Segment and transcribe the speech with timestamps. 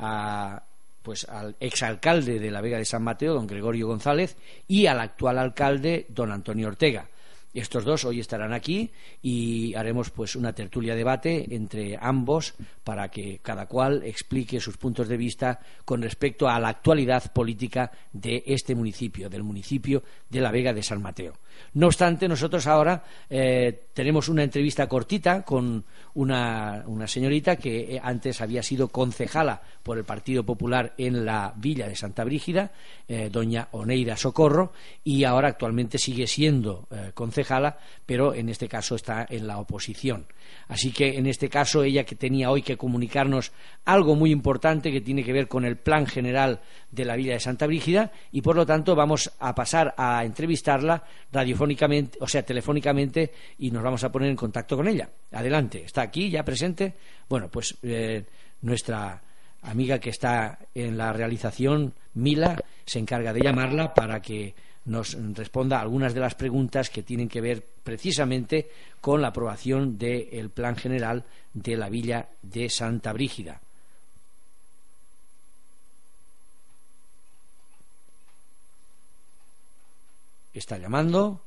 [0.00, 0.64] a
[1.02, 4.36] pues al exalcalde de la Vega de San Mateo, don Gregorio González,
[4.68, 7.08] y al actual alcalde, don Antonio Ortega.
[7.52, 8.92] Estos dos hoy estarán aquí
[9.22, 15.08] y haremos pues una tertulia debate entre ambos para que cada cual explique sus puntos
[15.08, 20.52] de vista con respecto a la actualidad política de este municipio, del municipio de la
[20.52, 21.34] Vega de San Mateo.
[21.74, 28.40] No obstante, nosotros ahora eh, tenemos una entrevista cortita con una, señorita que eh, antes
[28.40, 32.72] había sido concejala por el Partido Popular en la villa de Santa Brígida,
[33.06, 34.72] eh, doña Oneida Socorro,
[35.04, 40.26] y ahora actualmente sigue siendo concejala, pero en este caso está en la oposición.
[40.68, 43.52] Así que en este caso ella que tenía hoy que comunicarnos
[43.84, 47.40] algo muy importante que tiene que ver con el plan general de la villa de
[47.40, 53.32] Santa Brígida y por lo tanto vamos a pasar a entrevistarla radiofónicamente, o sea, telefónicamente
[53.58, 55.08] y nos vamos a poner en contacto con ella.
[55.32, 56.94] Adelante, está aquí ya presente.
[57.28, 58.24] Bueno, pues eh,
[58.62, 59.22] nuestra
[59.62, 64.54] amiga que está en la realización, Mila, se encarga de llamarla para que
[64.86, 70.50] nos responda algunas de las preguntas que tienen que ver precisamente con la aprobación del
[70.50, 73.60] Plan General de la Villa de Santa Brígida.
[80.52, 81.40] Está llamando.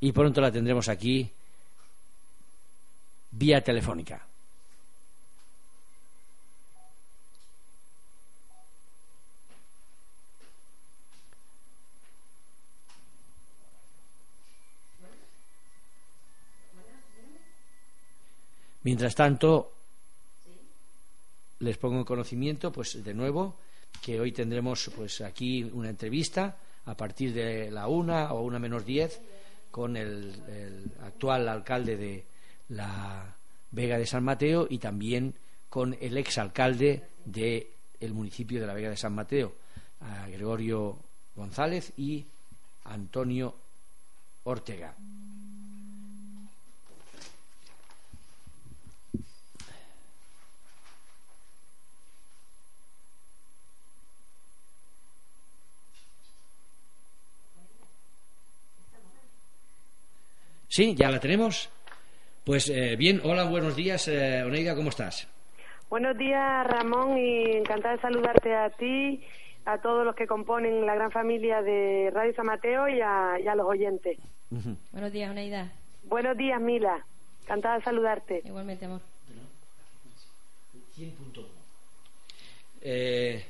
[0.00, 1.30] Y pronto la tendremos aquí
[3.32, 4.26] vía telefónica.
[18.84, 19.72] Mientras tanto,
[21.62, 23.56] les pongo en conocimiento, pues de nuevo,
[24.02, 28.84] que hoy tendremos pues aquí una entrevista a partir de la una o una menos
[28.84, 29.20] diez
[29.70, 30.34] con el,
[31.02, 32.24] actual alcalde de
[32.70, 33.36] la
[33.70, 35.34] Vega de San Mateo y también
[35.70, 37.66] con el exalcalde del
[38.00, 39.54] el municipio de la Vega de San Mateo,
[40.30, 40.98] Gregorio
[41.36, 42.26] González y
[42.84, 43.54] Antonio
[44.42, 44.96] Ortega.
[60.72, 61.68] Sí, ya la tenemos.
[62.44, 65.28] Pues eh, bien, hola, buenos días, eh, Oneida, ¿cómo estás?
[65.90, 69.22] Buenos días, Ramón, y encantada de saludarte a ti,
[69.66, 73.66] a todos los que componen la gran familia de Radio San Mateo y a, los
[73.66, 74.16] oyentes.
[74.92, 75.70] Buenos días, Oneida.
[76.04, 77.04] Buenos días, Mila.
[77.42, 78.40] Encantada de saludarte.
[78.42, 79.02] Igualmente, amor.
[82.80, 83.44] Eh,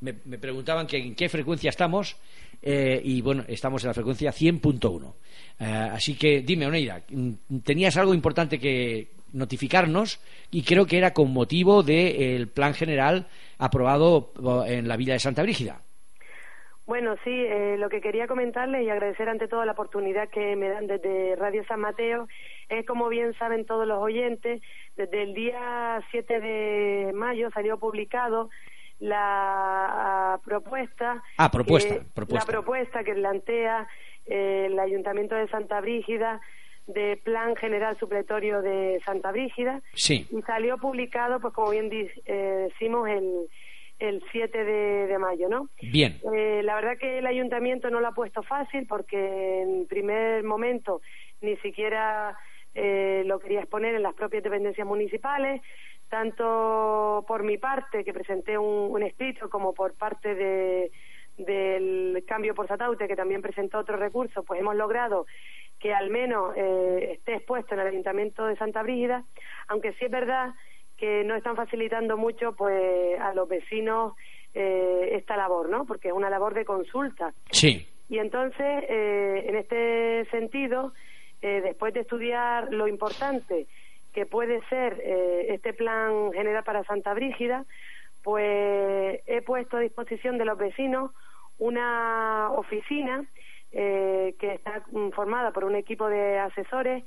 [0.00, 2.16] me, preguntaban que en qué frecuencia estamos
[2.62, 5.14] eh, y bueno, estamos en la frecuencia 100.1.
[5.60, 7.02] Eh, así que dime, Oneida,
[7.64, 10.20] tenías algo importante que notificarnos
[10.50, 13.26] y creo que era con motivo del plan general
[13.58, 14.32] aprobado
[14.66, 15.82] en la villa de Santa Brígida.
[16.88, 20.70] Bueno, sí, eh, lo que quería comentarles y agradecer ante todo la oportunidad que me
[20.70, 22.28] dan desde Radio San Mateo
[22.70, 24.62] es, como bien saben todos los oyentes,
[24.96, 28.48] desde el día 7 de mayo salió publicado
[29.00, 31.22] la propuesta.
[31.36, 31.96] Ah, propuesta,
[32.28, 33.86] La propuesta que plantea
[34.26, 36.40] eh, el Ayuntamiento de Santa Brígida
[36.86, 39.82] de Plan General Supletorio de Santa Brígida.
[39.94, 40.26] Sí.
[40.30, 43.48] Y salió publicado, pues como bien eh, decimos, el,
[43.98, 45.68] el 7 de, mayo, ¿no?
[45.82, 46.18] Bien.
[46.34, 51.02] Eh, la verdad que el ayuntamiento no lo ha puesto fácil porque en primer momento
[51.40, 52.36] ni siquiera
[53.24, 55.60] lo quería exponer en las propias dependencias municipales
[56.08, 60.90] tanto por mi parte, que presenté un, escrito, como por parte de,
[61.36, 65.26] del Cambio por Sataute, que también presentó otro recurso, pues hemos logrado
[65.78, 69.24] que al menos eh, esté expuesto en el Ayuntamiento de Santa Brígida,
[69.68, 70.54] aunque sí es verdad
[70.96, 74.14] que no están facilitando mucho pues a los vecinos
[74.54, 75.84] eh, esta labor, ¿no?
[75.84, 77.32] Porque es una labor de consulta.
[77.50, 77.86] Sí.
[78.08, 80.92] Y entonces, eh, en este sentido,
[81.40, 83.66] después de estudiar lo importante
[84.12, 87.64] que puede ser eh, este plan general para Santa Brígida,
[88.22, 91.12] pues he puesto a disposición de los vecinos
[91.58, 93.24] una oficina
[93.72, 94.82] eh, que está
[95.12, 97.04] formada por un equipo de asesores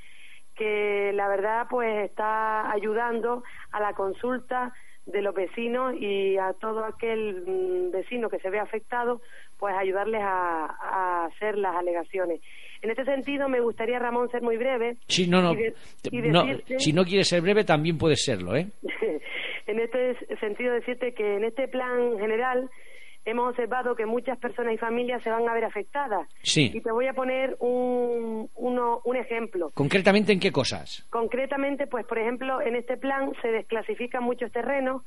[0.56, 4.74] que la verdad pues está ayudando a la consulta
[5.06, 9.22] de los vecinos y a todo aquel mm, vecino que se ve afectado
[9.57, 12.42] pues ayudarles a hacer las alegaciones.
[12.81, 14.98] En este sentido, me gustaría, Ramón, ser muy breve.
[15.07, 15.54] Sí, no, no.
[16.78, 18.68] si no quieres ser breve, también puedes serlo, ¿eh?
[19.68, 22.69] en este sentido, decirte que en este plan general
[23.25, 26.28] hemos observado que muchas personas y familias se van a ver afectadas.
[26.42, 26.72] Sí.
[26.74, 29.69] Y te voy a poner un, uno, un ejemplo.
[29.74, 31.06] ¿Concretamente en qué cosas?
[31.10, 35.04] Concretamente, pues por ejemplo, en este plan se desclasifican muchos terrenos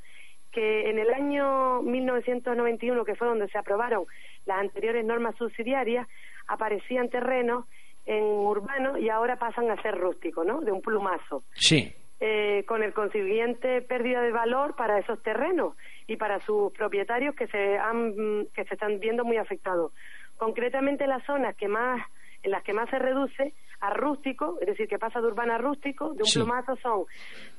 [0.53, 4.05] que en el año 1991, que fue donde se aprobaron
[4.47, 6.07] las anteriores normas subsidiarias,
[6.47, 7.67] aparecían terrenos
[8.07, 10.61] en urbano y ahora pasan a ser rústicos, ¿no?
[10.61, 11.45] De un plumazo.
[11.55, 11.95] Sí.
[12.21, 15.75] Eh, con el consiguiente pérdida de valor para esos terrenos
[16.07, 19.93] y para sus propietarios que se han que se están viendo muy afectados.
[20.37, 22.01] Concretamente las zonas que más
[22.43, 25.59] en las que más se reduce a rústico, es decir, que pasa de urbana a
[25.59, 27.05] rústico, de un plumazo son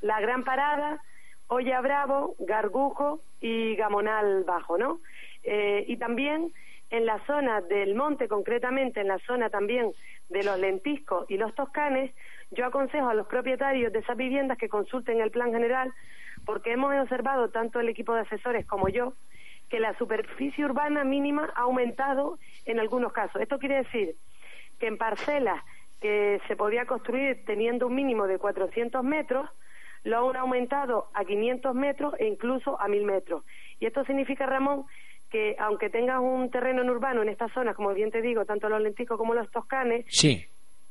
[0.02, 1.02] la Gran Parada,
[1.48, 5.00] Olla Bravo, Gargujo y Gamonal Bajo, ¿no?
[5.44, 6.52] Eh, y también
[6.90, 9.92] en la zona del monte, concretamente en la zona también
[10.30, 12.14] de los lentiscos y los toscanes,
[12.52, 15.94] yo aconsejo a los propietarios de esas viviendas que consulten el plan general,
[16.46, 19.14] porque hemos observado, tanto el equipo de asesores como yo,
[19.70, 23.42] que la superficie urbana mínima ha aumentado en algunos casos.
[23.42, 24.16] Esto quiere decir
[24.80, 25.64] que en parcelas
[26.02, 29.50] que se podía construir teniendo un mínimo de 400 metros,
[30.04, 33.44] lo han aumentado a 500 metros e incluso a 1000 metros.
[33.80, 34.86] Y esto significa, Ramón,
[35.36, 38.70] que aunque tengas un terreno en urbano en estas zonas, como bien te digo, tanto
[38.70, 40.46] los lenticos como los toscanes, sí.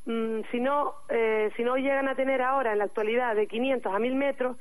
[0.05, 3.95] Mm, si, no, eh, si no llegan a tener ahora, en la actualidad, de 500
[3.95, 4.59] a 1000 metros,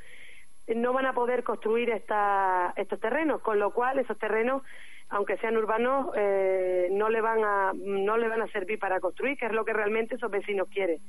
[0.67, 4.61] eh, no van a poder construir esta, estos terrenos, con lo cual esos terrenos,
[5.09, 9.37] aunque sean urbanos, eh, no, le van a, no le van a servir para construir,
[9.37, 10.99] que es lo que realmente esos vecinos quieren.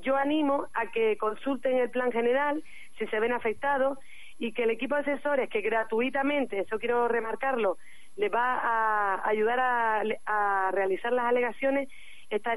[0.00, 2.64] Yo animo a que consulten el plan general
[2.98, 3.96] si se ven afectados
[4.40, 7.78] y que el equipo de asesores que gratuitamente, eso quiero remarcarlo,
[8.18, 11.88] les va a ayudar a, realizar las alegaciones,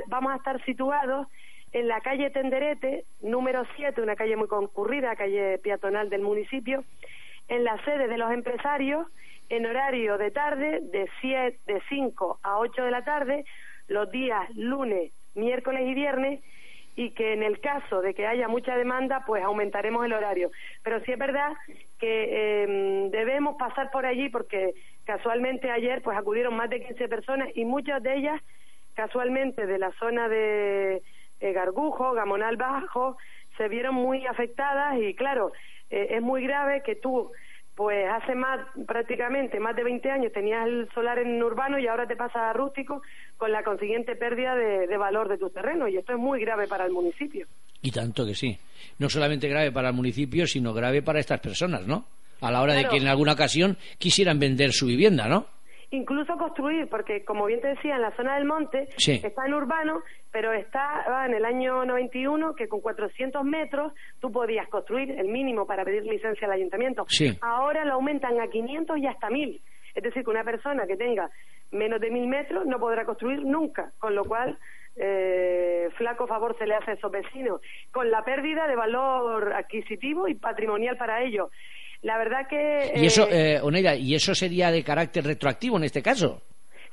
[0.07, 1.27] vamos a estar situados
[1.71, 6.83] en la calle Tenderete, número 7, una calle muy concurrida, calle peatonal del municipio,
[7.47, 9.07] en la sede de los empresarios,
[9.49, 13.45] en horario de tarde, de, siete, de 5 a 8 de la tarde,
[13.87, 16.41] los días lunes, miércoles y viernes,
[17.01, 20.51] y que en el caso de que haya mucha demanda, pues aumentaremos el horario.
[20.83, 21.51] Pero sí es verdad
[21.99, 27.49] que em, debemos pasar por allí porque casualmente ayer pues acudieron más de 15 personas
[27.55, 28.39] y muchas de ellas
[28.93, 31.01] casualmente de la zona de
[31.39, 33.17] eh, Gargujo, Gamonal Bajo,
[33.57, 35.53] se vieron muy afectadas y claro,
[35.89, 37.31] eh, es muy grave que tú
[37.81, 42.05] pues hace más, prácticamente más de 20 años tenías el solar en urbano y ahora
[42.05, 43.01] te pasa a rústico
[43.37, 46.85] con la consiguiente pérdida de, valor de tus terrenos y esto es muy grave para
[46.85, 47.47] el municipio.
[47.81, 48.55] Y tanto que sí.
[48.99, 52.05] No solamente grave para el municipio, sino grave para estas personas, ¿no?
[52.41, 55.47] A la hora de que en alguna ocasión quisieran vender su vivienda, ¿no?
[55.91, 60.01] Incluso construir, porque como bien te decía, en la zona del monte está en urbano,
[60.31, 65.67] pero está en el año 91 que con 400 metros tú podías construir el mínimo
[65.67, 67.05] para pedir licencia al ayuntamiento.
[67.41, 69.61] Ahora lo aumentan a 500 y hasta 1000.
[69.93, 71.29] Es decir, que una persona que tenga
[71.71, 74.57] menos de 1000 metros no podrá construir nunca, con lo cual
[74.95, 77.61] eh, flaco favor se le hace a esos vecinos,
[77.91, 81.49] con la pérdida de valor adquisitivo y patrimonial para ellos.
[82.01, 82.93] La verdad que...
[82.95, 86.41] ¿Y eso, eh, eh Oneida, ¿y eso sería de carácter retroactivo en este caso?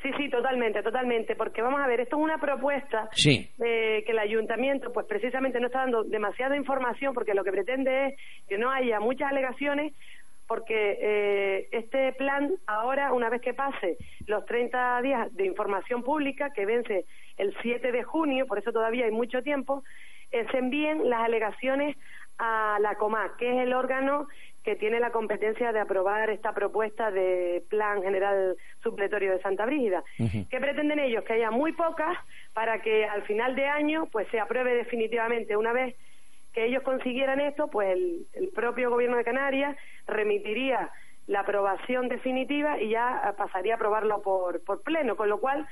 [0.02, 3.50] Sí, sí, totalmente, totalmente, porque vamos a ver, esto es una propuesta sí.
[3.58, 8.14] que el ayuntamiento, pues precisamente no está dando demasiada información, porque lo que pretende es
[8.48, 9.92] que no haya muchas alegaciones,
[10.48, 16.50] porque eh, este plan ahora, una vez que pase los 30 días de información pública,
[16.54, 17.04] que vence
[17.36, 19.84] el 7 de junio, por eso todavía hay mucho tiempo,
[20.32, 21.96] eh, se envíen las alegaciones
[22.38, 24.26] a la COMAC, que es el órgano
[24.64, 30.04] que tiene la competencia de aprobar esta propuesta de Plan General Supletorio de Santa Brígida.
[30.50, 31.24] ¿Qué pretenden ellos?
[31.24, 32.16] Que haya muy pocas
[32.52, 35.56] para que al final de año pues se apruebe definitivamente.
[35.56, 35.94] Una vez
[36.52, 40.90] que ellos consiguieran esto, pues el, propio Gobierno de Canarias remitiría
[41.26, 45.66] la aprobación definitiva y ya pasaría a aprobarlo por, por pleno, con lo cual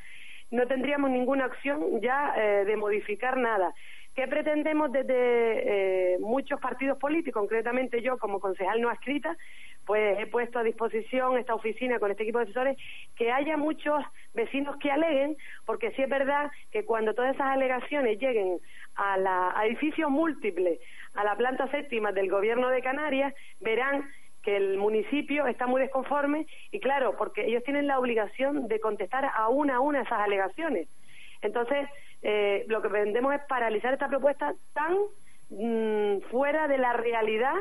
[0.50, 3.74] no tendríamos ninguna opción ya eh, de modificar nada.
[4.16, 9.36] ¿Qué pretendemos desde eh, muchos partidos políticos, concretamente yo como concejal no adscrita,
[9.84, 12.78] pues he puesto a disposición esta oficina con este equipo de asesores
[13.14, 18.18] que haya muchos vecinos que aleguen, porque sí es verdad que cuando todas esas alegaciones
[18.18, 18.58] lleguen
[18.94, 20.80] a, la, a edificios múltiples,
[21.12, 24.08] a la planta séptima del gobierno de Canarias, verán
[24.42, 29.26] que el municipio está muy desconforme y claro, porque ellos tienen la obligación de contestar
[29.26, 30.88] a una a una esas alegaciones.
[31.46, 31.88] Entonces,
[32.22, 34.96] eh, lo que pretendemos es paralizar esta propuesta tan
[35.50, 37.54] mm, fuera de la realidad,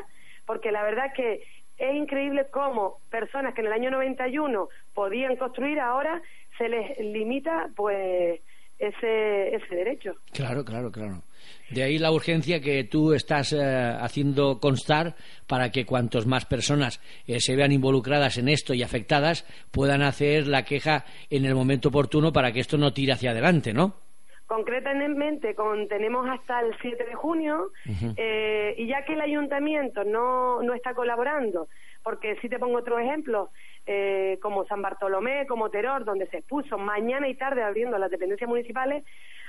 [0.45, 1.43] porque la verdad que
[1.77, 6.21] es increíble cómo personas que en el año 91 podían construir, ahora
[6.57, 8.41] se les limita, pues,
[8.79, 10.15] ese, ese derecho.
[10.33, 11.21] Claro, claro, claro.
[11.69, 13.59] De ahí la urgencia que tú estás eh,
[13.99, 15.15] haciendo constar
[15.47, 20.47] para que cuantos más personas eh, se vean involucradas en esto y afectadas puedan hacer
[20.47, 24.05] la queja en el momento oportuno para que esto no tire hacia adelante, ¿no?
[24.47, 27.71] Concretamente, con, tenemos hasta el 7 de junio
[28.15, 31.67] eh, y ya que el ayuntamiento no, no está colaborando,
[32.03, 33.49] porque si te pongo otro ejemplo,
[33.87, 38.47] eh, como San Bartolomé, como Teror, donde se expuso mañana y tarde abriendo las dependencias
[38.47, 39.03] municipales,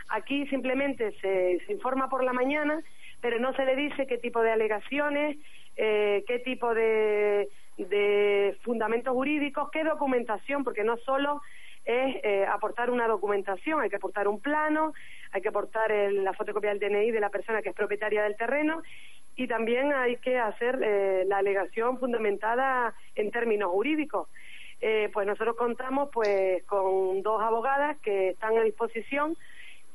[0.08, 2.82] aquí simplemente se, informa por la mañana,
[3.20, 5.36] pero no se le dice qué tipo de alegaciones,
[5.76, 11.40] eh, qué tipo de, de fundamentos jurídicos, qué documentación, porque no solo
[11.84, 14.92] es eh, aportar una documentación, hay que aportar un plano,
[15.32, 18.82] hay que aportar la fotocopia del DNI de la persona que es propietaria del terreno
[19.36, 24.28] y también hay que hacer eh, la alegación fundamentada en términos jurídicos.
[24.80, 29.36] Eh, pues nosotros contamos pues con dos abogadas que están a disposición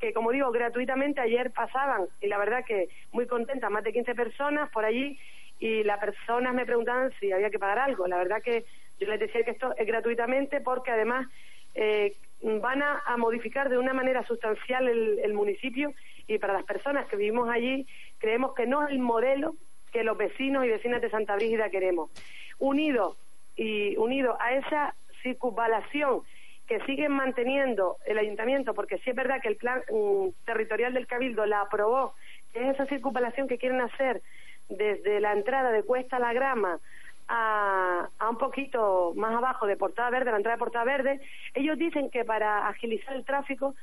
[0.02, 4.16] que como digo gratuitamente ayer pasaban y la verdad que muy contenta más de 15
[4.16, 5.16] personas por allí
[5.60, 8.64] y las personas me preguntaban si había que pagar algo la verdad que
[8.98, 11.28] yo les decía que esto es gratuitamente porque además
[11.76, 15.94] eh, van a, modificar de una manera sustancial el, municipio
[16.26, 17.86] y para las personas que vivimos allí
[18.18, 19.54] creemos que no es el modelo
[19.92, 22.10] que los vecinos y vecinas de Santa Brígida queremos.
[22.58, 23.16] Unido
[23.54, 26.22] y unido a esa circunvalación
[26.72, 31.06] que siguen manteniendo el ayuntamiento, porque sí es verdad que el plan mm, territorial del
[31.06, 32.14] Cabildo la aprobó,
[32.54, 34.22] es esa circunvalación que quieren hacer
[34.70, 36.80] desde la entrada de Cuesta a la Grama
[37.28, 41.20] a, un poquito más abajo de Portada Verde, la entrada de Portada Verde,
[41.52, 43.74] ellos dicen que para agilizar el tráfico,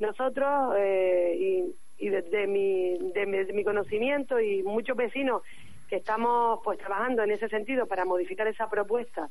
[0.00, 5.42] nosotros, eh, y, y de, mi, de, mi, conocimiento y muchos vecinos
[5.88, 9.30] que estamos pues trabajando en ese sentido para modificar esa propuesta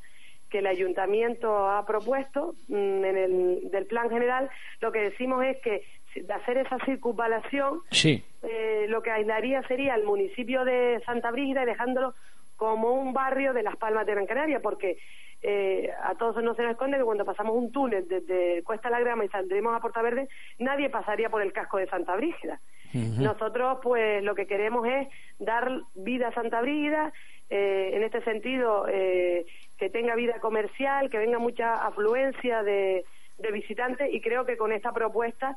[0.52, 5.56] que el ayuntamiento ha propuesto mm, en el del plan general, lo que decimos es
[5.62, 5.82] que
[6.14, 8.22] de hacer esa circunvalación, sí.
[8.42, 12.14] eh, lo que aislaría sería el municipio de Santa Brígida y dejándolo
[12.56, 14.98] como un barrio de Las Palmas de Gran Canaria, porque
[15.40, 19.00] eh, a todos no se nos esconde que cuando pasamos un túnel desde Cuesta la
[19.00, 20.28] Grama y saldremos a Porta Verde,
[20.58, 22.60] nadie pasaría por el casco de Santa Brígida.
[22.94, 27.10] Nosotros, pues, lo que queremos es dar vida a Santa Brígida,
[27.54, 29.44] eh, en este sentido, eh,
[29.82, 33.04] que tenga vida comercial, que venga mucha afluencia de,
[33.52, 35.56] visitantes, y creo que con esta propuesta,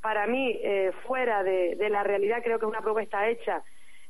[0.00, 0.58] para mí,
[1.06, 3.62] fuera de, la realidad, creo que es una propuesta hecha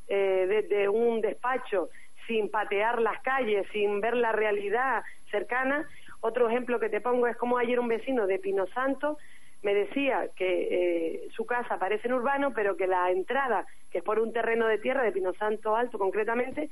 [0.07, 1.89] desde un despacho
[2.29, 5.89] sin patear las calles, sin ver la realidad cercana.
[6.21, 9.19] Otro ejemplo que te pongo es como ayer un vecino de Pino Santo
[9.63, 14.05] me decía que eh, su casa parece en urbano, pero que la entrada, que es
[14.05, 16.69] por un terreno de tierra de Pino Santo Alto concretamente,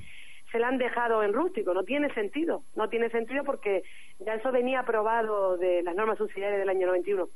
[0.51, 1.73] se la han dejado en rústico.
[1.73, 3.83] No tiene sentido, no tiene sentido porque
[4.19, 7.29] ya eso venía aprobado de las normas subsidiarias del año 91.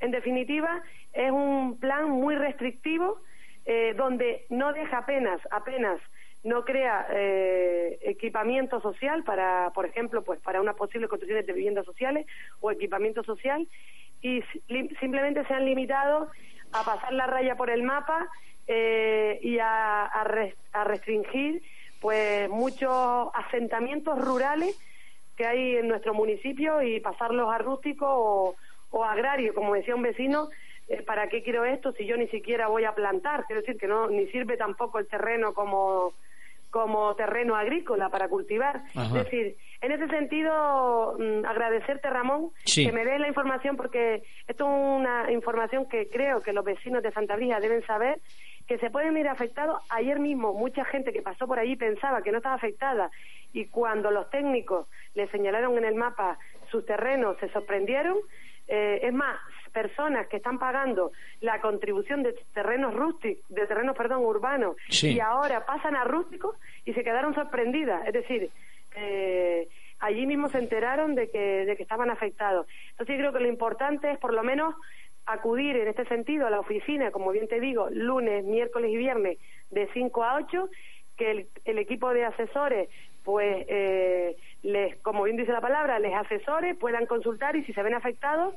[0.00, 3.20] En definitiva, es un plan muy restrictivo
[3.64, 6.00] eh, donde no deja apenas, apenas
[6.42, 11.86] no crea eh, equipamiento social para, por ejemplo, pues para unas posibles construcciones de viviendas
[11.86, 12.26] sociales
[12.60, 13.68] o equipamiento social
[14.20, 14.42] y
[15.00, 16.28] simplemente se han limitado
[16.72, 18.28] a pasar la raya por el mapa
[18.66, 21.62] eh, y a, a, restringir
[22.02, 24.76] pues muchos asentamientos rurales
[25.36, 28.56] que hay en nuestro municipio y pasarlos a rústico o,
[28.90, 30.48] o agrario, como decía un vecino,
[30.88, 33.44] eh, ¿para qué quiero esto si yo ni siquiera voy a plantar?
[33.46, 36.12] Quiero decir que no ni sirve tampoco el terreno como
[36.72, 38.82] como terreno agrícola para cultivar.
[38.94, 44.64] Es decir, en ese sentido, mm, agradecerte, Ramón, que me des la información, porque esto
[44.64, 48.20] es una información que creo que los vecinos de Santa Brisa deben saber,
[48.66, 49.82] que se pueden ir afectados.
[49.90, 53.10] Ayer mismo, mucha gente que pasó por allí pensaba que no estaba afectada,
[53.52, 56.38] y cuando los técnicos le señalaron en el mapa
[56.70, 58.16] sus terrenos, se sorprendieron.
[58.68, 59.38] Eh, es más,
[59.72, 65.64] personas que están pagando la contribución de terrenos rústicos, de terrenos, perdón, urbanos, y ahora
[65.66, 68.06] pasan a rústicos y se quedaron sorprendidas.
[68.06, 68.50] Es decir,
[68.94, 72.66] eh, allí mismo se enteraron de que, de que estaban afectados.
[72.90, 74.74] Entonces, yo creo que lo importante es, por lo menos,
[75.26, 79.38] acudir en este sentido a la oficina, como bien te digo, lunes, miércoles y viernes
[79.70, 80.68] de 5 a 8,
[81.16, 82.88] que el, equipo de asesores,
[83.22, 87.82] pues, eh, les, como bien dice la palabra, les asesore, puedan consultar y si se
[87.82, 88.54] ven afectados,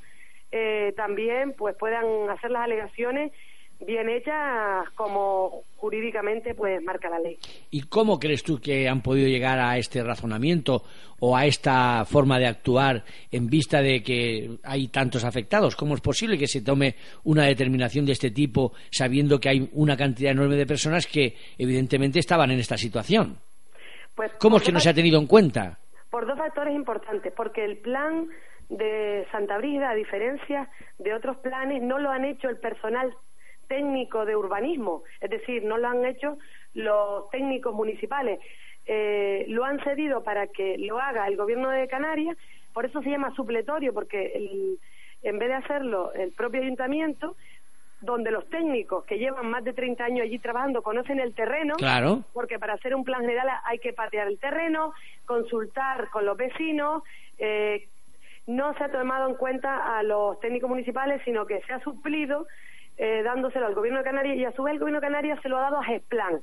[0.52, 3.32] eh, también pues puedan hacer las alegaciones
[3.80, 7.38] bien hechas como jurídicamente pues marca la ley.
[7.72, 10.84] ¿Y cómo crees tú que han podido llegar a este razonamiento
[11.20, 15.76] o a esta forma de actuar en vista de que hay tantos afectados?
[15.76, 19.98] ¿Cómo es posible que se tome una determinación de este tipo sabiendo que hay una
[19.98, 23.38] cantidad enorme de personas que evidentemente estaban en esta situación?
[24.16, 25.78] Pues, ¿Cómo es que no se ha tenido en cuenta?
[26.10, 28.30] Por dos factores importantes, porque el plan
[28.70, 33.14] de Santa Brígida, a diferencia de otros planes, no lo han hecho el personal
[33.68, 36.38] técnico de urbanismo, es decir, no lo han hecho
[36.74, 38.40] los técnicos municipales,
[38.86, 42.38] eh, lo han cedido para que lo haga el gobierno de Canarias,
[42.74, 44.78] por eso se llama supletorio, porque
[45.24, 47.36] en vez de hacerlo el propio ayuntamiento,
[48.02, 52.24] donde los técnicos que llevan más de 30 años allí trabajando conocen el terreno, claro.
[52.34, 54.94] porque para hacer un plan general hay que patear el terreno,
[55.26, 57.04] consultar con los vecinos,
[57.40, 57.88] eh,
[58.48, 62.46] no se ha tomado en cuenta a los técnicos municipales, sino que se ha suplido
[62.98, 65.50] eh, dándoselo al Gobierno de Canarias y a su vez el Gobierno de Canarias se
[65.50, 66.42] lo ha dado a GESPLAN.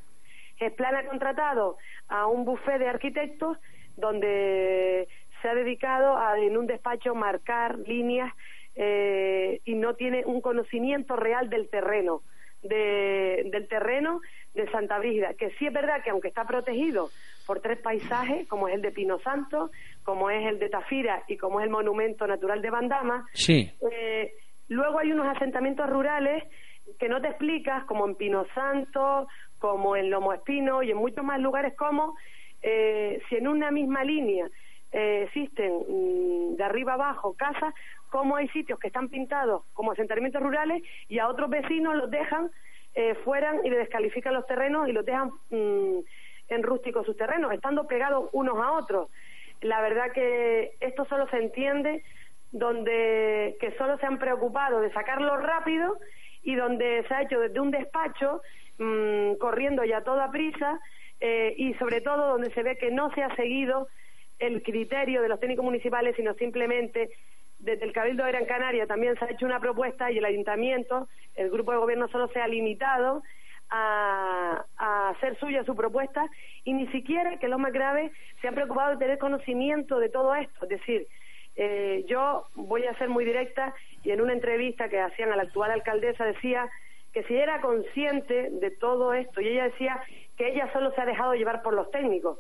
[0.57, 1.77] GESPLAN ha contratado
[2.09, 3.59] a un buffet de arquitectos
[3.97, 5.09] donde
[5.41, 8.33] se ha dedicado a en un despacho marcar líneas
[8.75, 12.23] eh, y no tiene un conocimiento real del terreno,
[12.63, 14.21] del terreno
[14.55, 17.11] de Santa Brígida, que sí es verdad que aunque está protegido
[17.47, 19.71] por tres paisajes, como es el de Pino Santo,
[20.05, 23.71] como es el de Tafira y como es el Monumento Natural de Bandama, sí.
[23.91, 24.33] Eh,
[24.73, 26.45] luego hay unos asentamientos rurales
[26.99, 31.25] que no te explicas, como en Pino Santo, como en Lomo Espino y en muchos
[31.25, 32.17] más lugares, como
[32.63, 34.49] eh, si en una misma línea
[34.93, 37.75] eh, existen mm, de arriba abajo casas,
[38.11, 42.51] como hay sitios que están pintados como asentamientos rurales y a otros vecinos los dejan
[42.95, 45.99] eh, fuera y le descalifican los terrenos y los dejan mm,
[46.49, 49.09] en rústicos sus terrenos, estando pegados unos a otros.
[49.63, 52.05] La verdad que esto solo se entiende
[52.53, 55.99] donde que solo se han preocupado de sacarlo rápido
[56.43, 58.43] y donde se ha hecho desde un despacho
[58.79, 60.79] mm, corriendo ya toda prisa
[61.21, 63.89] eh, y sobre todo donde se ve que no se ha seguido
[64.39, 67.11] el criterio de los técnicos municipales, sino simplemente
[67.59, 71.09] desde el Cabildo de Gran Canaria también se ha hecho una propuesta y el ayuntamiento,
[71.37, 73.23] el grupo de gobierno solo se ha limitado
[73.71, 74.65] a,
[75.11, 76.29] hacer suya su propuesta
[76.65, 80.09] y ni siquiera, que es lo más grave, se han preocupado de tener conocimiento de
[80.09, 80.65] todo esto.
[80.65, 81.07] Es decir,
[81.57, 85.43] eh, yo voy a ser muy directa y en una entrevista que hacían a la
[85.43, 86.69] actual alcaldesa decía
[87.13, 90.03] que si era consciente de todo esto y ella decía
[90.37, 92.39] que ella solo se ha dejado llevar por los técnicos.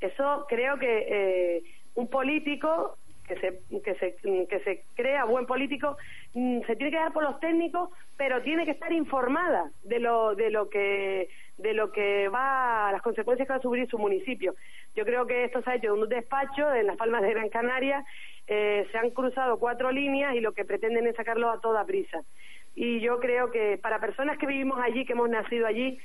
[0.00, 1.62] Eso creo que eh,
[1.94, 2.96] un político
[3.26, 5.96] que se, que se, que se crea buen político
[6.34, 10.34] mm, se tiene que dar por los técnicos, pero tiene que estar informada de lo,
[10.34, 14.54] de lo que de lo que va, las consecuencias que va a sufrir su municipio.
[14.94, 17.48] Yo creo que esto se ha hecho en un despacho en las Palmas de Gran
[17.48, 18.04] Canaria,
[18.48, 22.22] eh, se han cruzado cuatro líneas y lo que pretenden es sacarlo a toda prisa.
[22.74, 25.98] Y yo creo que para personas que vivimos allí, que hemos nacido allí,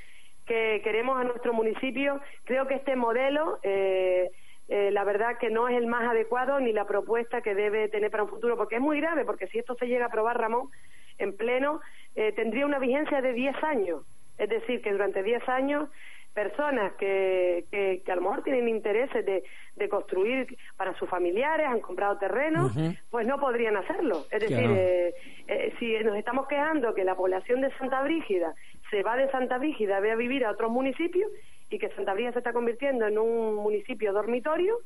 [0.45, 4.29] que queremos a nuestro municipio, creo que este modelo eh,
[4.69, 8.09] eh, la verdad que no es el más adecuado ni la propuesta que debe tener
[8.09, 10.69] para un futuro, porque es muy grave, porque si esto se llega a aprobar, Ramón,
[11.17, 11.81] en pleno,
[12.15, 14.03] eh, tendría una vigencia de 10 años.
[14.37, 15.89] Es decir, que durante 10 años
[16.33, 19.43] personas que, que, a lo mejor tienen intereses de,
[19.75, 22.71] de, construir para sus familiares, han comprado terrenos,
[23.09, 24.25] pues no podrían hacerlo.
[24.31, 28.55] Es decir, eh, si nos estamos quejando que la población de Santa Brígida
[28.89, 31.31] se va de Santa Brígida, ve a vivir a otros municipios,
[31.69, 34.77] y que Santa Brígida se está convirtiendo en un municipio dormitorio,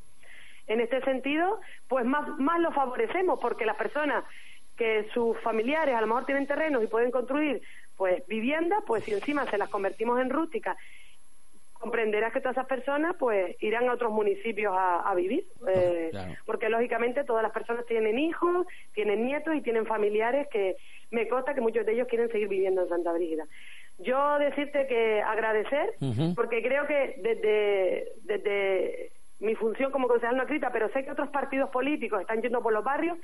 [0.66, 4.22] en este sentido, pues más, más lo favorecemos porque las personas
[4.76, 7.62] que sus familiares a lo mejor tienen terrenos y pueden construir
[7.96, 10.76] pues viviendas, pues si encima se las convertimos en rústicas,
[11.78, 16.10] comprenderás que todas esas personas pues irán a otros municipios a, vivir, eh,
[16.44, 20.76] porque lógicamente todas las personas tienen hijos, tienen nietos y tienen familiares que
[21.10, 23.46] me consta que muchos de ellos quieren seguir viviendo en Santa Brígida.
[23.98, 25.94] Yo decirte que agradecer,
[26.36, 31.30] porque creo que desde, desde mi función como concejal no escrita, pero sé que otros
[31.30, 33.18] partidos políticos están yendo por los barrios,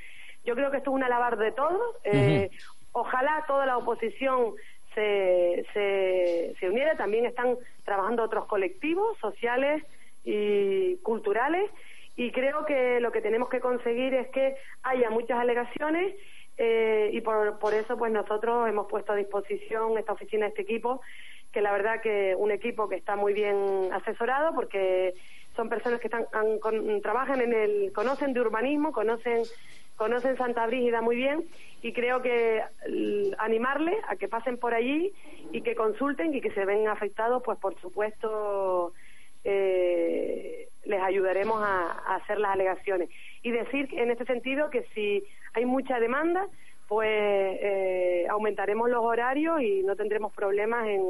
[0.45, 1.97] yo creo que esto es una lavar de todos.
[2.05, 2.51] Eh,
[2.93, 4.55] ojalá toda la oposición
[4.95, 9.83] se, se, se uniera, también están trabajando otros colectivos sociales
[10.25, 11.71] y culturales.
[12.17, 16.15] Y creo que lo que tenemos que conseguir es que haya muchas alegaciones
[16.57, 21.01] eh, y por, por eso pues nosotros hemos puesto a disposición esta oficina, este equipo,
[21.53, 25.15] que la verdad que un equipo que está muy bien asesorado porque
[25.57, 26.27] son personas que están
[27.03, 29.43] trabajan en el conocen de urbanismo, conocen
[29.97, 31.45] conocen Santa Brígida muy bien
[31.83, 32.63] y creo que
[33.39, 35.13] animarles a que pasen por allí
[35.53, 38.93] y que consulten y que se ven afectados, pues por supuesto
[39.45, 43.11] eh, les ayudaremos a, hacer las alegaciones.
[43.43, 46.49] Y decir en este sentido que si hay mucha demanda,
[46.89, 51.03] pues eh, aumentaremos los horarios y no tendremos problemas en...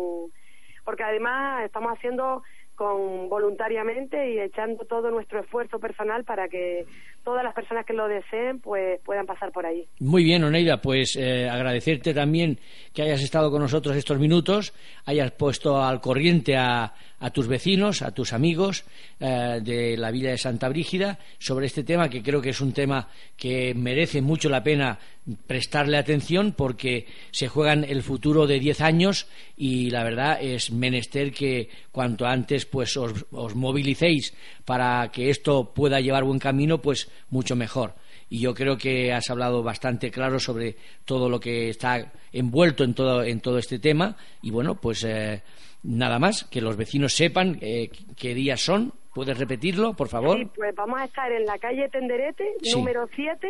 [0.84, 2.42] Porque además estamos haciendo
[2.74, 6.84] con voluntariamente y echando todo nuestro esfuerzo personal para que
[7.24, 9.86] todas las personas que lo deseen pues puedan pasar por ahí.
[9.98, 12.58] Muy bien, Oneida, pues eh, agradecerte también
[12.92, 14.72] que hayas estado con nosotros estos minutos,
[15.06, 18.84] hayas puesto al corriente a, a tus vecinos, a tus amigos
[19.18, 22.74] eh, de la villa de Santa Brígida sobre este tema que creo que es un
[22.74, 24.98] tema que merece mucho la pena
[25.46, 31.32] prestarle atención porque se juegan el futuro de diez años y la verdad es menester
[31.32, 37.10] que cuanto antes pues os, os movilicéis para que esto pueda llevar buen camino pues
[37.30, 37.94] mucho mejor
[38.30, 42.94] y yo creo que has hablado bastante claro sobre todo lo que está envuelto en
[42.94, 45.42] todo, en todo este tema y bueno, pues eh,
[45.84, 48.92] nada más, que los vecinos sepan eh, qué días son.
[49.14, 50.38] ¿Puedes repetirlo, por favor?
[50.38, 53.48] Sí, pues vamos a estar en la calle Tenderete, número 7,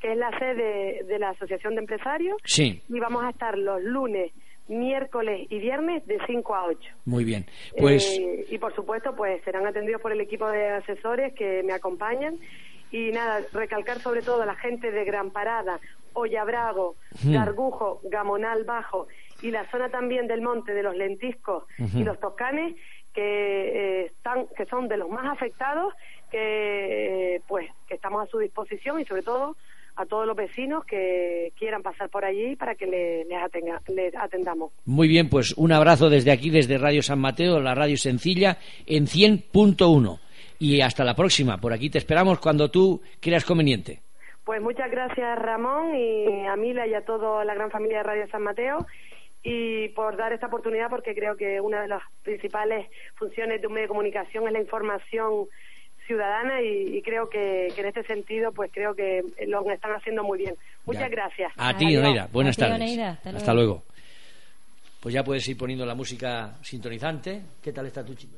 [0.00, 2.38] que es la sede de la Asociación de Empresarios.
[2.44, 2.80] Sí.
[2.88, 4.32] Y vamos a estar los lunes,
[4.68, 6.80] miércoles y viernes de 5 a 8.
[7.04, 7.46] Muy bien.
[7.78, 8.18] Pues...
[8.18, 12.38] Eh, y por supuesto, pues serán atendidos por el equipo de asesores que me acompañan
[12.90, 15.80] y nada, recalcar sobre todo a la gente de Gran Parada,
[16.14, 17.32] hmm.
[17.32, 19.08] Gargujo, Gamonal Bajo
[19.42, 22.74] y la zona también del monte de los lentiscos y los toscanes
[23.14, 25.94] que eh, están que son de los más afectados
[26.30, 29.56] que eh, pues que estamos a su disposición y sobre todo
[29.98, 33.26] a todos los vecinos que quieran pasar por allí para que les,
[33.88, 34.72] les atendamos.
[34.84, 39.06] Muy bien, pues un abrazo desde aquí, desde Radio San Mateo, la radio sencilla, en
[39.06, 40.20] 100.1
[40.60, 41.58] y hasta la próxima.
[41.58, 43.98] Por aquí te esperamos cuando tú creas conveniente.
[44.44, 48.28] Pues muchas gracias Ramón y a Mila y a toda la gran familia de Radio
[48.30, 48.86] San Mateo
[49.42, 53.72] y por dar esta oportunidad porque creo que una de las principales funciones de un
[53.74, 55.48] medio de comunicación es la información
[56.08, 60.56] ciudadana y, creo que, en este sentido pues creo que lo están haciendo muy bien.
[60.86, 61.52] Muchas gracias.
[61.56, 62.28] A ti, Oneida.
[62.32, 62.98] Buenas tardes.
[62.98, 63.84] Hasta, luego.
[65.00, 67.42] Pues ya puedes ir poniendo la música sintonizante.
[67.62, 68.37] ¿Qué tal está tu chico?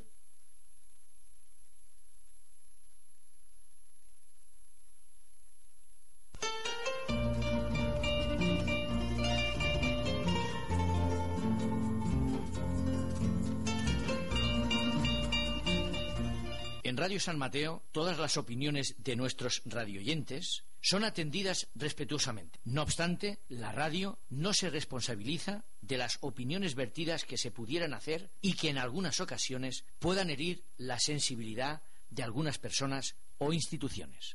[16.91, 22.59] En Radio San Mateo, todas las opiniones de nuestros radioyentes son atendidas respetuosamente.
[22.65, 28.33] No obstante, la radio no se responsabiliza de las opiniones vertidas que se pudieran hacer
[28.43, 34.35] y que en algunas ocasiones puedan herir la sensibilidad de algunas personas o instituciones.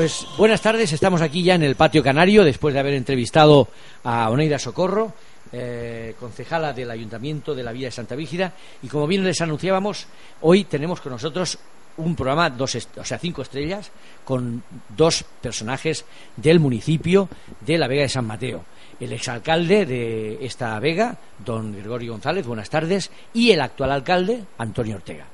[0.00, 3.68] Pues buenas tardes, estamos aquí ya en el patio canario después de haber entrevistado
[4.02, 5.12] a Oneida Socorro,
[5.52, 10.06] eh, concejala del Ayuntamiento de la Villa de Santa Vígida, y como bien les anunciábamos,
[10.40, 11.58] hoy tenemos con nosotros
[11.98, 13.90] un programa, dos o sea, cinco estrellas,
[14.24, 17.28] con dos personajes del municipio
[17.60, 18.64] de la Vega de San Mateo.
[18.98, 24.96] El exalcalde de esta Vega, don Gregorio González, buenas tardes, y el actual alcalde, Antonio
[24.96, 25.26] Ortega.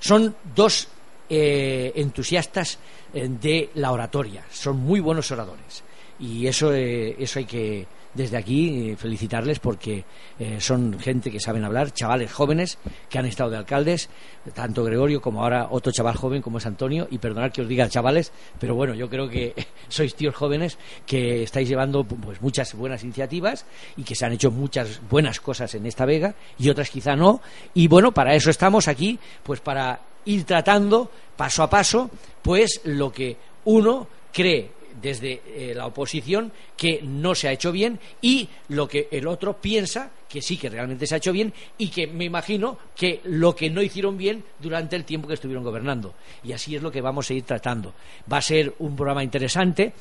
[0.00, 0.88] Son dos
[1.28, 2.78] eh, entusiastas
[3.12, 5.84] eh, de la oratoria, son muy buenos oradores.
[6.20, 10.04] Y eso, eh, eso hay que, desde aquí felicitarles porque
[10.38, 14.08] eh, son gente que saben hablar, chavales jóvenes que han estado de alcaldes,
[14.54, 17.88] tanto Gregorio como ahora otro chaval joven como es Antonio, y perdonad que os diga
[17.88, 19.54] chavales, pero bueno, yo creo que
[19.88, 24.50] sois tíos jóvenes que estáis llevando pues muchas buenas iniciativas y que se han hecho
[24.50, 27.40] muchas buenas cosas en esta vega y otras quizá no,
[27.74, 32.10] y bueno, para eso estamos aquí, pues para ir tratando paso a paso,
[32.42, 38.00] pues lo que uno cree desde eh, la oposición que no se ha hecho bien
[38.20, 41.88] y lo que el otro piensa que sí que realmente se ha hecho bien y
[41.88, 46.14] que me imagino que lo que no hicieron bien durante el tiempo que estuvieron gobernando.
[46.44, 47.94] Y así es lo que vamos a ir tratando.
[48.30, 49.92] Va a ser un programa interesante.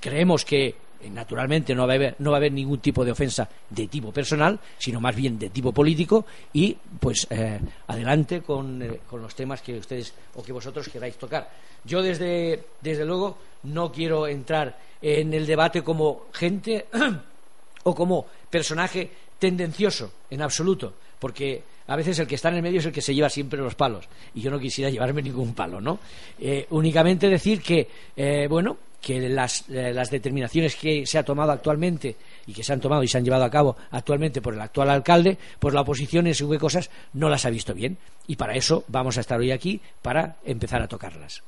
[0.00, 0.74] Creemos que
[1.10, 4.12] naturalmente no va, a haber, no va a haber ningún tipo de ofensa de tipo
[4.12, 9.62] personal, sino más bien de tipo político y pues eh, adelante con, con, los temas
[9.62, 11.48] que ustedes o que vosotros queráis tocar.
[11.84, 16.86] Yo desde, desde luego no quiero entrar en el debate como gente
[17.84, 22.80] o como personaje tendencioso en absoluto, porque a veces el que está en el medio
[22.80, 25.80] es el que se lleva siempre los palos y yo no quisiera llevarme ningún palo,
[25.80, 25.98] ¿no?
[26.38, 31.52] Eh, únicamente decir que, eh, bueno, que las, eh, las, determinaciones que se ha tomado
[31.52, 34.60] actualmente y que se han tomado y se han llevado a cabo actualmente por el
[34.60, 38.54] actual alcalde, pues la oposición en según cosas no las ha visto bien y para
[38.54, 41.42] eso vamos a estar hoy aquí para empezar a tocarlas.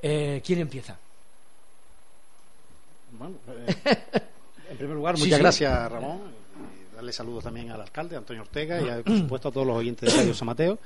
[0.00, 0.96] ¿Quién empieza?
[3.18, 3.74] Bueno, eh,
[4.70, 6.20] en primer lugar, muchas gracias, Ramón.
[6.92, 10.12] Y darle saludos también al alcalde, Antonio Ortega, y por supuesto a todos los oyentes
[10.12, 10.78] de Radio San Mateo.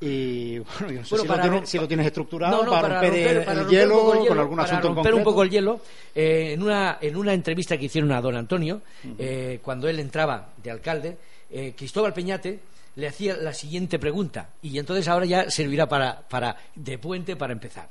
[0.00, 4.60] Y bueno, yo no sé si, lo tienes, estructurado para, romper, el, hielo, con algún
[4.60, 5.80] asunto en romper un poco el hielo.
[6.14, 8.82] Eh, en, una, en una entrevista que hicieron a don Antonio,
[9.18, 11.16] eh, cuando él entraba de alcalde,
[11.76, 12.58] Cristóbal Peñate
[12.96, 17.52] le hacía la siguiente pregunta, y entonces ahora ya servirá para, para de puente para
[17.52, 17.88] empezar.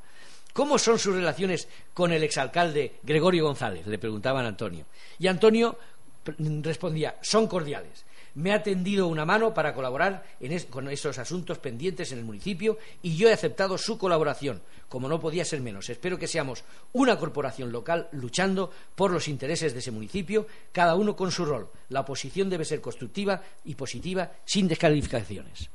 [0.54, 3.88] ¿Cómo son sus relaciones con el exalcalde Gregorio González?
[3.88, 4.86] Le preguntaban a Antonio.
[5.18, 5.78] Y Antonio
[6.62, 8.06] respondía, son cordiales.
[8.36, 10.26] Me ha tendido una mano para colaborar
[10.70, 15.20] con esos asuntos pendientes en el municipio y yo he aceptado su colaboración, como no
[15.20, 15.90] podía ser menos.
[15.90, 21.16] Espero que seamos una corporación local luchando por los intereses de ese municipio, cada uno
[21.16, 21.70] con su rol.
[21.90, 25.70] La oposición debe ser constructiva y positiva, sin descalificaciones.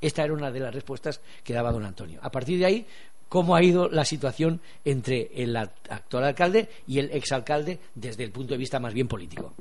[0.00, 2.20] Esta era una de las respuestas que daba don Antonio.
[2.22, 2.86] A partir de ahí,
[3.28, 8.54] cómo ha ido la situación entre el actual alcalde y el exalcalde desde el punto
[8.54, 9.54] de vista más bien político.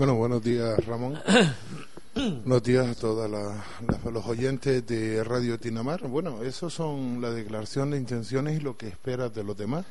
[0.00, 1.20] Bueno, buenos días, Ramón.
[2.14, 6.08] buenos días a todos los oyentes de Radio Tinamar.
[6.08, 9.84] Bueno, eso son la declaración de intenciones y lo que esperas de los demás.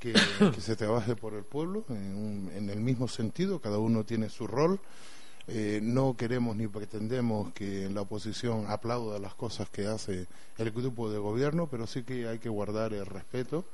[0.00, 0.14] Que,
[0.58, 4.80] se trabaje por el pueblo en el mismo sentido, cada uno tiene su rol
[5.48, 11.10] eh, no queremos ni pretendemos que la oposición aplauda las cosas que hace el grupo
[11.10, 13.64] de gobierno, pero sí que hay que guardar el respeto.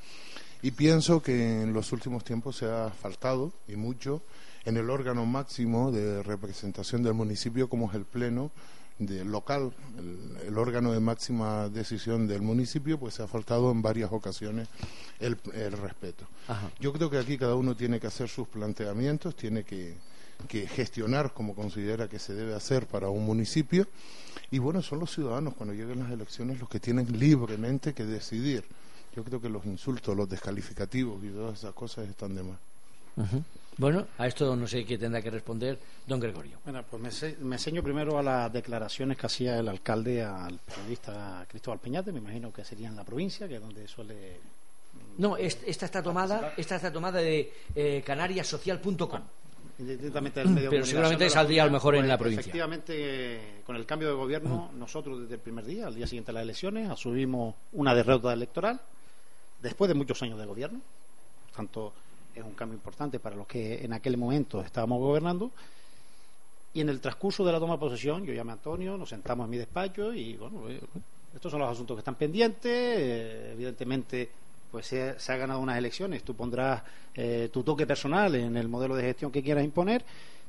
[0.62, 4.22] Y pienso que en los últimos tiempos se ha faltado, y mucho,
[4.68, 8.50] en el órgano máximo de representación del municipio, como es el Pleno
[8.98, 9.72] del local,
[10.44, 14.68] el, órgano de máxima decisión del municipio, pues se ha faltado en varias ocasiones
[15.20, 15.37] el,
[15.72, 16.26] respeto.
[16.81, 19.94] Yo creo que aquí cada uno tiene que hacer sus planteamientos, tiene que
[20.46, 23.87] que gestionar como considera que se debe hacer para un municipio.
[24.50, 28.64] Y bueno, son los ciudadanos cuando lleguen las elecciones los que tienen libremente que decidir.
[29.16, 32.59] Yo creo que los insultos, los descalificativos y todas esas cosas están de más.
[33.78, 36.58] Bueno, a esto no sé qué tendrá que responder don Gregorio.
[36.64, 41.46] Bueno, pues me, me enseño primero a las declaraciones que hacía el alcalde al periodista
[41.48, 44.40] Cristóbal Peñate, me imagino que sería en la provincia, que es donde suele...
[45.18, 49.22] No, esta está tomada, esta está tomada de eh, canariasocial.com.
[49.78, 52.40] Pero seguramente saldría a lo mejor en la provincia.
[52.40, 56.34] Efectivamente, con el cambio de gobierno, nosotros desde el primer día, al día siguiente de
[56.34, 58.80] las elecciones, asumimos una derrota electoral
[59.62, 60.80] después de muchos años de gobierno.
[61.54, 61.92] tanto,
[62.38, 65.51] es un cambio importante para los que en aquel momento estábamos gobernando.
[66.74, 69.44] Y en el transcurso de la toma de posesión, yo llamé a Antonio, nos sentamos
[69.44, 70.81] en mi despacho y, bueno, eh,
[71.35, 72.72] estos son los asuntos que están pendientes.
[72.72, 74.31] Eh, evidentemente,
[74.70, 76.83] pues se, ha ganado unas elecciones, tú pondrás
[77.14, 80.05] eh, tu toque personal en el modelo de gestión que quieras imponer,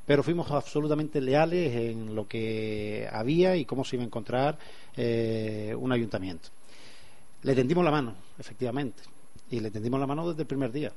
[0.06, 4.58] pero fuimos absolutamente leales en lo que había y cómo se iba a encontrar
[4.97, 6.49] un ayuntamiento.
[7.43, 9.02] Le tendimos la mano, efectivamente,
[9.49, 10.91] y le tendimos la mano desde el primer día.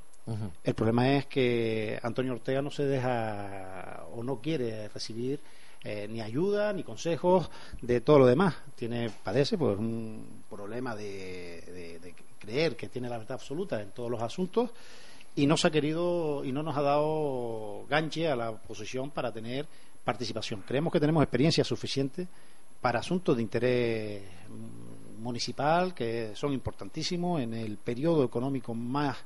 [0.63, 5.41] El problema es que Antonio Ortega no se deja o no quiere recibir
[5.83, 8.55] eh, ni ayuda ni consejos de todo lo demás.
[8.77, 14.11] Tiene padece pues un problema de, de creer que tiene la verdad absoluta en todos
[14.11, 14.71] los asuntos
[15.35, 19.33] y no se ha querido y no nos ha dado ganche a la oposición para
[19.33, 19.67] tener
[20.05, 20.63] participación.
[20.67, 22.27] Creemos que tenemos experiencia suficiente
[22.81, 24.23] para asuntos de interés
[25.19, 29.17] municipal que son importantísimos en el periodo económico más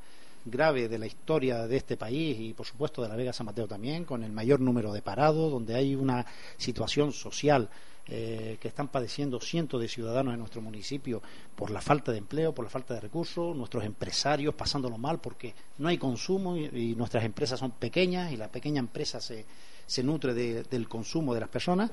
[0.47, 3.67] grave de la historia de este país y por supuesto de la Vega San Mateo
[3.67, 6.25] también, con el mayor número de parados, donde hay una
[6.57, 7.69] situación social
[8.09, 11.21] eh, que están padeciendo cientos de ciudadanos en nuestro municipio
[11.57, 15.55] por la falta de empleo, por la falta de recursos, nuestros empresarios pasándolo mal porque
[15.79, 19.45] no hay consumo y, nuestras empresas son pequeñas y la pequeña empresa se,
[19.87, 21.91] se nutre del consumo de las personas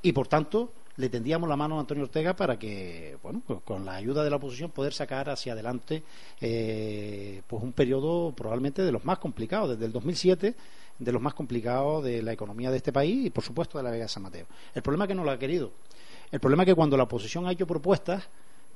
[0.00, 3.84] y por tanto le tendíamos la mano a Antonio Ortega para que, bueno, pues con
[3.84, 6.02] la ayuda de la oposición poder sacar hacia adelante
[6.40, 10.54] eh, pues un periodo probablemente de los más complicados desde el 2007
[10.98, 13.90] de los más complicados de la economía de este país y, por supuesto, de la
[13.90, 14.46] Vega de San Mateo.
[14.74, 15.72] El problema es que no lo ha querido.
[16.30, 18.24] El problema es que cuando la oposición ha hecho propuestas,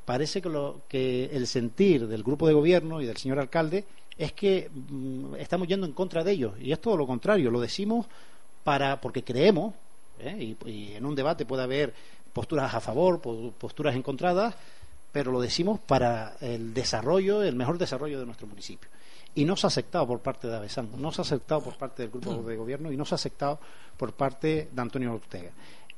[0.05, 3.85] parece que, lo, que el sentir del grupo de gobierno y del señor alcalde
[4.17, 6.55] es que mm, estamos yendo en contra de ellos.
[6.61, 7.51] Y es todo lo contrario.
[7.51, 8.07] Lo decimos
[8.65, 9.75] para porque creemos,
[10.21, 10.57] ¿eh?
[10.67, 11.95] y, en un debate puede haber
[12.33, 14.55] posturas a favor, posturas encontradas,
[15.13, 18.89] pero lo decimos para el desarrollo, el mejor desarrollo de nuestro municipio
[19.35, 22.03] y no se ha aceptado por parte de Avesán, no se ha aceptado por parte
[22.03, 23.61] del grupo de gobierno y no se ha aceptado
[23.97, 25.53] por parte de Antonio Ortega.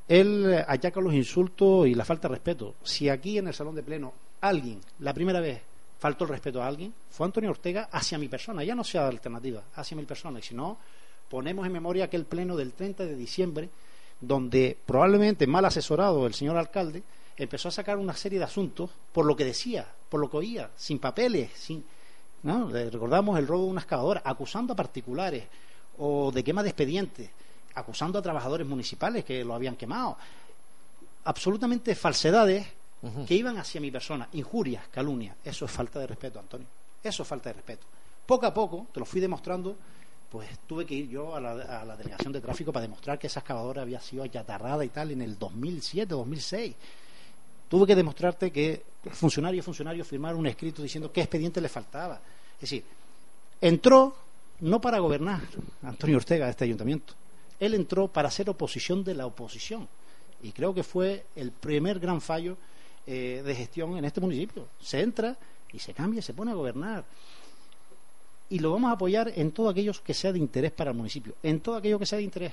[0.06, 2.74] Él eh, achaca los insultos y la falta de respeto.
[2.82, 5.62] Si aquí en el salón de pleno alguien, la primera vez,
[5.98, 9.62] faltó el respeto a alguien, fue Antonio Ortega hacia mi persona, ya no sea alternativa,
[9.74, 10.38] hacia mi persona.
[10.38, 10.76] Y si no,
[11.28, 13.70] ponemos en memoria aquel pleno del 30 de diciembre,
[14.20, 17.02] donde probablemente mal asesorado el señor alcalde,
[17.36, 20.70] empezó a sacar una serie de asuntos por lo que decía, por lo que oía,
[20.76, 21.84] sin papeles, sin
[22.42, 22.68] ¿no?
[22.68, 25.44] recordamos el robo de una excavadora, acusando a particulares
[25.98, 27.30] o de quema de expedientes,
[27.74, 30.16] acusando a trabajadores municipales que lo habían quemado.
[31.24, 32.66] Absolutamente falsedades
[33.26, 35.36] que iban hacia mi persona, injurias, calumnias.
[35.44, 36.66] Eso es falta de respeto, Antonio.
[37.02, 37.86] Eso es falta de respeto.
[38.26, 39.76] Poco a poco, te lo fui demostrando,
[40.30, 43.82] pues tuve que ir yo a la, delegación de tráfico para demostrar que esa excavadora
[43.82, 46.76] había sido achatarrada y tal en el 2007, 2006
[47.70, 52.20] tuve que demostrarte que funcionario funcionario firmaron un escrito diciendo qué expediente le faltaba.
[52.54, 52.84] Es decir,
[53.60, 54.14] entró
[54.60, 55.40] no para gobernar
[55.84, 57.14] Antonio Ortega a este ayuntamiento,
[57.60, 59.88] él entró para ser oposición de la oposición.
[60.42, 62.56] Y creo que fue el primer gran fallo
[63.06, 64.66] eh, de gestión en este municipio.
[64.80, 65.36] Se entra
[65.72, 67.04] y se cambia, se pone a gobernar.
[68.50, 71.34] Y lo vamos a apoyar en todo aquello que sea de interés para el municipio,
[71.42, 72.52] en todo aquello que sea de interés.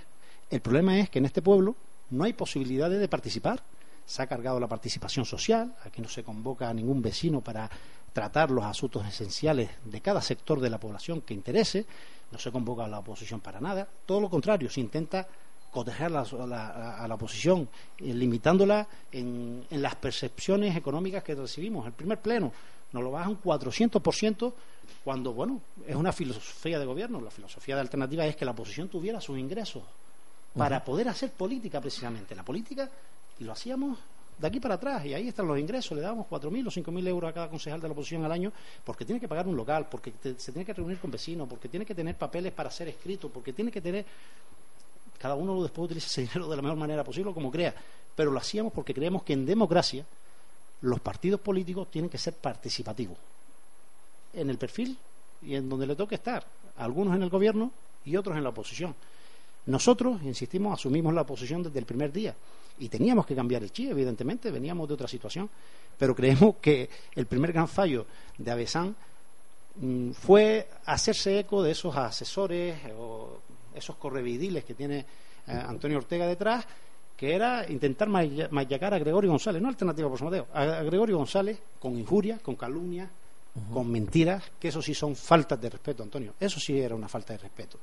[0.50, 1.76] El problema es que en este pueblo
[2.12, 3.62] no hay posibilidades de participar
[4.08, 7.70] se ha cargado la participación social, aquí no se convoca a ningún vecino para
[8.14, 11.86] tratar los asuntos esenciales de cada sector de la población que interese,
[12.32, 15.28] no se convoca a la oposición para nada, todo lo contrario, se intenta
[15.70, 21.86] cotejar a la oposición, eh, limitándola en, las percepciones económicas que recibimos.
[21.86, 22.54] El primer pleno
[22.94, 24.54] nos lo baja un 400%
[25.04, 27.22] cuando, bueno, es una filosofía de gobierno.
[27.22, 29.84] La filosofía de alternativa es que la oposición tuviera sus ingresos
[30.56, 32.36] para poder hacer política precisamente.
[32.36, 32.90] La política
[33.40, 33.98] y lo hacíamos
[34.38, 37.30] de aquí para atrás, y ahí están los ingresos, le dábamos 4.000 o 5.000 euros
[37.30, 38.52] a cada concejal de la oposición al año,
[38.84, 41.86] porque tiene que pagar un local, porque se tiene que reunir con vecinos, porque tiene
[41.86, 44.06] que tener papeles para ser escrito, porque tiene que tener...
[45.18, 47.74] Cada uno después utiliza ese dinero de la mejor manera posible, como crea,
[48.16, 50.06] pero lo hacíamos porque creemos que en democracia
[50.82, 53.18] los partidos políticos tienen que ser participativos,
[54.38, 54.98] en el perfil
[55.42, 56.46] y en donde le toque estar,
[56.78, 57.72] algunos en el gobierno
[58.06, 58.96] y otros en la oposición.
[59.66, 62.34] Nosotros, insistimos, asumimos la oposición desde el primer día
[62.80, 65.50] y teníamos que cambiar el chi, evidentemente, veníamos de otra situación,
[65.98, 68.06] pero creemos que el primer gran fallo
[68.38, 68.96] de Avesán
[69.76, 73.40] mm, fue hacerse eco de esos asesores o
[73.76, 75.06] esos correvidiles que tiene eh,
[75.52, 76.66] Antonio Ortega detrás,
[77.16, 81.98] que era intentar machacar a Gregorio González, no alternativa por Mateo, a Gregorio González con
[81.98, 82.56] injuria, con
[83.74, 86.34] con mentiras, que eso sí son faltas de respeto, Antonio.
[86.40, 87.80] Eso sí era una falta de respeto.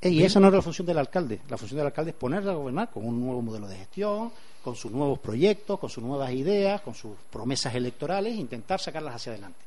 [0.00, 1.40] Y esa no es la función del alcalde.
[1.48, 4.30] La función del alcalde es ponerle a gobernar con un nuevo modelo de gestión,
[4.62, 9.32] con sus nuevos proyectos, con sus nuevas ideas, con sus promesas electorales, intentar sacarlas hacia
[9.32, 9.58] adelante.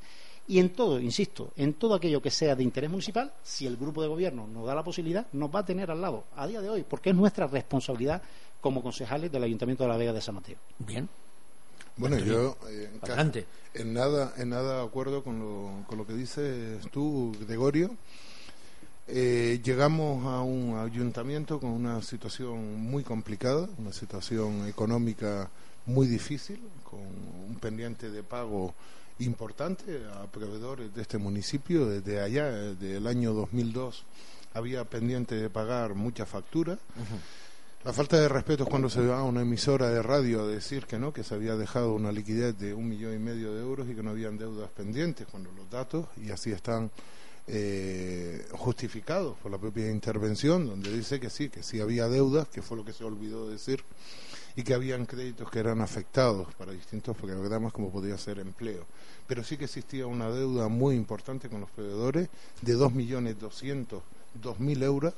[0.48, 4.02] Y en todo, insisto, en todo aquello que sea de interés municipal, si el grupo
[4.02, 6.70] de gobierno nos da la posibilidad, nos va a tener al lado a día de
[6.70, 8.22] hoy, porque es nuestra responsabilidad
[8.60, 10.58] como concejales del Ayuntamiento de la Vega de San Mateo.
[10.80, 11.08] Bien.
[12.02, 12.90] Bueno, yo eh,
[13.74, 17.96] en, en nada en nada acuerdo con lo, con lo que dices tú, Gregorio.
[19.08, 25.50] eh, llegamos a un ayuntamiento con una situación muy complicada, una situación económica
[25.86, 28.74] muy difícil, con un pendiente de pago
[29.20, 31.88] importante a proveedores de este municipio.
[31.88, 34.04] Desde allá, desde el año 2002,
[34.54, 36.80] había pendiente de pagar muchas facturas.
[37.84, 40.86] La falta de respeto es cuando se va a una emisora de radio a decir
[40.86, 43.90] que no, que se había dejado una liquidez de un millón y medio de euros
[43.90, 46.92] y que no habían deudas pendientes, cuando los datos, y así están
[47.48, 52.62] eh, justificados por la propia intervención, donde dice que sí, que sí había deudas, que
[52.62, 53.84] fue lo que se olvidó decir,
[54.56, 58.86] y que habían créditos que eran afectados para distintos programas como podía ser empleo.
[59.26, 62.30] Pero sí que existía una deuda muy importante con los proveedores
[62.62, 65.16] de 2.200.000 euros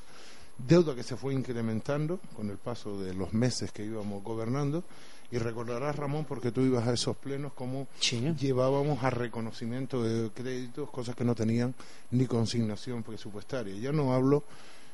[0.57, 4.83] deuda que se fue incrementando con el paso de los meses que íbamos gobernando.
[5.31, 10.91] Y recordarás, Ramón, porque tú ibas a esos plenos, cómo llevábamos a reconocimiento de créditos,
[10.91, 11.73] cosas que no tenían
[12.11, 13.75] ni consignación presupuestaria.
[13.75, 14.43] Ya no hablo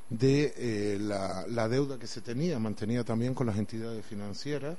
[0.09, 4.77] de eh, la, la deuda que se tenía, mantenía también con las entidades financieras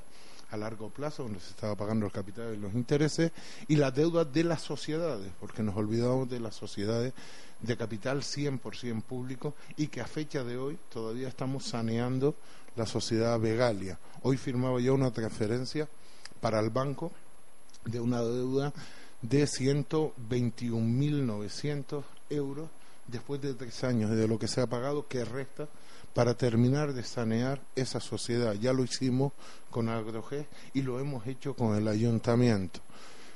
[0.51, 3.31] a largo plazo, donde se estaba pagando el capital y los intereses,
[3.67, 7.13] y la deuda de las sociedades, porque nos olvidamos de las sociedades
[7.61, 12.35] de capital 100% público y que a fecha de hoy todavía estamos saneando
[12.75, 13.97] la sociedad Vegalia.
[14.23, 15.87] Hoy firmaba yo una transferencia
[16.39, 17.11] para el banco
[17.85, 18.71] de una deuda
[19.21, 22.69] de 121.900 euros
[23.07, 25.67] después de tres años de lo que se ha pagado que resta
[26.13, 28.53] para terminar de sanear esa sociedad.
[28.53, 29.33] Ya lo hicimos
[29.69, 32.79] con Agrogés y lo hemos hecho con el ayuntamiento.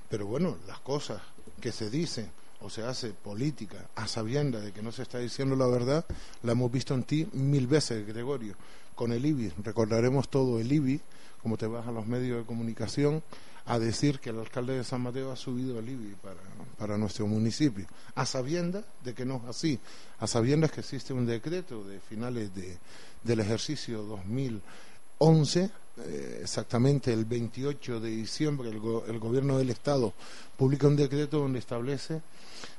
[0.10, 1.22] Pero bueno, las cosas
[1.62, 2.30] que se dicen
[2.62, 6.06] o se hace política a sabienda de que no se está diciendo la verdad,
[6.44, 8.56] la hemos visto en ti mil veces, Gregorio.
[8.96, 11.02] Con el IBI, recordaremos todo el IBI,
[11.42, 13.22] como te vas a los medios de comunicación
[13.66, 16.40] a decir que el alcalde de San Mateo ha subido el IBI para,
[16.78, 19.80] para nuestro municipio, a sabiendas de que no es así,
[20.20, 22.78] a sabiendas que existe un decreto de finales de,
[23.24, 30.14] del ejercicio 2011 eh, exactamente el 28 de diciembre el, gobierno del estado
[30.58, 32.22] publica un decreto donde establece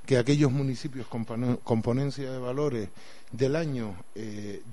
[0.06, 1.24] que aquellos municipios con
[1.64, 2.88] componencia de valores
[3.32, 3.96] del año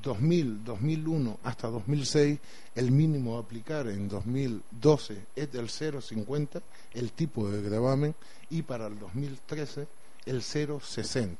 [0.03, 2.39] 2000, eh, 2001 hasta 2006,
[2.75, 6.61] el mínimo a aplicar en 2012 es del 0,50,
[6.93, 8.13] el tipo de gravamen,
[8.51, 9.87] y para el 2013
[10.27, 11.37] el 0,60.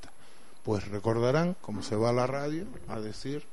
[0.64, 3.44] Pues recordarán, como se va a la radio, a decir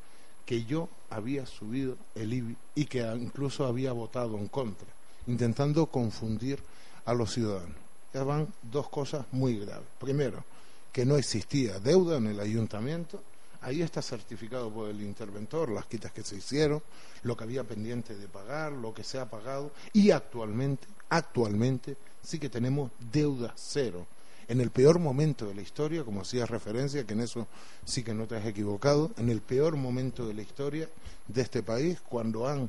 [0.47, 4.89] que yo había subido el IBI y que incluso había votado en contra,
[5.27, 6.61] intentando confundir
[7.05, 9.87] a los ciudadanos van dos cosas muy graves.
[9.99, 10.45] Primero,
[10.93, 13.23] que no existía deuda en el ayuntamiento.
[13.63, 16.83] Ahí está certificado por el interventor las quitas que se hicieron,
[17.23, 22.39] lo que había pendiente de pagar, lo que se ha pagado y actualmente, actualmente sí
[22.39, 24.07] que tenemos deuda cero.
[24.49, 27.47] En el peor momento de la historia, como hacías referencia, que en eso
[27.85, 30.89] sí que no te has equivocado, en el peor momento de la historia
[31.29, 32.69] de este país, cuando han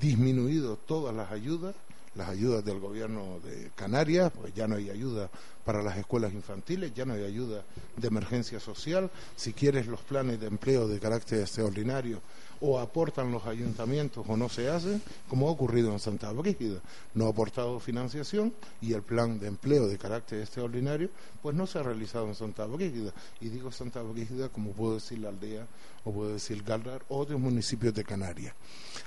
[0.00, 1.76] disminuido todas las ayudas,
[2.14, 5.30] las ayudas del gobierno de Canarias, pues ya no hay ayuda
[5.64, 7.64] para las escuelas infantiles, ya no hay ayuda
[7.96, 12.20] de emergencia social, si quieres los planes de empleo de carácter extraordinario
[12.64, 16.80] o aportan los ayuntamientos o no se hacen, como ha ocurrido en Santa Brígida.
[17.12, 21.10] No ha aportado financiación y el plan de empleo de carácter extraordinario
[21.42, 23.12] pues no se ha realizado en Santa Brígida.
[23.40, 25.66] Y digo Santa Brígida como puedo decir la aldea
[26.04, 28.54] o puedo decir Galdar o otros municipios de Canarias.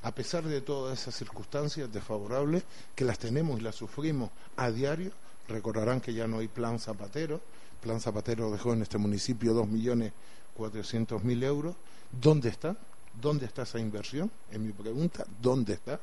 [0.01, 5.11] A pesar de todas esas circunstancias desfavorables que las tenemos y las sufrimos a diario,
[5.47, 7.39] recordarán que ya no hay plan Zapatero.
[7.81, 10.11] Plan Zapatero dejó en este municipio dos millones
[10.55, 11.75] cuatrocientos mil euros.
[12.11, 12.75] ¿Dónde está?
[13.21, 14.31] ¿Dónde está esa inversión?
[14.51, 15.99] Es mi pregunta, ¿dónde está?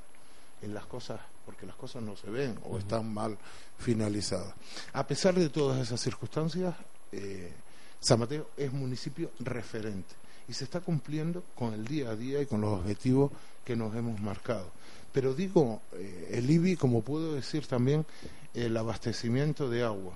[0.62, 3.36] En las cosas, porque las cosas no se ven o están mal
[3.78, 4.54] finalizadas.
[4.92, 6.74] A pesar de todas esas circunstancias,
[7.10, 7.52] eh,
[8.00, 10.14] San Mateo es municipio referente
[10.48, 13.30] y se está cumpliendo con el día a día y con los objetivos
[13.64, 14.70] que nos hemos marcado.
[15.12, 18.06] Pero digo, eh, el IBI, como puedo decir también,
[18.54, 20.14] el abastecimiento de agua.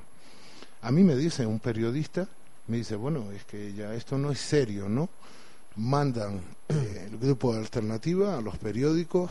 [0.83, 2.29] A mí me dice un periodista,
[2.69, 5.09] me dice, bueno, es que ya esto no es serio, ¿no?
[5.77, 9.31] Mandan eh, el grupo de alternativa a los periódicos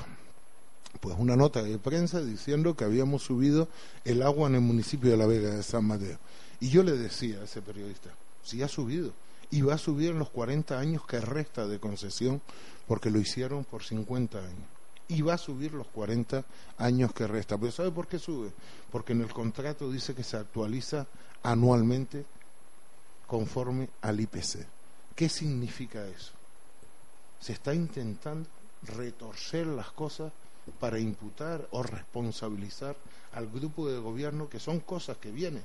[0.99, 3.67] pues una nota de prensa diciendo que habíamos subido
[4.05, 6.17] el agua en el municipio de La Vega de San Mateo.
[6.59, 8.09] Y yo le decía a ese periodista,
[8.43, 9.11] si ha subido,
[9.51, 12.41] y va a subir en los 40 años que resta de concesión,
[12.87, 14.67] porque lo hicieron por 50 años.
[15.07, 16.43] Y va a subir los 40
[16.77, 17.57] años que resta.
[17.57, 18.51] Pero ¿sabe por qué sube?
[18.91, 21.05] Porque en el contrato dice que se actualiza
[21.43, 22.25] anualmente
[23.27, 24.65] conforme al IPC.
[25.15, 26.34] ¿Qué significa eso?
[27.39, 28.47] Se está intentando
[28.83, 30.31] retorcer las cosas
[30.79, 32.95] para imputar o responsabilizar
[33.33, 35.63] al grupo de gobierno que son cosas que vienen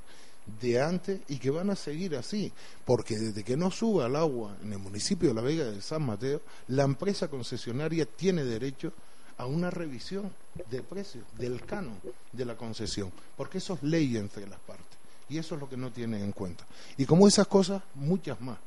[0.61, 2.53] de antes y que van a seguir así,
[2.85, 6.03] porque desde que no suba el agua en el municipio de La Vega de San
[6.03, 8.93] Mateo, la empresa concesionaria tiene derecho
[9.37, 10.31] a una revisión
[10.71, 11.99] de precios, del canon
[12.33, 14.87] de la concesión, porque eso es ley entre las partes.
[15.29, 16.67] Y eso es lo que no tienen en cuenta.
[16.97, 18.59] Y como esas cosas, muchas más,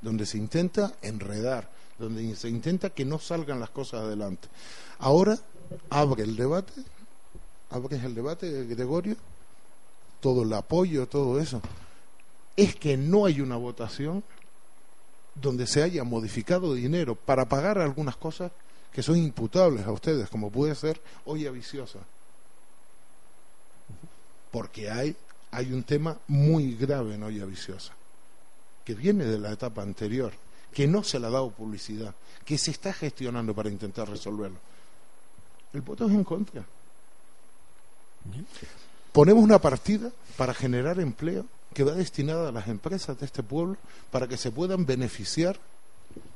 [0.00, 1.68] donde se intenta enredar,
[2.02, 4.48] donde se intenta que no salgan las cosas adelante.
[4.98, 5.38] Ahora
[5.88, 6.72] abre el debate,
[7.70, 9.16] abre el debate, Gregorio,
[10.20, 11.60] todo el apoyo, todo eso.
[12.56, 14.22] Es que no hay una votación
[15.34, 18.52] donde se haya modificado dinero para pagar algunas cosas
[18.92, 22.00] que son imputables a ustedes, como puede ser olla viciosa.
[24.50, 25.16] Porque hay,
[25.50, 27.94] hay un tema muy grave en olla viciosa,
[28.84, 30.32] que viene de la etapa anterior,
[30.72, 32.14] que no se le ha dado publicidad,
[32.44, 34.58] que se está gestionando para intentar resolverlo.
[35.72, 36.64] El voto es en contra.
[39.12, 43.76] Ponemos una partida para generar empleo que va destinada a las empresas de este pueblo
[44.10, 45.58] para que se puedan beneficiar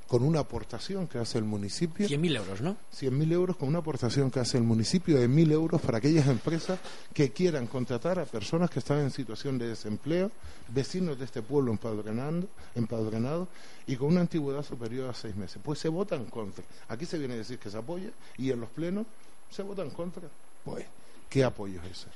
[0.07, 2.07] con una aportación que hace el municipio.
[2.07, 2.77] 100.000 euros, ¿no?
[2.95, 6.79] 100.000 euros con una aportación que hace el municipio de 1.000 euros para aquellas empresas
[7.13, 10.31] que quieran contratar a personas que están en situación de desempleo,
[10.69, 13.49] vecinos de este pueblo empadronando, empadronado
[13.87, 15.61] y con una antigüedad superior a seis meses.
[15.63, 16.65] Pues se votan contra.
[16.89, 19.07] Aquí se viene a decir que se apoya y en los plenos
[19.51, 20.29] se votan contra.
[20.65, 20.87] Pues,
[21.29, 22.09] ¿qué apoyo es ese?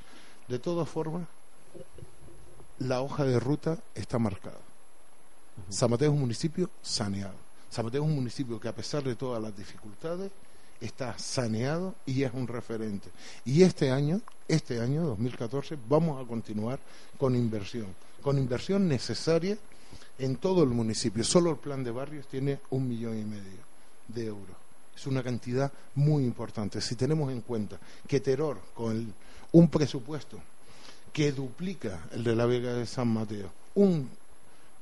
[0.46, 1.26] De todas formas,
[2.78, 4.58] la hoja de ruta está marcada.
[5.68, 9.42] San Mateo es un municipio saneado Mateo es un municipio que a pesar de todas
[9.42, 10.30] las dificultades
[10.80, 13.08] está saneado y es un referente.
[13.44, 16.78] Y este año, este año 2014, vamos a continuar
[17.18, 17.86] con inversión,
[18.22, 19.56] con inversión necesaria
[20.18, 21.22] en todo el municipio.
[21.24, 23.60] Solo el plan de barrios tiene un millón y medio
[24.08, 24.56] de euros.
[24.94, 26.80] Es una cantidad muy importante.
[26.80, 29.14] Si tenemos en cuenta que Teror, con
[29.52, 30.38] un presupuesto
[31.12, 34.10] que duplica el de la Vega de San Mateo, un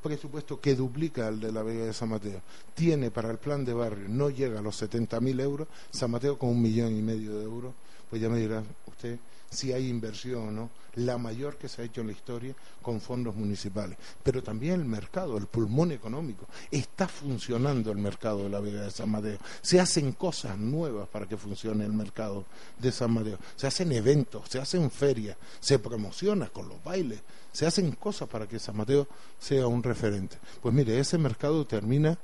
[0.02, 2.40] presupuesto que duplica el de la Vega de San Mateo,
[2.74, 6.50] tiene para el plan de barrio, no llega a los 70.000 euros, San Mateo con
[6.50, 7.74] un millón y medio de euros,
[8.08, 9.18] pues ya me dirá usted
[9.50, 13.00] si hay inversión o no, la mayor que se ha hecho en la historia con
[13.00, 13.96] fondos municipales.
[14.22, 16.46] Pero también el mercado, el pulmón económico.
[16.70, 19.38] Está funcionando el mercado de la Vega de San Mateo.
[19.62, 22.44] Se hacen cosas nuevas para que funcione el mercado
[22.78, 23.38] de San Mateo.
[23.56, 27.20] Se hacen eventos, se hacen ferias, se promociona con los bailes,
[27.52, 29.06] se hacen cosas para que San Mateo
[29.38, 30.38] sea un referente.
[30.62, 32.18] Pues mire, ese mercado termina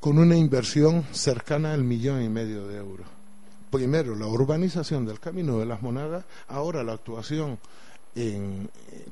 [0.00, 3.06] con una inversión cercana al millón y medio de euros.
[3.70, 7.58] Primero, la urbanización del Camino de las Monagas, ahora la actuación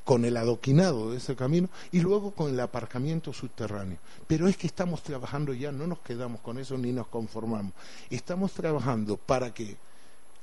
[0.05, 3.99] con el adoquinado de ese camino y luego con el aparcamiento subterráneo.
[4.27, 7.73] Pero es que estamos trabajando ya, no nos quedamos con eso ni nos conformamos.
[8.11, 9.77] Estamos trabajando para que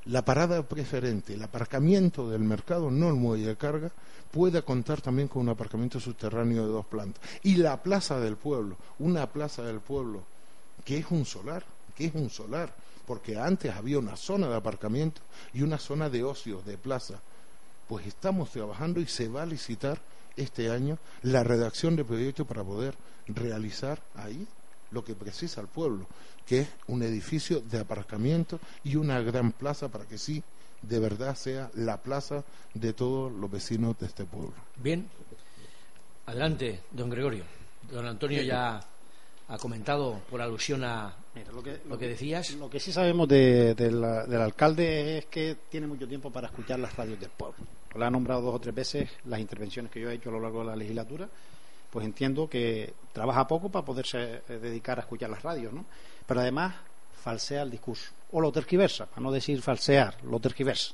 [0.08, 3.92] la parada preferente, el aparcamiento del mercado, no el muelle de carga,
[4.32, 7.22] pueda contar también con un aparcamiento subterráneo de dos plantas.
[7.44, 10.24] Y la plaza del pueblo, una plaza del pueblo
[10.86, 12.74] que es un solar, que es un solar,
[13.06, 15.22] porque antes había una zona de aparcamiento
[15.54, 17.20] y una zona de ocio, de plaza.
[17.88, 20.00] Pues estamos trabajando y se va a licitar
[20.38, 22.96] este año la redacción de proyectos para poder
[23.28, 24.48] realizar ahí
[24.92, 26.08] lo que precisa el pueblo,
[26.46, 30.44] que es un edificio de aparcamiento y una gran plaza para que sí,
[30.82, 34.54] de verdad sea la plaza de todos los vecinos de este pueblo.
[34.78, 35.08] Bien,
[36.26, 37.44] adelante, don Gregorio.
[37.92, 38.82] Don Antonio ya
[39.50, 41.16] ha comentado por alusión a
[41.54, 42.52] lo, que, decías.
[42.56, 47.20] Lo que sí sabemos del alcalde es que tiene mucho tiempo para escuchar las radios
[47.20, 47.58] del pueblo.
[47.96, 50.40] Lo ha nombrado dos o tres veces las intervenciones que yo he hecho a lo
[50.40, 51.30] largo de la legislatura
[51.90, 55.86] pues entiendo que trabaja poco para poderse eh, dedicar a escuchar las radios, ¿no?
[56.26, 56.76] Pero además
[57.24, 60.94] falsea el discurso, o lo terquiversa, para no decir falsear, lo terquiversa.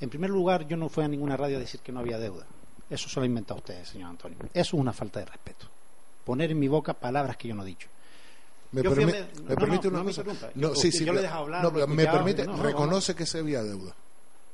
[0.00, 2.46] En primer lugar, yo no fui a ninguna radio a decir que no había deuda.
[2.88, 4.38] Eso se lo ha inventado usted, señor Antonio.
[4.52, 5.66] Eso es una falta de respeto.
[6.24, 7.88] Poner en mi boca palabras que yo no he dicho.
[8.72, 10.22] ¿Me, permite una cosa?
[10.54, 11.62] No, sí, sí, yo le he dejado hablar.
[11.62, 13.94] No, me permite, reconoce que se había deuda.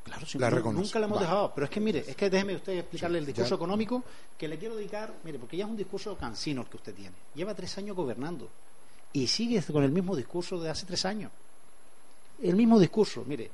[0.07, 1.53] Claro, la nunca la hemos dejado.
[1.53, 4.05] Pero es que, mire, es que déjeme usted explicarle el discurso económico
[4.39, 7.17] que le quiero dedicar, mire, porque ya es un discurso cansino el que usted tiene.
[7.35, 8.49] Lleva tres años gobernando
[9.13, 11.33] y sigue con el mismo discurso de hace tres años.
[12.41, 13.51] El mismo discurso, mire.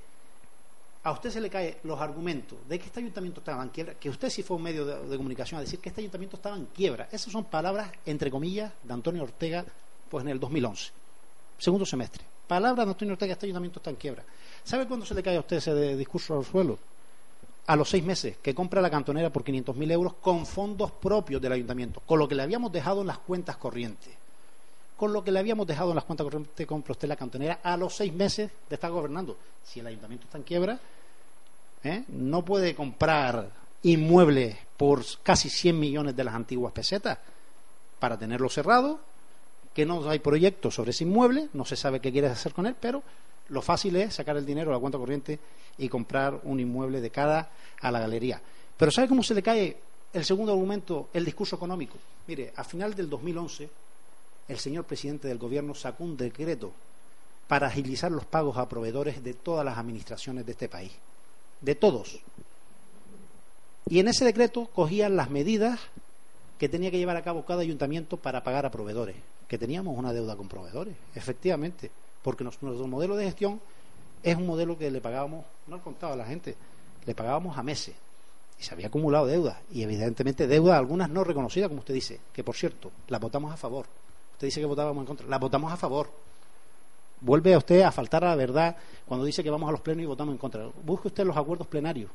[1.05, 4.11] A usted se le caen los argumentos de que este ayuntamiento estaba en quiebra, que
[4.11, 6.67] usted sí fue un medio de, de comunicación a decir que este ayuntamiento estaba en
[6.67, 7.09] quiebra.
[7.11, 9.65] Esas son palabras, entre comillas, de Antonio Ortega,
[10.09, 10.93] pues en el 2011,
[11.59, 12.25] segundo semestre.
[12.47, 14.25] Palabras de Antonio Ortega, este ayuntamiento está en quiebra.
[14.65, 16.79] ¿Sabe cuándo se le cae a usted ese discurso al suelo?
[17.67, 21.53] A los seis meses, que compra la cantonera por 500.000 euros con fondos propios del
[21.53, 24.15] ayuntamiento, con lo que le habíamos dejado en las cuentas corrientes.
[24.97, 27.77] Con lo que le habíamos dejado en las cuentas corrientes, compra usted la cantonera a
[27.77, 29.37] los seis meses de estar gobernando.
[29.65, 30.79] Si el ayuntamiento está en quiebra,
[31.85, 32.05] ¿eh?
[32.09, 33.51] no puede comprar
[33.83, 37.19] inmuebles por casi 100 millones de las antiguas pesetas
[37.99, 39.01] para tenerlo cerrado,
[39.75, 42.77] que no hay proyectos sobre ese inmueble, no se sabe qué quieres hacer con él,
[42.79, 43.03] pero
[43.53, 45.39] lo fácil es sacar el dinero a la cuenta corriente
[45.77, 47.51] y comprar un inmueble de cada
[47.81, 48.41] a la galería.
[48.77, 49.77] Pero ¿sabe cómo se le cae
[50.13, 51.99] el segundo argumento, el discurso económico?
[52.27, 53.69] Mire, a final del 2011,
[54.49, 56.73] el señor presidente del gobierno sacó un decreto
[57.47, 60.93] para agilizar los pagos a proveedores de todas las administraciones de este país.
[61.61, 62.21] De todos.
[63.87, 65.79] Y en ese decreto cogían las medidas
[66.59, 69.17] que tenía que llevar a cabo cada ayuntamiento para pagar a proveedores.
[69.47, 71.91] Que teníamos una deuda con proveedores, efectivamente.
[72.23, 73.61] Porque nuestro modelo de gestión
[74.23, 76.57] es un modelo que le pagábamos, no he contado a la gente,
[77.05, 77.95] le pagábamos a meses.
[78.59, 79.61] Y se había acumulado deuda.
[79.73, 83.57] Y evidentemente deuda, algunas no reconocidas, como usted dice, que por cierto, las votamos a
[83.57, 83.87] favor.
[84.33, 86.11] Usted dice que votábamos en contra, las votamos a favor.
[87.21, 90.03] Vuelve a usted a faltar a la verdad cuando dice que vamos a los plenos
[90.03, 90.69] y votamos en contra.
[90.85, 92.11] Busque usted los acuerdos plenarios.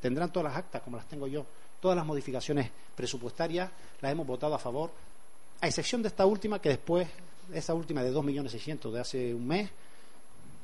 [0.00, 1.46] tendrán todas las actas, como las tengo yo.
[1.80, 3.70] Todas las modificaciones presupuestarias
[4.00, 4.90] las hemos votado a favor,
[5.60, 7.08] a excepción de esta última, que después,
[7.52, 9.70] esta última de 2.600.000 de hace un mes,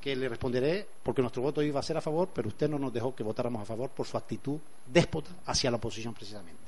[0.03, 2.93] que le responderé porque nuestro voto iba a ser a favor, pero usted no nos
[2.93, 6.61] dejó que votáramos a favor por su actitud déspota hacia la oposición precisamente.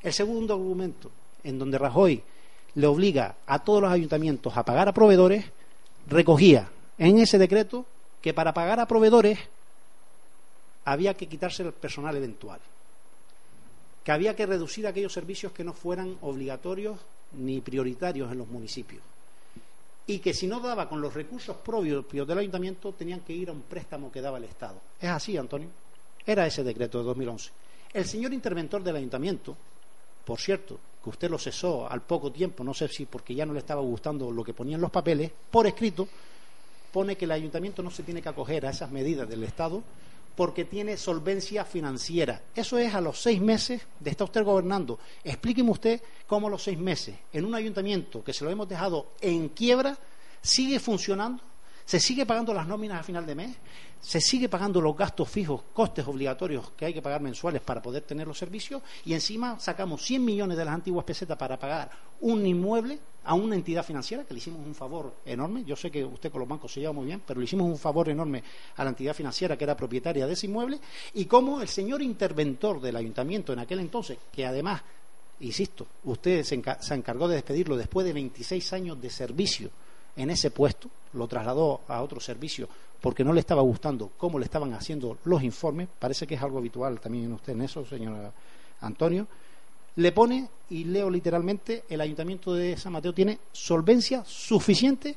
[0.00, 1.10] El segundo argumento,
[1.42, 2.22] en donde Rajoy
[2.76, 5.44] le obliga a todos los ayuntamientos a pagar a proveedores,
[6.06, 7.84] recogía en ese decreto
[8.22, 9.40] que para pagar a proveedores
[10.84, 12.60] había que quitarse el personal eventual,
[14.04, 17.00] que había que reducir aquellos servicios que no fueran obligatorios
[17.32, 19.02] ni prioritarios en los municipios
[20.08, 23.52] y que si no daba con los recursos propios del ayuntamiento tenían que ir a
[23.52, 24.80] un préstamo que daba el Estado.
[24.98, 25.68] Es así, Antonio.
[26.24, 27.50] Era ese decreto de 2011.
[27.92, 29.54] El señor interventor del ayuntamiento,
[30.24, 33.52] por cierto, que usted lo cesó al poco tiempo, no sé si porque ya no
[33.52, 36.08] le estaba gustando lo que ponían los papeles, por escrito,
[36.90, 39.82] pone que el ayuntamiento no se tiene que acoger a esas medidas del Estado
[40.34, 42.42] porque tiene solvencia financiera.
[42.54, 44.98] Eso es a los seis meses de estar usted gobernando.
[45.24, 49.48] Explíqueme usted cómo los seis meses, en un ayuntamiento que se lo hemos dejado en
[49.48, 49.98] quiebra,
[50.40, 51.42] sigue funcionando,
[51.84, 53.56] se sigue pagando las nóminas a final de mes,
[54.00, 58.02] se sigue pagando los gastos fijos, costes obligatorios que hay que pagar mensuales para poder
[58.02, 62.46] tener los servicios y encima sacamos 100 millones de las antiguas pesetas para pagar un
[62.46, 62.98] inmueble
[63.28, 65.62] a una entidad financiera que le hicimos un favor enorme.
[65.62, 67.76] Yo sé que usted con los bancos se lleva muy bien, pero le hicimos un
[67.76, 68.42] favor enorme
[68.74, 70.80] a la entidad financiera que era propietaria de ese inmueble
[71.12, 74.80] y como el señor interventor del ayuntamiento en aquel entonces, que además,
[75.40, 76.54] insisto, usted se,
[76.94, 79.68] encargó de despedirlo después de 26 años de servicio
[80.16, 82.66] en ese puesto, lo trasladó a otro servicio
[82.98, 86.56] porque no le estaba gustando cómo le estaban haciendo los informes, parece que es algo
[86.56, 88.32] habitual también en usted en eso, señor
[88.80, 89.28] Antonio,
[89.96, 95.16] le pone, y leo literalmente, el ayuntamiento de San Mateo tiene solvencia suficiente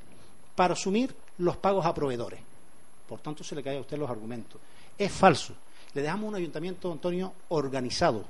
[0.56, 2.40] para asumir los pagos a proveedores.
[3.08, 4.60] Por tanto, se le cae a usted los argumentos.
[4.98, 5.54] Es falso.
[5.94, 8.24] Le dejamos un ayuntamiento, Antonio, organizado,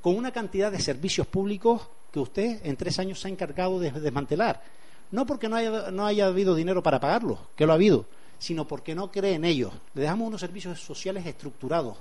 [0.00, 3.90] con una cantidad de servicios públicos que usted en tres años se ha encargado de
[3.90, 4.62] desmantelar.
[5.10, 8.06] No porque no haya, no haya habido dinero para pagarlos, que lo ha habido,
[8.38, 9.72] sino porque no cree en ellos.
[9.94, 11.96] Le dejamos unos servicios sociales estructurados,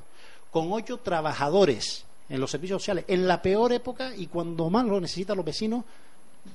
[0.51, 4.99] con ocho trabajadores en los servicios sociales, en la peor época y cuando más lo
[4.99, 5.83] necesitan los vecinos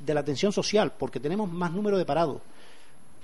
[0.01, 2.41] de la atención social, porque tenemos más número de parados,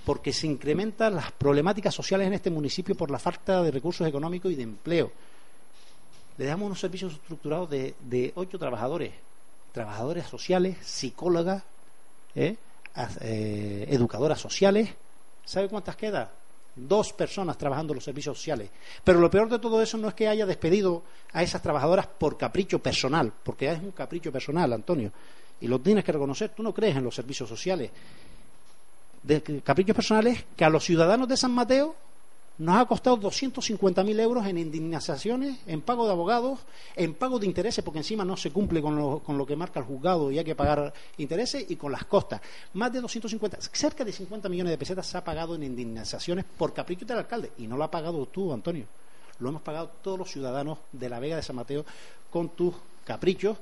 [0.04, 4.52] porque se incrementan las problemáticas sociales en este municipio por la falta de recursos económicos
[4.52, 5.12] y de empleo.
[6.36, 9.12] Le dejamos unos servicios estructurados de, ocho trabajadores,
[9.72, 11.64] trabajadores sociales, psicólogas,
[12.34, 12.56] ¿eh?
[13.20, 14.90] eh educadoras sociales.
[15.44, 16.28] ¿Sabe cuántas quedan?
[16.86, 18.70] Dos personas trabajando en los servicios sociales.
[19.02, 21.02] Pero lo peor de todo eso no es que haya despedido
[21.32, 25.12] a esas trabajadoras por capricho personal, porque es un capricho personal, Antonio,
[25.60, 26.50] y lo tienes que reconocer.
[26.50, 27.90] Tú no crees en los servicios sociales.
[29.22, 31.96] De caprichos personales que a los ciudadanos de San Mateo
[32.58, 36.58] nos ha costado 250.000 euros en indemnizaciones, en pago de abogados,
[36.96, 39.78] en pago de intereses, porque encima no se cumple con lo, con lo, que marca
[39.78, 42.40] el juzgado y hay que pagar intereses, y con las costas.
[42.74, 46.74] Más de 250, cerca de 50 millones de pesetas se ha pagado en indemnizaciones por
[46.74, 48.86] capricho del alcalde, y no lo ha pagado tú, Antonio.
[49.38, 51.84] Lo hemos pagado todos los ciudadanos de la Vega de San Mateo
[52.28, 53.56] con tus caprichos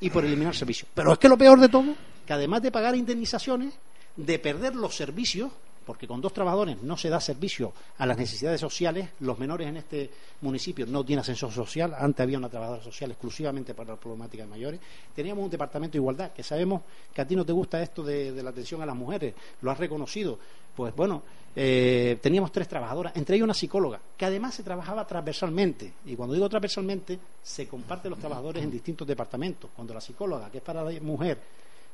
[0.00, 0.90] y por eliminar servicios.
[0.94, 1.94] Pero es que lo peor de todo,
[2.26, 3.74] que además de pagar indemnizaciones,
[4.16, 5.52] de perder los servicios,
[5.88, 9.08] porque con dos trabajadores no se da servicio a las necesidades sociales.
[9.20, 10.10] Los menores en este
[10.42, 11.94] municipio no tienen ascensor social.
[11.98, 14.80] Antes había una trabajadora social exclusivamente para las problemáticas mayores.
[15.16, 18.42] Teníamos un departamento de igualdad, que sabemos que a ti no te gusta esto de,
[18.42, 20.38] la atención a las mujeres, lo has reconocido.
[20.76, 21.22] Pues bueno,
[21.56, 25.94] eh, teníamos tres trabajadoras, entre ellas una psicóloga, que además se trabajaba transversalmente.
[26.04, 29.70] Y cuando digo transversalmente, se comparten los trabajadores en distintos departamentos.
[29.74, 31.38] Cuando la psicóloga, que es para la mujer,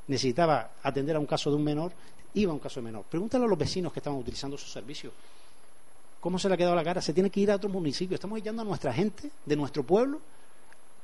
[0.08, 1.92] necesitaba atender a un caso de un menor,
[2.34, 3.04] iba a un caso menor.
[3.04, 5.12] Pregúntale a los vecinos que estaban utilizando esos servicios.
[6.20, 7.00] ¿Cómo se le ha quedado la cara?
[7.00, 8.14] Se tiene que ir a otro municipio.
[8.14, 10.20] Estamos echando a nuestra gente de nuestro pueblo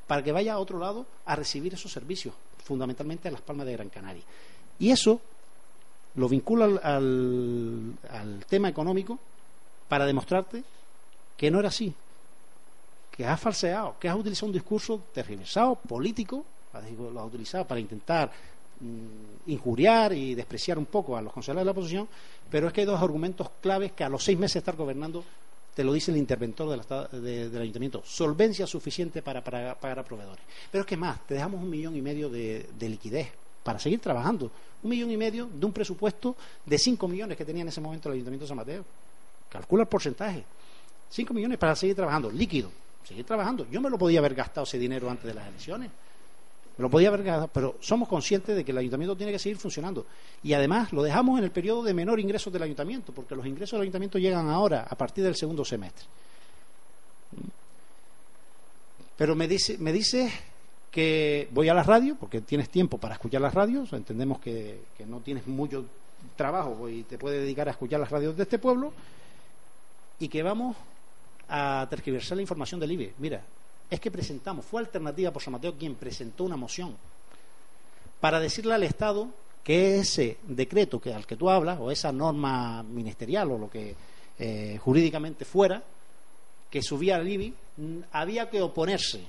[0.07, 3.73] para que vaya a otro lado a recibir esos servicios, fundamentalmente a Las Palmas de
[3.73, 4.23] Gran Canaria.
[4.79, 5.21] Y eso
[6.17, 9.19] lo vincula al, al tema económico
[9.89, 10.65] para demostrarte
[11.37, 11.95] que no era así,
[13.11, 18.31] que has falseado, que has utilizado un discurso tergiversado, político, lo has utilizado para intentar
[19.47, 22.09] injuriar y despreciar un poco a los consejeros de la oposición,
[22.51, 25.25] pero es que hay dos argumentos claves que a los seis meses de estar gobernando
[25.75, 30.45] te lo dice el interventor del, ayuntamiento, solvencia suficiente para, pagar a proveedores.
[30.71, 33.29] Pero es que más, te dejamos un millón y medio de, liquidez
[33.63, 34.51] para seguir trabajando.
[34.83, 38.09] Un millón y medio de un presupuesto de cinco millones que tenía en ese momento
[38.09, 38.85] el ayuntamiento de San Mateo.
[39.49, 40.45] Calcula el porcentaje.
[41.09, 42.71] Cinco millones para seguir trabajando, líquido
[43.11, 43.67] seguir trabajando.
[43.71, 45.91] Yo me lo podía haber gastado ese dinero antes de las elecciones.
[46.81, 50.07] Lo podía haber gastado, pero somos conscientes de que el ayuntamiento tiene que seguir funcionando.
[50.43, 53.73] Y además lo dejamos en el periodo de menor ingreso del ayuntamiento, porque los ingresos
[53.73, 56.07] del ayuntamiento llegan ahora, a partir del segundo semestre.
[59.17, 60.33] Pero me dice, me dice
[60.91, 65.21] que voy a la radio, porque tienes tiempo para escuchar las radios, entendemos que, no
[65.21, 65.85] tienes mucho
[66.37, 68.93] trabajo y te puedes dedicar a escuchar las radios de este pueblo,
[70.19, 70.77] y que vamos
[71.49, 73.15] a tergiversar la información del IBE.
[73.19, 73.43] Mira,
[73.91, 76.97] es que presentamos, fue Alternativa por San Mateo quien presentó una moción
[78.21, 79.29] para decirle al Estado
[79.65, 83.95] que ese decreto que al que tú hablas, o esa norma ministerial, o lo que
[84.39, 85.83] eh, jurídicamente fuera,
[86.71, 87.55] que subía al IBI,
[88.13, 89.25] había que oponerse.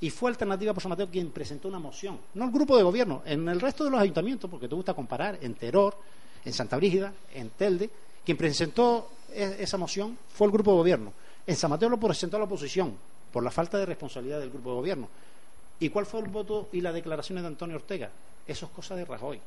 [0.00, 3.22] Y fue Alternativa por San Mateo quien presentó una moción, no el grupo de gobierno,
[3.24, 5.96] en el resto de los ayuntamientos, porque te gusta comparar, en Teror,
[6.44, 7.88] en Santa Brígida, en Telde,
[8.24, 11.12] quien presentó e-, esa moción fue el grupo de gobierno.
[11.46, 12.94] En San Mateo lo presentó la oposición
[13.32, 15.08] por la falta de responsabilidad del grupo de gobierno.
[15.78, 18.10] ¿Y cuál fue el voto y las declaraciones de Antonio Ortega?
[18.46, 19.40] Eso es cosa de Rajoy.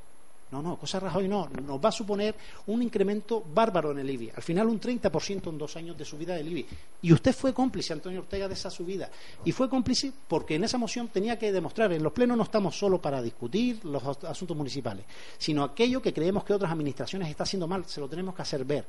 [0.52, 1.48] No, no, cosa de Rajoy no.
[1.48, 2.36] Nos va a suponer
[2.68, 4.32] un incremento bárbaro en el IBI.
[4.36, 6.66] Al final un 30% en dos años de subida del IBI.
[7.04, 9.10] Y usted fue cómplice, Antonio Ortega, de esa subida.
[9.46, 12.78] Y fue cómplice porque en esa moción tenía que demostrar, en los plenos no estamos
[12.78, 15.06] solo para discutir los asuntos municipales,
[15.38, 18.66] sino aquello que creemos que otras administraciones están haciendo mal, se lo tenemos que hacer
[18.66, 18.88] ver.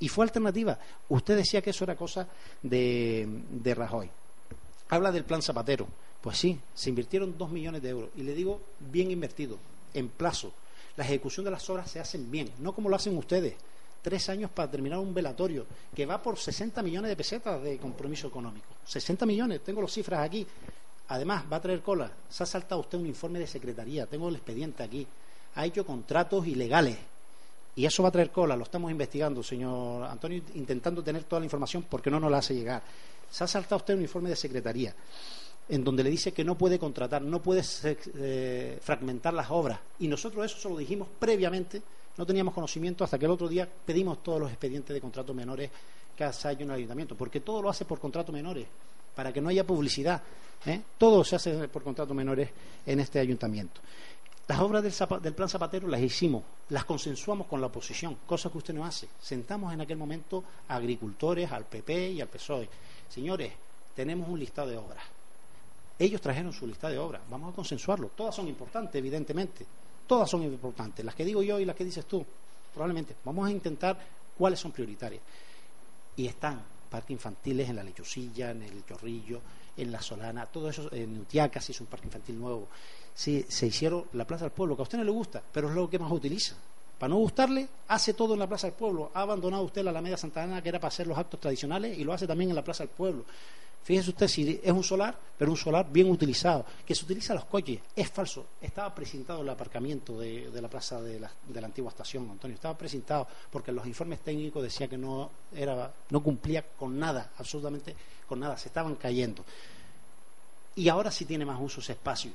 [0.00, 0.78] Y fue alternativa.
[1.08, 2.28] Usted decía que eso era cosa
[2.62, 4.10] de, de Rajoy.
[4.90, 5.86] Habla del plan Zapatero.
[6.20, 8.10] Pues sí, se invirtieron dos millones de euros.
[8.16, 9.58] Y le digo, bien invertido,
[9.94, 10.52] en plazo.
[10.96, 13.54] La ejecución de las obras se hacen bien, no como lo hacen ustedes.
[14.02, 18.28] Tres años para terminar un velatorio que va por 60 millones de pesetas de compromiso
[18.28, 18.66] económico.
[18.84, 20.46] 60 millones, tengo las cifras aquí.
[21.08, 22.10] Además, va a traer cola.
[22.28, 25.06] Se ha saltado usted un informe de secretaría, tengo el expediente aquí.
[25.54, 26.96] Ha hecho contratos ilegales
[27.78, 31.46] y eso va a traer cola, lo estamos investigando, señor Antonio, intentando tener toda la
[31.46, 32.82] información porque no nos la hace llegar.
[33.30, 34.94] Se ha saltado usted un informe de secretaría
[35.68, 39.78] en donde le dice que no puede contratar, no puede eh, fragmentar las obras.
[39.98, 41.82] Y nosotros eso se lo dijimos previamente,
[42.16, 45.70] no teníamos conocimiento hasta que el otro día pedimos todos los expedientes de contratos menores
[46.16, 48.66] que hace en el ayuntamiento, porque todo lo hace por contratos menores,
[49.14, 50.22] para que no haya publicidad.
[50.66, 50.80] ¿eh?
[50.96, 52.50] Todo se hace por contratos menores
[52.86, 53.80] en este ayuntamiento.
[54.48, 58.72] Las obras del, plan Zapatero las hicimos, las consensuamos con la oposición, cosa que usted
[58.72, 59.06] no hace.
[59.20, 62.66] Sentamos en aquel momento a agricultores, al PP y al PSOE.
[63.08, 63.52] Señores,
[63.94, 65.02] tenemos un listado de obras.
[65.98, 67.22] Ellos trajeron su lista de obras.
[67.28, 68.10] Vamos a consensuarlo.
[68.16, 69.66] Todas son importantes, evidentemente.
[70.06, 71.04] Todas son importantes.
[71.04, 72.24] Las que digo yo y las que dices tú,
[72.72, 73.16] probablemente.
[73.24, 73.98] Vamos a intentar
[74.36, 75.22] cuáles son prioritarias.
[76.16, 79.40] Y están parques infantiles en la Lechosilla, en el Chorrillo,
[79.76, 82.68] en la Solana, todo eso, en Utiaca se hizo un parque infantil nuevo
[83.18, 85.74] sí, se hicieron la Plaza del Pueblo, que a usted no le gusta, pero es
[85.74, 86.54] lo que más utiliza.
[86.98, 89.10] Para no gustarle, hace todo en la Plaza del Pueblo.
[89.14, 92.04] Ha abandonado usted la Alameda Santa Ana, que era para hacer los actos tradicionales, y
[92.04, 93.24] lo hace también en la Plaza del Pueblo.
[93.84, 97.44] Fíjese usted si es un solar, pero un solar bien utilizado, que se utiliza los
[97.46, 97.80] coches.
[97.94, 98.46] Es falso.
[98.60, 101.30] Estaba presentado el aparcamiento de, la plaza de la,
[101.64, 102.56] antigua estación, Antonio.
[102.56, 107.94] Estaba presentado porque los informes técnicos decían que no, era, no cumplía con nada, absolutamente
[108.26, 108.58] con nada.
[108.58, 109.44] Se estaban cayendo.
[110.74, 112.32] Y ahora sí tiene más uso ese espacio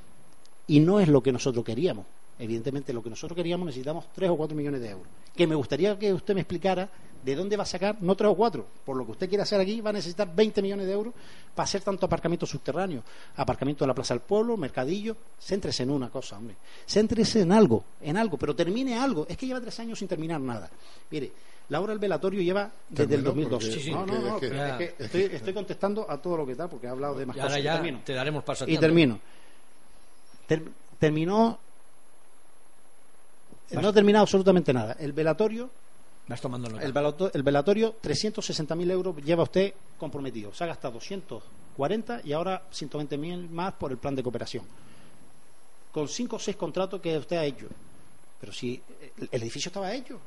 [0.67, 2.05] y no es lo que nosotros queríamos.
[2.39, 5.07] Evidentemente, lo que nosotros queríamos necesitamos tres o cuatro millones de euros.
[5.35, 6.89] Que me gustaría que usted me explicara
[7.23, 9.61] de dónde va a sacar, no tres o cuatro, por lo que usted quiere hacer
[9.61, 11.13] aquí, va a necesitar 20 millones de euros
[11.55, 13.03] para hacer tanto aparcamiento subterráneo,
[13.37, 15.15] aparcamiento en la Plaza del Pueblo, mercadillo.
[15.39, 16.55] Céntrese en una cosa, hombre.
[16.85, 19.25] Céntrese en algo, en algo, pero termine algo.
[19.29, 20.69] Es que lleva tres años sin terminar nada.
[21.11, 21.31] Mire,
[21.69, 23.91] la obra del velatorio lleva desde el 2012.
[23.91, 27.37] no, no, no, estoy, contestando a todo lo que está porque ha hablado de más
[27.37, 27.63] cosas.
[27.63, 29.19] Ya te daremos paso Y termino
[30.99, 31.59] terminó.
[33.81, 34.95] No ha terminado absolutamente nada.
[34.99, 35.69] El velatorio.
[36.27, 40.53] el, velatorio, el velatorio, 360.000 euros lleva usted comprometido.
[40.53, 44.65] Se ha gastado 240 y ahora 120.000 más por el plan de cooperación.
[45.91, 47.67] Con 5 o 6 contratos que usted ha hecho.
[48.39, 48.81] Pero si
[49.31, 50.19] el edificio estaba hecho.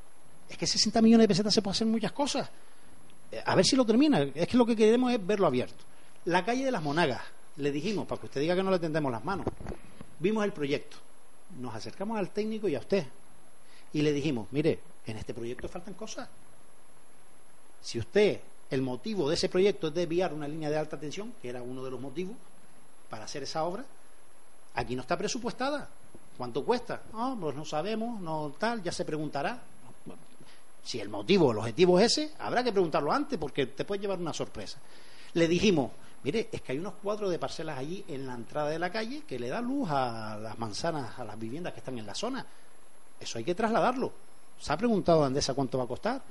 [0.48, 2.48] Es que 60 millones de pesetas se puede hacer muchas cosas.
[3.44, 4.22] A ver si lo termina.
[4.34, 5.84] Es que lo que queremos es verlo abierto.
[6.26, 7.22] La calle de las Monagas
[7.56, 9.46] le dijimos, para que usted diga que no le tendemos las manos,
[10.18, 10.96] vimos el proyecto,
[11.58, 13.06] nos acercamos al técnico y a usted
[13.96, 16.28] y le dijimos, mire, en este proyecto faltan cosas.
[17.80, 21.48] Si usted, el motivo de ese proyecto es desviar una línea de alta tensión, que
[21.48, 22.36] era uno de los motivos
[23.08, 23.86] para hacer esa obra,
[24.74, 25.88] aquí no está presupuestada.
[26.36, 27.04] ¿Cuánto cuesta?
[27.14, 29.62] Ah, pues no sabemos, no tal, ya se preguntará.
[30.84, 34.18] Si el motivo, el objetivo es ese, habrá que preguntarlo antes porque te puede llevar
[34.18, 34.78] una sorpresa.
[35.32, 35.90] Le dijimos,
[36.22, 39.22] mire, es que hay unos cuadros de parcelas allí en la entrada de la calle
[39.26, 42.46] que le da luz a las manzanas, a las viviendas que están en la zona.
[43.20, 44.12] Eso hay que trasladarlo.
[44.58, 46.22] ¿Se ha preguntado a Andesa cuánto va a costar?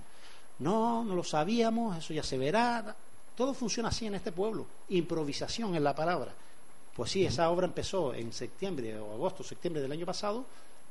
[0.59, 2.95] No, no lo sabíamos, eso ya se verá.
[3.35, 4.65] Todo funciona así en este pueblo.
[4.89, 6.33] Improvisación es la palabra.
[6.95, 10.45] Pues sí, esa obra empezó en septiembre o agosto, septiembre del año pasado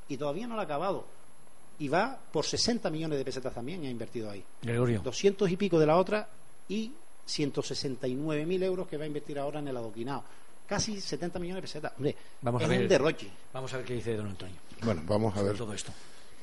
[0.09, 1.07] y todavía no la ha acabado.
[1.79, 4.45] Y va por 60 millones de pesetas también, ha invertido ahí.
[4.63, 5.01] Gregorio.
[5.03, 6.29] 200 y pico de la otra
[6.69, 6.93] y
[7.25, 10.25] 169 mil euros que va a invertir ahora en el adoquinado.
[10.67, 11.93] Casi 70 millones de pesetas.
[11.97, 12.83] Hombre, Vamos es a ver.
[12.83, 13.31] un derroche.
[13.53, 14.57] Vamos a ver qué dice don Antonio.
[14.85, 15.57] Bueno, vamos a ver.
[15.57, 15.93] todo esto.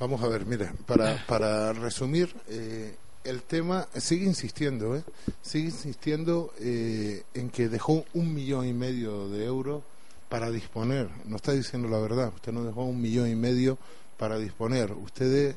[0.00, 5.04] Vamos a ver, mire, para, para resumir, eh, el tema sigue insistiendo, ¿eh?
[5.42, 9.82] sigue insistiendo eh, en que dejó un millón y medio de euros
[10.28, 11.08] para disponer.
[11.26, 13.78] No está diciendo la verdad, usted no dejó un millón y medio
[14.16, 14.90] para disponer.
[14.92, 15.54] Usted,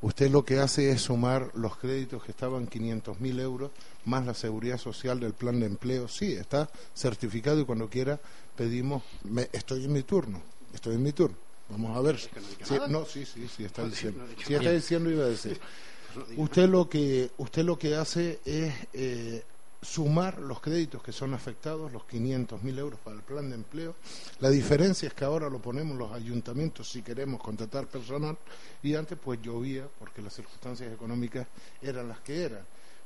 [0.00, 3.70] usted lo que hace es sumar los créditos que estaban 500 mil euros
[4.04, 6.08] más la seguridad social del plan de empleo.
[6.08, 8.18] Sí, está certificado y cuando quiera
[8.56, 10.40] pedimos, me- estoy en mi turno,
[10.74, 11.36] estoy en mi turno.
[11.68, 12.16] Vamos a ver.
[12.16, 14.24] que no Sí, no, sí, sí, sí, está No, diciendo.
[14.24, 15.60] no Sí, está diciendo, iba a decir.
[16.36, 19.42] Usted lo que usted lo que hace es eh,
[19.82, 23.94] sumar los créditos que son afectados, los 500 mil euros para el plan de empleo.
[24.40, 28.38] La diferencia es que ahora lo ponemos los ayuntamientos si queremos contratar personal
[28.82, 31.46] y antes pues llovía porque las circunstancias económicas
[31.82, 32.64] eran las que eran.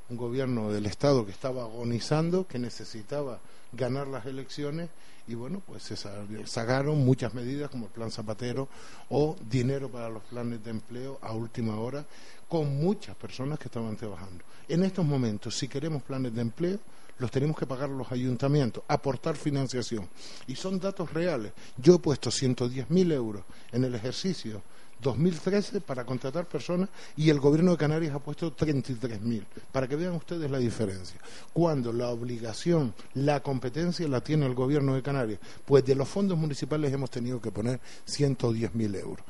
[0.08, 3.40] Un gobierno del Estado que estaba agonizando, que necesitaba
[3.72, 4.88] ganar las elecciones
[5.30, 8.68] y bueno, pues se sa- sacaron muchas medidas como el plan Zapatero
[9.10, 12.04] o dinero para los planes de empleo a última hora
[12.48, 14.44] con muchas personas que estaban trabajando.
[14.68, 16.78] En estos momentos, si queremos planes de empleo,
[17.18, 20.08] los tenemos que pagar los ayuntamientos, aportar financiación.
[20.46, 21.52] Y son datos reales.
[21.76, 24.62] Yo he puesto 110.000 euros en el ejercicio
[25.00, 30.12] 2013 para contratar personas y el gobierno de Canarias ha puesto 33.000, para que vean
[30.12, 31.20] ustedes la diferencia.
[31.52, 36.38] Cuando la obligación, la competencia la tiene el gobierno de Canarias, pues de los fondos
[36.38, 39.24] municipales hemos tenido que poner 110.000 euros.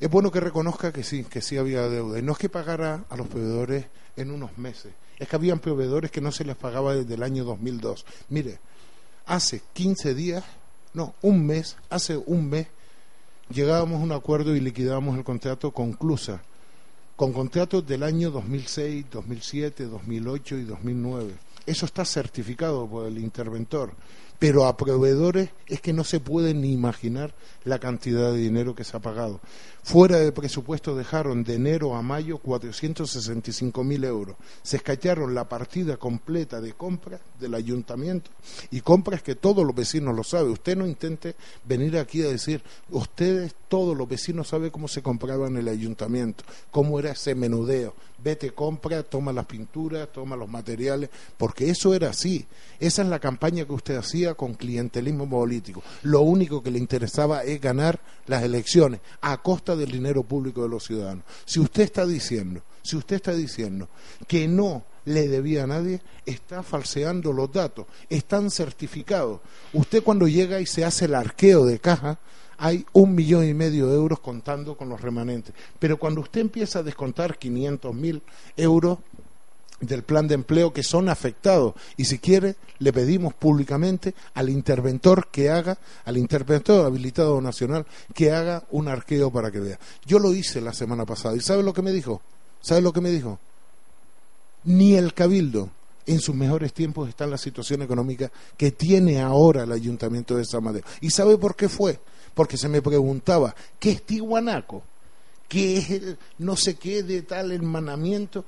[0.00, 2.18] Es bueno que reconozca que sí, que sí había deuda.
[2.18, 3.86] Y no es que pagara a los proveedores
[4.16, 7.44] en unos meses, es que habían proveedores que no se les pagaba desde el año
[7.44, 8.04] 2002.
[8.28, 8.58] Mire,
[9.26, 10.44] hace 15 días,
[10.92, 12.66] no, un mes, hace un mes,
[13.50, 16.42] llegábamos a un acuerdo y liquidábamos el contrato con Clusa,
[17.16, 21.32] con contratos del año 2006, 2007, 2008 y 2009.
[21.66, 23.92] Eso está certificado por el interventor,
[24.38, 28.84] pero a proveedores es que no se puede ni imaginar la cantidad de dinero que
[28.84, 29.40] se ha pagado.
[29.82, 34.36] Fuera de presupuesto dejaron de enero a mayo 465 mil euros.
[34.62, 38.30] Se escacharon la partida completa de compras del ayuntamiento
[38.70, 40.52] y compras que todos los vecinos lo saben.
[40.52, 45.48] Usted no intente venir aquí a decir, ustedes, todos los vecinos saben cómo se compraba
[45.48, 47.94] en el ayuntamiento, cómo era ese menudeo.
[48.22, 52.46] Vete, compra, toma las pinturas, toma los materiales, porque eso era así.
[52.80, 55.82] Esa es la campaña que usted hacía con clientelismo político.
[56.04, 60.70] Lo único que le interesaba es ganar las elecciones a costa del dinero público de
[60.70, 61.24] los ciudadanos.
[61.44, 63.90] Si usted está diciendo, si usted está diciendo
[64.26, 69.40] que no le debía a nadie, está falseando los datos, están certificados.
[69.74, 72.18] Usted cuando llega y se hace el arqueo de caja,
[72.56, 75.54] hay un millón y medio de euros contando con los remanentes.
[75.78, 78.22] Pero cuando usted empieza a descontar 500 mil
[78.56, 78.98] euros
[79.86, 81.74] del plan de empleo que son afectados.
[81.96, 88.32] Y si quiere le pedimos públicamente al interventor que haga al interventor habilitado nacional que
[88.32, 89.78] haga un arqueo para que vea.
[90.04, 91.36] Yo lo hice la semana pasada.
[91.36, 92.22] Y sabe lo que me dijo
[92.60, 93.38] sabe lo que me dijo
[94.64, 95.70] ni el cabildo
[96.06, 100.44] en sus mejores tiempos está en la situación económica que tiene ahora el ayuntamiento de
[100.44, 100.82] San Mateo.
[101.00, 102.00] Y sabe por qué fue
[102.34, 104.82] porque se me preguntaba qué es Tihuanaco
[105.48, 108.44] qué es el no sé qué de tal hermanamiento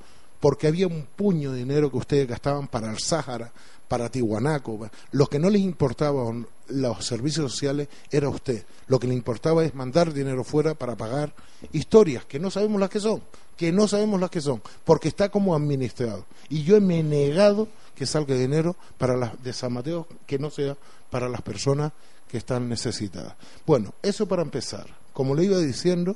[0.47, 3.51] porque había un puño de dinero que ustedes gastaban para el Sáhara,
[3.85, 4.89] para Tihuanaco.
[5.11, 6.23] Lo que no les importaba
[6.69, 8.63] los servicios sociales era usted.
[8.87, 11.33] Lo que le importaba es mandar dinero fuera para pagar
[11.73, 13.21] historias que no sabemos las que son,
[13.57, 16.23] que no sabemos las que son, porque está como administrado.
[16.47, 20.49] Y yo me he negado que salga dinero para las de San Mateo que no
[20.49, 20.77] sea
[21.09, 21.91] para las personas
[22.29, 23.35] que están necesitadas.
[23.65, 24.87] Bueno, eso para empezar.
[25.11, 26.15] Como le iba diciendo,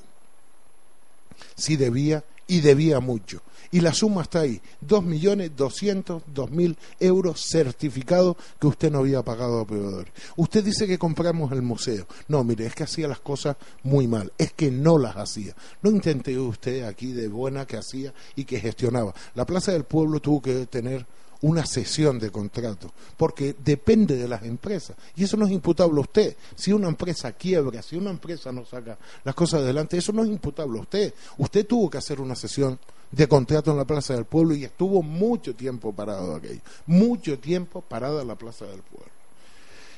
[1.58, 3.42] sí debía y debía mucho.
[3.72, 9.00] Y la suma está ahí, dos millones doscientos dos mil euros certificados que usted no
[9.00, 10.12] había pagado a proveedores.
[10.36, 12.06] Usted dice que compramos el museo.
[12.28, 15.56] No, mire, es que hacía las cosas muy mal, es que no las hacía.
[15.82, 19.14] No intente usted aquí de buena que hacía y que gestionaba.
[19.36, 21.06] La Plaza del Pueblo tuvo que tener
[21.42, 24.96] una sesión de contrato, porque depende de las empresas.
[25.16, 26.36] Y eso no es imputable a usted.
[26.56, 30.30] Si una empresa quiebra, si una empresa no saca las cosas adelante, eso no es
[30.30, 31.14] imputable a usted.
[31.38, 32.78] Usted tuvo que hacer una sesión
[33.12, 36.62] de contrato en la Plaza del Pueblo y estuvo mucho tiempo parado aquello.
[36.86, 39.12] Mucho tiempo parada en la Plaza del Pueblo.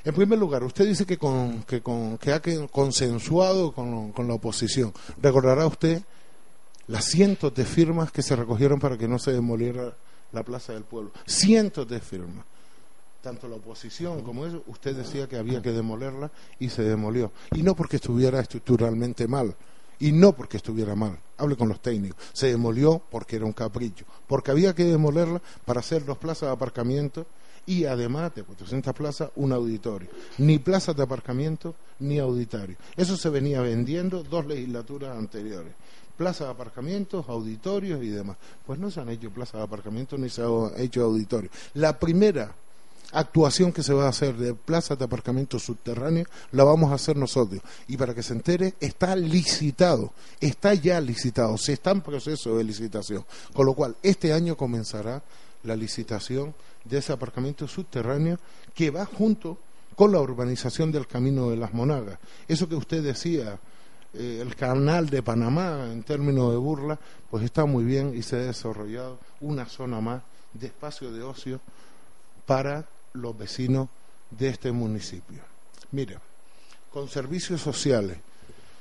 [0.05, 4.33] En primer lugar, usted dice que, con, que, con, que ha consensuado con, con la
[4.33, 4.93] oposición.
[5.21, 6.01] Recordará usted
[6.87, 9.95] las cientos de firmas que se recogieron para que no se demoliera
[10.33, 11.11] la Plaza del Pueblo.
[11.25, 12.45] Cientos de firmas.
[13.21, 17.31] Tanto la oposición como eso, usted decía que había que demolerla y se demolió.
[17.53, 19.55] Y no porque estuviera estructuralmente mal,
[19.99, 21.19] y no porque estuviera mal.
[21.37, 22.17] Hable con los técnicos.
[22.33, 26.53] Se demolió porque era un capricho, porque había que demolerla para hacer dos plazas de
[26.53, 27.25] aparcamiento
[27.65, 30.09] y además de 400 plazas, un auditorio.
[30.37, 32.75] Ni plazas de aparcamiento ni auditorio.
[32.95, 35.73] Eso se venía vendiendo dos legislaturas anteriores
[36.15, 38.37] plazas de aparcamientos, auditorios y demás.
[38.65, 41.51] Pues no se han hecho plazas de aparcamientos ni se han hecho auditorios.
[41.73, 42.55] La primera
[43.13, 47.15] actuación que se va a hacer de plazas de aparcamiento subterráneos la vamos a hacer
[47.15, 47.61] nosotros.
[47.87, 52.63] Y para que se entere, está licitado, está ya licitado, se está en proceso de
[52.63, 53.25] licitación.
[53.53, 55.21] Con lo cual, este año comenzará
[55.63, 56.53] la licitación
[56.83, 58.37] de ese aparcamiento subterráneo
[58.73, 59.57] que va junto
[59.95, 62.19] con la urbanización del Camino de las Monagas.
[62.47, 63.59] Eso que usted decía,
[64.13, 66.99] eh, el canal de Panamá, en términos de burla,
[67.29, 71.59] pues está muy bien y se ha desarrollado una zona más de espacio de ocio
[72.45, 73.89] para los vecinos
[74.29, 75.41] de este municipio.
[75.91, 76.21] Mira,
[76.91, 78.17] con servicios sociales,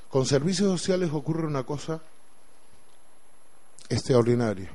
[0.08, 2.00] con servicios sociales ocurre una cosa
[3.88, 4.70] extraordinaria.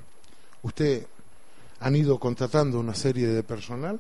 [0.62, 1.06] Usted
[1.80, 4.00] han ido contratando una serie de personal,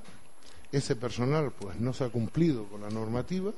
[0.71, 3.51] ese personal pues no se ha cumplido con la normativa,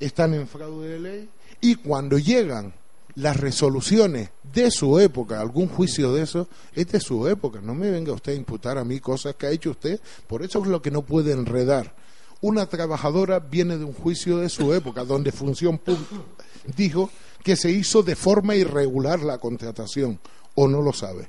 [0.00, 2.74] están en fraude de ley y cuando llegan
[3.16, 7.60] las resoluciones de su época, algún juicio de eso, es de su época.
[7.60, 10.00] No me venga usted a imputar a mí cosas que ha hecho usted.
[10.26, 11.94] Por eso es lo que no puede enredar.
[12.40, 16.16] Una trabajadora viene de un juicio de su época, donde Función Pública
[16.76, 17.10] dijo
[17.42, 20.18] que se hizo de forma irregular la contratación,
[20.54, 21.28] o no lo sabe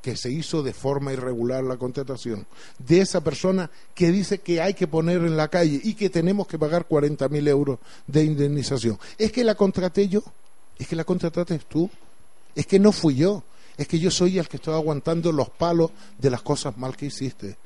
[0.00, 2.46] que se hizo de forma irregular la contratación,
[2.78, 6.46] de esa persona que dice que hay que poner en la calle y que tenemos
[6.46, 8.98] que pagar 40.000 euros de indemnización.
[9.18, 10.22] Es que la contraté yo,
[10.80, 11.88] es que la contrataste tú,
[12.54, 13.44] es que no fui yo,
[13.76, 17.06] es que yo soy el que estoy aguantando los palos de las cosas mal que
[17.06, 17.56] hiciste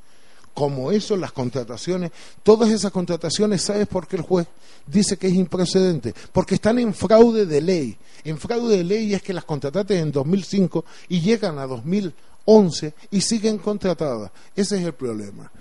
[0.55, 2.11] como eso, las contrataciones,
[2.41, 4.47] todas esas contrataciones, ¿sabes por qué el juez
[4.87, 6.15] dice que es improcedente?
[6.31, 7.97] Porque están en fraude de ley.
[8.23, 13.19] En fraude de ley es que las contrataste en 2005 y llegan a 2011 y
[13.19, 14.31] siguen contratadas.
[14.55, 15.51] Ese es el problema.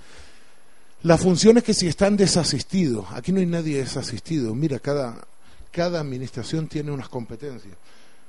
[1.03, 5.27] La función es que si están desasistidos, aquí no hay nadie desasistido, mira, cada,
[5.75, 7.77] cada administración tiene unas competencias.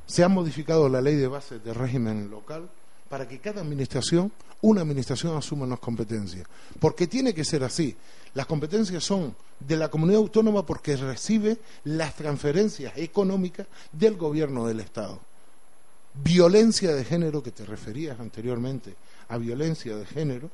[0.08, 2.68] Se ha modificado la ley de base de régimen local
[3.08, 4.32] para que cada administración,
[4.62, 6.48] una administración asuma las competencias.
[6.80, 7.96] Porque tiene que ser así.
[8.34, 14.80] Las competencias son de la comunidad autónoma porque recibe las transferencias económicas del gobierno del
[14.80, 15.20] Estado.
[16.16, 18.96] Violencia de género, que te referías anteriormente
[19.30, 20.50] a violencia de género,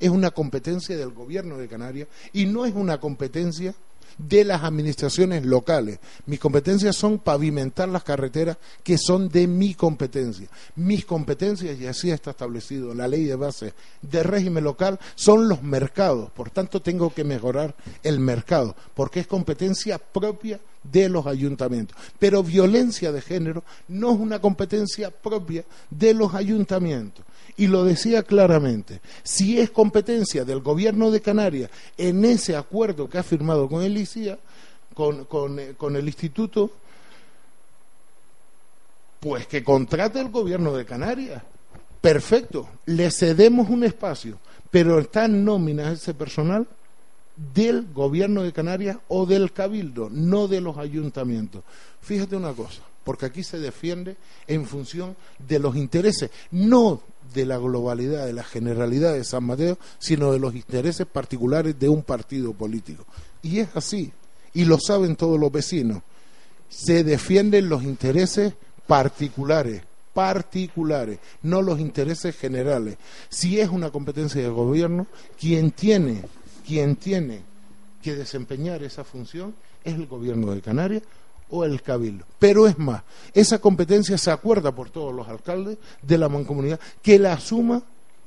[0.00, 3.74] es una competencia del gobierno de Canarias y no es una competencia
[4.18, 5.98] de las administraciones locales.
[6.26, 10.48] Mis competencias son pavimentar las carreteras que son de mi competencia.
[10.76, 15.62] Mis competencias, y así está establecido la ley de base de régimen local, son los
[15.62, 16.30] mercados.
[16.30, 21.96] Por tanto, tengo que mejorar el mercado, porque es competencia propia de los ayuntamientos.
[22.18, 27.24] Pero violencia de género no es una competencia propia de los ayuntamientos
[27.56, 33.18] y lo decía claramente, si es competencia del gobierno de Canarias en ese acuerdo que
[33.18, 34.38] ha firmado con el ICIA,
[34.94, 35.26] con,
[35.58, 36.70] eh, con el instituto,
[39.20, 41.42] pues que contrate el gobierno de Canarias.
[42.00, 44.38] Perfecto, le cedemos un espacio,
[44.70, 46.66] pero está en nómina ese personal
[47.54, 51.64] del gobierno de Canarias o del cabildo, no de los ayuntamientos.
[52.00, 57.02] Fíjate una cosa, porque aquí se defiende en función de los intereses, no
[57.34, 61.88] de la globalidad, de la generalidad de San Mateo, sino de los intereses particulares de
[61.88, 63.04] un partido político.
[63.42, 64.12] Y es así,
[64.54, 66.02] y lo saben todos los vecinos.
[66.68, 68.54] Se defienden los intereses
[68.86, 69.82] particulares,
[70.14, 72.96] particulares, no los intereses generales.
[73.28, 75.06] Si es una competencia del gobierno,
[75.38, 76.22] quien tiene,
[76.66, 77.42] quien tiene
[78.00, 81.02] que desempeñar esa función es el gobierno de Canarias
[81.50, 82.24] o el cabildo.
[82.38, 87.18] Pero es más, esa competencia se acuerda por todos los alcaldes de la mancomunidad que
[87.18, 87.82] la asuma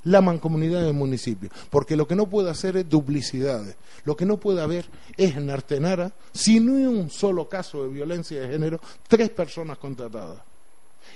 [0.08, 4.38] la mancomunidad del municipio, porque lo que no puede hacer es duplicidades, lo que no
[4.38, 4.86] puede haber
[5.18, 9.78] es en Artenara, si no hay un solo caso de violencia de género, tres personas
[9.78, 10.40] contratadas.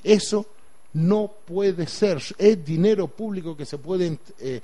[0.03, 0.45] Eso
[0.93, 4.61] no puede ser, es dinero público que se puede eh,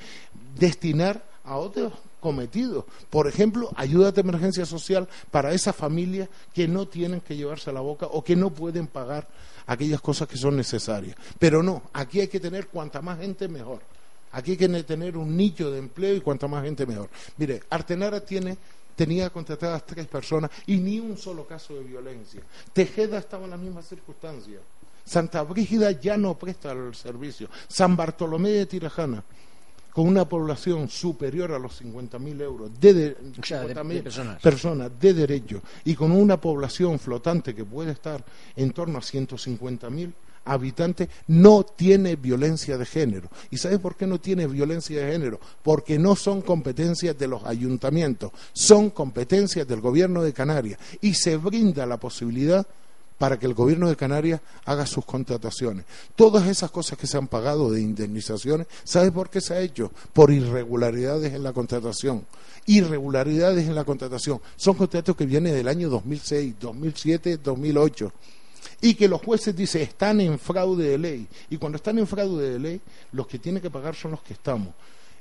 [0.60, 2.86] destinar a otros cometidos.
[3.10, 7.74] Por ejemplo, ayuda de emergencia social para esas familias que no tienen que llevarse a
[7.74, 9.28] la boca o que no pueden pagar
[9.66, 11.16] aquellas cosas que son necesarias.
[11.40, 13.82] Pero no, aquí hay que tener cuanta más gente mejor.
[14.32, 17.10] Aquí hay que tener un nicho de empleo y cuanta más gente mejor.
[17.38, 18.58] Mire, Artenara tiene
[18.98, 22.42] tenía contratadas tres personas y ni un solo caso de violencia.
[22.74, 24.60] Tejeda estaba en las mismas circunstancias.
[25.06, 27.48] Santa Brígida ya no presta el servicio.
[27.70, 29.24] San Bartolomé de Tirajana,
[29.98, 33.18] con una población superior a los 50.000 euros de,
[34.04, 34.40] personas.
[34.40, 34.92] personas.
[35.00, 38.24] de derecho y con una población flotante que puede estar
[38.56, 40.14] en torno a 150.000
[40.46, 43.32] habitante no tiene violencia de género.
[43.50, 45.40] ¿Y sabe por qué no tiene violencia de género?
[45.64, 51.38] Porque no son competencias de los ayuntamientos, son competencias del gobierno de Canarias y se
[51.38, 52.68] brinda la posibilidad
[53.18, 55.86] para que el gobierno de Canarias haga sus contrataciones.
[56.16, 59.92] Todas esas cosas que se han pagado de indemnizaciones, ¿sabe por qué se ha hecho?
[60.14, 62.26] Por irregularidades en la contratación.
[62.66, 64.42] Irregularidades en la contratación.
[64.56, 68.12] Son contratos que vienen del año 2006, 2007, 2008
[68.80, 71.28] y que los jueces dicen están en fraude de ley.
[71.50, 74.34] Y cuando están en fraude de ley, los que tienen que pagar son los que
[74.34, 74.70] estamos.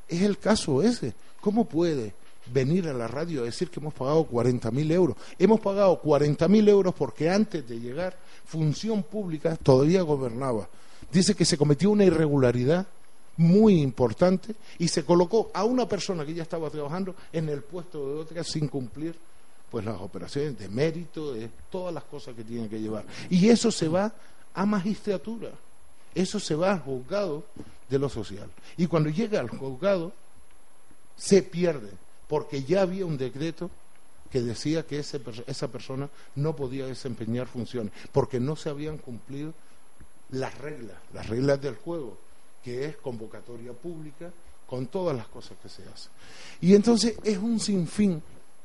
[0.08, 1.14] Es el caso ese.
[1.40, 2.12] ¿Cómo puede
[2.52, 5.16] venir a la radio a decir que hemos pagado 40.000 euros?
[5.38, 10.68] Hemos pagado 40.000 euros porque antes de llegar, Función Pública todavía gobernaba.
[11.12, 12.86] Dice que se cometió una irregularidad
[13.36, 18.06] muy importante y se colocó a una persona que ya estaba trabajando en el puesto
[18.06, 19.14] de otra sin cumplir
[19.70, 23.04] pues las operaciones de mérito, de todas las cosas que tiene que llevar.
[23.28, 24.12] Y eso se va
[24.54, 25.50] a magistratura,
[26.14, 27.44] eso se va al juzgado
[27.88, 28.48] de lo social.
[28.76, 30.12] Y cuando llega al juzgado,
[31.16, 31.90] se pierde,
[32.28, 33.70] porque ya había un decreto
[34.30, 39.54] que decía que esa persona no podía desempeñar funciones, porque no se habían cumplido
[40.30, 42.18] las reglas, las reglas del juego,
[42.62, 44.32] que es convocatoria pública,
[44.66, 46.10] con todas las cosas que se hacen.
[46.60, 48.20] Y entonces es un sinfín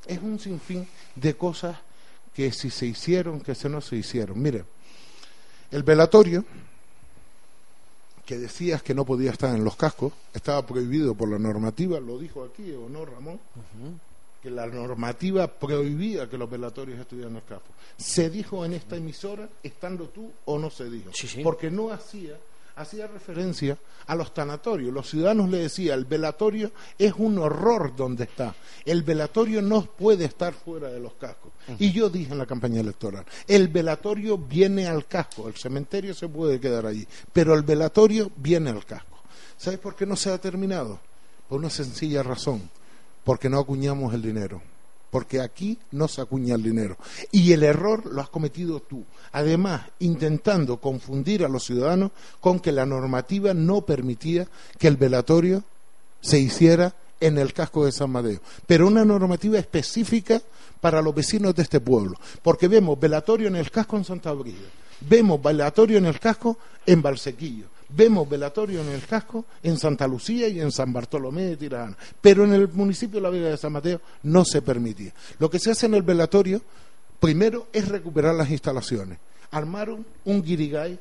[0.06, 1.78] es un sinfín de cosas
[2.34, 4.42] que si se hicieron, que se no se hicieron.
[4.42, 4.66] Mire,
[5.70, 6.46] el velatorio,
[8.32, 12.18] que decías que no podía estar en los cascos, estaba prohibido por la normativa, lo
[12.18, 13.42] dijo aquí, ¿o no, Ramón?
[14.42, 17.76] Que la normativa prohibía que los velatorios estuvieran en los cascos.
[17.98, 21.12] Se dijo en esta emisora, estando tú o no se dijo,
[21.44, 22.40] porque no hacía
[22.82, 23.78] hacía referencia
[24.08, 24.94] a los tanatorios.
[24.94, 28.56] Los ciudadanos le decían, el velatorio es un horror donde está.
[28.86, 31.52] El velatorio no puede estar fuera de los cascos.
[31.80, 36.28] Y yo dije en la campaña electoral, el velatorio viene al casco, el cementerio se
[36.28, 39.22] puede quedar allí, pero el velatorio viene al casco.
[39.58, 41.00] ¿Sabes por qué no se ha terminado?
[41.48, 42.70] Por una sencilla razón,
[43.24, 44.71] porque no acuñamos el dinero
[45.12, 46.98] porque aquí no se acuña el dinero.
[47.32, 49.04] Y el error lo has cometido tú.
[49.34, 54.48] Además, intentando confundir a los ciudadanos con que la normativa no permitía
[54.80, 55.64] que el velatorio
[56.22, 60.42] se hiciera en el casco de San Madeo, pero una normativa específica
[60.80, 64.34] para los vecinos de este pueblo, porque vemos velatorio en el casco en Santa
[65.02, 70.48] vemos velatorio en el casco en Valsequillo, Vemos velatorio en el casco en Santa Lucía
[70.48, 73.74] y en San Bartolomé de Tirajana, pero en el municipio de La Vega de San
[73.74, 75.14] Mateo no se permitía.
[75.40, 76.62] Lo que se hace en el velatorio,
[77.20, 79.20] primero, es recuperar las instalaciones.
[79.52, 80.98] Armaron un guirigay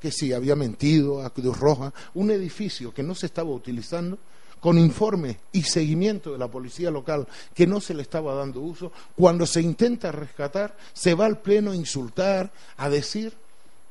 [0.00, 4.18] que sí había mentido a Cruz Roja, un edificio que no se estaba utilizando,
[4.60, 8.92] con informe y seguimiento de la policía local que no se le estaba dando uso,
[9.16, 13.32] cuando se intenta rescatar, se va al pleno a insultar, a decir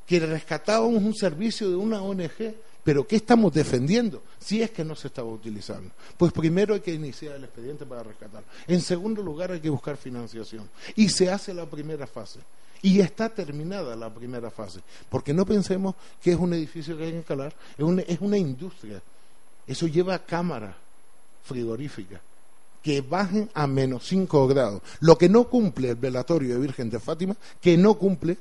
[0.07, 4.95] que rescatábamos un servicio de una ONG, pero ¿qué estamos defendiendo si es que no
[4.95, 5.91] se estaba utilizando?
[6.17, 8.47] Pues primero hay que iniciar el expediente para rescatarlo.
[8.65, 10.69] En segundo lugar hay que buscar financiación.
[10.95, 12.39] Y se hace la primera fase.
[12.81, 14.79] Y está terminada la primera fase.
[15.09, 18.37] Porque no pensemos que es un edificio que hay que instalar, es una, es una
[18.37, 19.01] industria.
[19.67, 20.75] Eso lleva cámaras
[21.43, 22.21] frigoríficas
[22.81, 24.81] que bajen a menos 5 grados.
[25.01, 28.37] Lo que no cumple el velatorio de Virgen de Fátima, que no cumple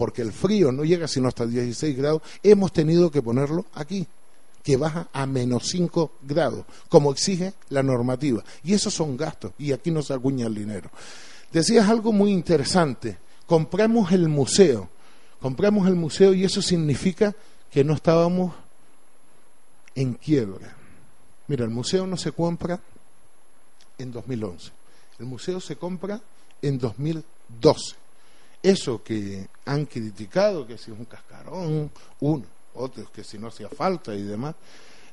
[0.00, 4.06] porque el frío no llega sino hasta 16 grados, hemos tenido que ponerlo aquí,
[4.62, 8.42] que baja a menos 5 grados, como exige la normativa.
[8.64, 10.88] Y esos son gastos, y aquí no se acuña el dinero.
[11.52, 14.88] Decías algo muy interesante, compramos el museo,
[15.38, 17.36] compramos el museo y eso significa
[17.70, 18.54] que no estábamos
[19.94, 20.76] en quiebra.
[21.46, 22.80] Mira, el museo no se compra
[23.98, 24.72] en 2011,
[25.18, 26.22] el museo se compra
[26.62, 28.00] en 2012
[28.62, 33.68] eso que han criticado, que si es un cascarón, uno, otros que si no hacía
[33.68, 34.54] falta y demás,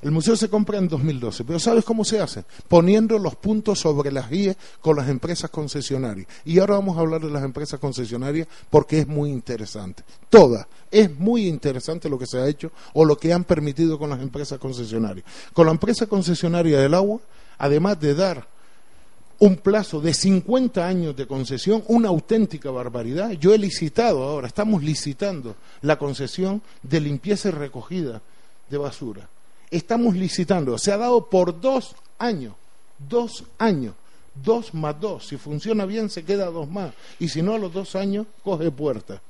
[0.01, 2.45] el museo se compra en 2012, pero ¿sabes cómo se hace?
[2.67, 6.27] Poniendo los puntos sobre las guías con las empresas concesionarias.
[6.45, 10.03] Y ahora vamos a hablar de las empresas concesionarias porque es muy interesante.
[10.29, 10.67] Todas.
[10.91, 14.21] Es muy interesante lo que se ha hecho o lo que han permitido con las
[14.21, 15.25] empresas concesionarias.
[15.51, 17.19] Con la empresa concesionaria del agua,
[17.57, 18.47] además de dar
[19.39, 23.31] un plazo de 50 años de concesión, una auténtica barbaridad.
[23.31, 28.21] Yo he licitado ahora, estamos licitando la concesión de limpieza y recogida
[28.69, 29.29] de basura
[29.71, 30.77] estamos licitando.
[30.77, 32.53] Se ha dado por dos años,
[33.09, 33.93] dos años,
[34.43, 35.27] dos más dos.
[35.27, 36.93] Si funciona bien, se queda dos más.
[37.19, 39.21] Y si no, a los dos años, coge puerta.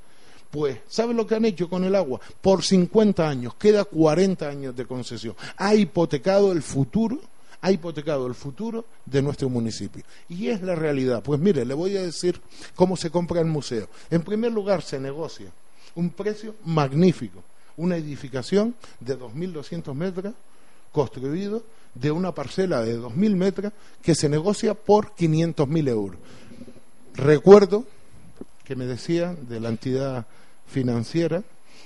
[0.50, 2.20] Pues, ¿sabe lo que han hecho con el agua?
[2.40, 5.36] Por 50 años, queda 40 años de concesión.
[5.56, 7.20] Ha hipotecado el futuro,
[7.60, 10.04] ha hipotecado el futuro de nuestro municipio.
[10.28, 11.22] Y es la realidad.
[11.22, 12.40] Pues mire, le voy a decir
[12.74, 13.88] cómo se compra el museo.
[14.10, 15.50] En primer lugar, se negocia
[15.94, 17.42] un precio magnífico
[17.78, 20.34] una edificación de 2.200 metros
[20.92, 21.62] construido
[21.94, 23.72] de una parcela de 2.000 metros
[24.02, 26.18] que se negocia por 500.000 euros.
[27.14, 27.84] Recuerdo
[28.64, 30.26] que me decía de la entidad
[30.66, 31.42] financiera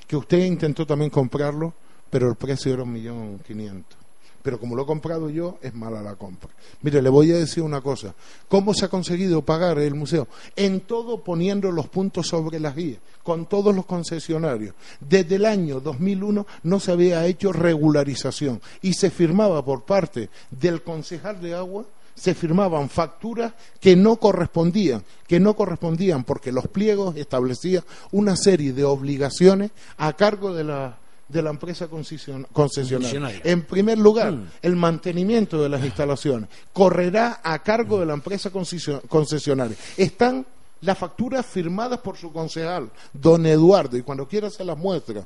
[0.09, 1.74] que usted intentó también comprarlo,
[2.11, 4.01] pero el precio era un millón quinientos
[4.43, 6.51] pero como lo he comprado yo, es mala la compra.
[6.82, 8.14] Mire, le voy a decir una cosa.
[8.48, 10.28] ¿Cómo se ha conseguido pagar el museo?
[10.56, 14.74] En todo poniendo los puntos sobre las guías, con todos los concesionarios.
[15.01, 20.82] Desde el año 2001 no se había hecho regularización y se firmaba por parte del
[20.82, 27.16] concejal de agua se firmaban facturas que no correspondían, que no correspondían porque los pliegos
[27.16, 30.98] establecían una serie de obligaciones a cargo de la
[31.32, 33.40] de la empresa concesionaria.
[33.44, 34.50] En primer lugar, mm.
[34.62, 39.76] el mantenimiento de las instalaciones correrá a cargo de la empresa concesionaria.
[39.96, 40.46] Están
[40.82, 45.24] las facturas firmadas por su concejal, don Eduardo, y cuando quiera se las muestra.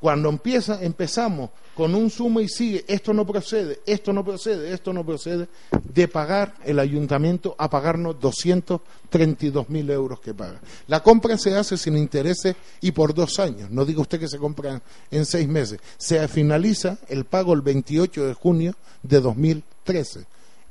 [0.00, 4.92] Cuando empieza, empezamos con un sumo y sigue, esto no procede, esto no procede, esto
[4.92, 5.48] no procede,
[5.82, 10.60] de pagar el ayuntamiento a pagarnos 232 mil euros que paga.
[10.88, 13.70] La compra se hace sin intereses y por dos años.
[13.70, 15.80] No diga usted que se compra en seis meses.
[15.98, 20.24] Se finaliza el pago el 28 de junio de 2013.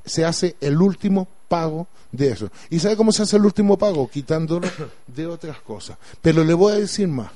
[0.06, 2.49] Se hace el último pago de eso.
[2.69, 4.10] ¿Y sabe cómo se hace el último pago?
[4.10, 4.68] Quitándolo
[5.07, 5.97] de otras cosas.
[6.22, 7.31] Pero le voy a decir más.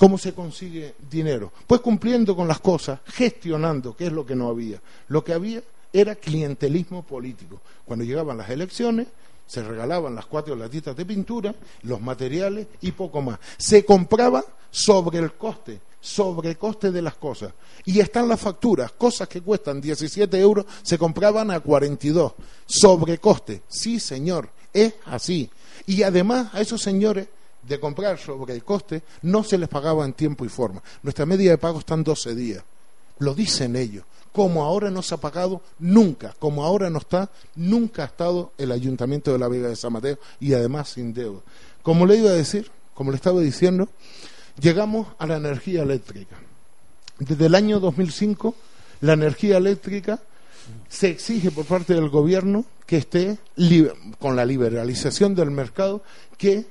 [0.00, 1.52] ¿Cómo se consigue dinero?
[1.66, 4.80] Pues cumpliendo con las cosas, gestionando, que es lo que no había.
[5.08, 5.62] Lo que había
[5.92, 7.60] era clientelismo político.
[7.84, 9.08] Cuando llegaban las elecciones,
[9.46, 13.40] se regalaban las cuatro latitas de pintura, los materiales y poco más.
[13.58, 17.52] Se compraba sobre el coste, sobre coste de las cosas.
[17.84, 22.32] Y están las facturas, cosas que cuestan 17 euros, se compraban a 42,
[22.64, 23.64] sobre coste.
[23.68, 25.50] Sí, señor, es así.
[25.84, 27.28] Y además a esos señores
[27.62, 30.82] de comprar sobre el coste no se les pagaba en tiempo y forma.
[31.02, 32.64] Nuestra media de pago está en 12 días.
[33.18, 34.04] Lo dicen ellos.
[34.32, 38.70] Como ahora no se ha pagado nunca, como ahora no está, nunca ha estado el
[38.70, 41.40] Ayuntamiento de la Vega de San Mateo y además sin deuda.
[41.82, 43.88] Como le iba a decir, como le estaba diciendo,
[44.60, 46.36] llegamos a la energía eléctrica.
[47.18, 48.54] Desde el año 2005,
[49.00, 50.20] la energía eléctrica
[50.88, 53.38] se exige por parte del gobierno que esté
[54.18, 56.02] con la liberalización del mercado
[56.36, 56.66] que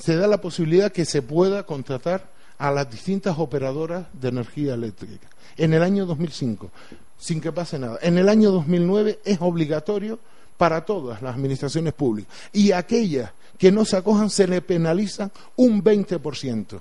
[0.00, 5.28] se da la posibilidad que se pueda contratar a las distintas operadoras de energía eléctrica.
[5.56, 6.70] En el año 2005,
[7.18, 7.98] sin que pase nada.
[8.02, 10.18] En el año 2009 es obligatorio
[10.56, 12.32] para todas las administraciones públicas.
[12.52, 16.80] Y aquellas que no se acojan se le penalizan un 20%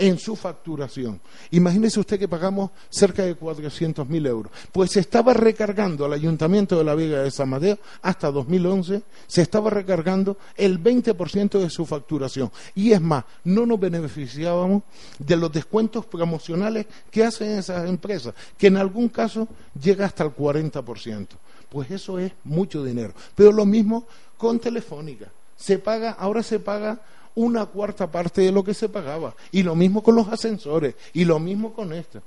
[0.00, 1.20] en su facturación.
[1.50, 4.50] Imagínese usted que pagamos cerca de 400.000 euros.
[4.72, 9.42] Pues se estaba recargando al Ayuntamiento de la Vega de San Mateo hasta 2011, se
[9.42, 12.50] estaba recargando el 20% de su facturación.
[12.74, 14.84] Y es más, no nos beneficiábamos
[15.18, 19.48] de los descuentos promocionales que hacen esas empresas, que en algún caso
[19.78, 21.26] llega hasta el 40%.
[21.68, 23.12] Pues eso es mucho dinero.
[23.34, 24.06] Pero lo mismo
[24.38, 25.30] con Telefónica.
[25.56, 27.02] Se paga, ahora se paga
[27.34, 29.34] una cuarta parte de lo que se pagaba.
[29.52, 32.22] Y lo mismo con los ascensores, y lo mismo con esto.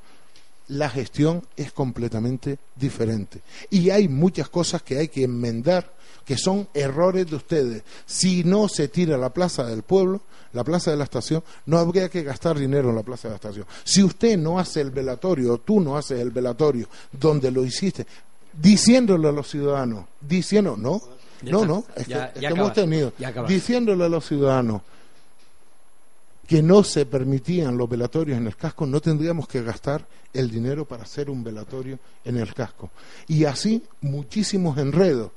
[0.70, 3.42] La gestión es completamente diferente.
[3.70, 5.94] Y hay muchas cosas que hay que enmendar,
[6.26, 7.84] que son errores de ustedes.
[8.06, 10.22] Si no se tira la plaza del pueblo,
[10.54, 13.36] la plaza de la estación, no habría que gastar dinero en la plaza de la
[13.36, 13.66] estación.
[13.84, 18.06] Si usted no hace el velatorio, o tú no haces el velatorio donde lo hiciste,
[18.54, 21.02] diciéndole a los ciudadanos, diciendo, no,
[21.42, 23.12] no, no, es que, hemos tenido,
[23.48, 24.82] diciéndole a los ciudadanos,
[26.48, 30.86] que no se permitían los velatorios en el casco, no tendríamos que gastar el dinero
[30.86, 32.92] para hacer un velatorio en el casco.
[33.28, 35.32] Y así muchísimos enredos.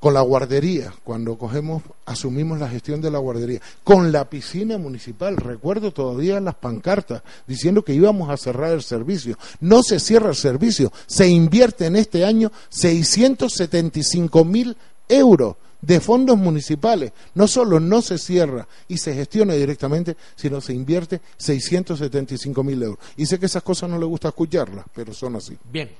[0.00, 5.36] con la guardería, cuando cogemos, asumimos la gestión de la guardería, con la piscina municipal,
[5.36, 9.38] recuerdo todavía las pancartas diciendo que íbamos a cerrar el servicio.
[9.60, 14.76] No se cierra el servicio, se invierte en este año 675 mil
[15.08, 17.12] euros de fondos municipales.
[17.34, 22.98] No solo no se cierra y se gestiona directamente, sino se invierte 675 mil euros.
[23.16, 25.58] Y sé que esas cosas no le gusta escucharlas, pero son así.
[25.70, 25.90] Bien.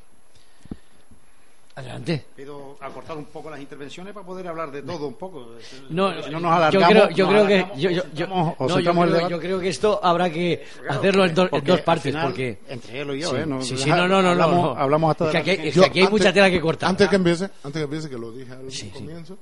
[1.83, 2.25] Adelante.
[2.37, 5.53] Pido acortar un poco las intervenciones para poder hablar de todo un poco.
[5.91, 10.31] No, si no nos alargamos, yo creo, que yo, yo, yo, creo, que esto habrá
[10.31, 13.47] que hacerlo en, dos partes porque entre él y yo, ¿eh?
[13.47, 16.33] No, sí, sí, no, no, no, hablamos, hablamos hasta es que aquí, aquí hay mucha
[16.33, 16.89] tela que cortar.
[16.91, 19.39] Antes que empiece, antes que empiece que lo dije al comienzo,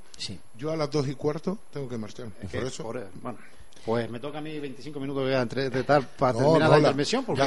[0.57, 2.29] yo a las dos y cuarto tengo que marchar.
[2.29, 2.85] por eso.
[3.23, 3.39] bueno.
[3.85, 7.25] Pues me toca a mí 25 minutos de tal para terminar la, intervención.
[7.25, 7.43] Porque...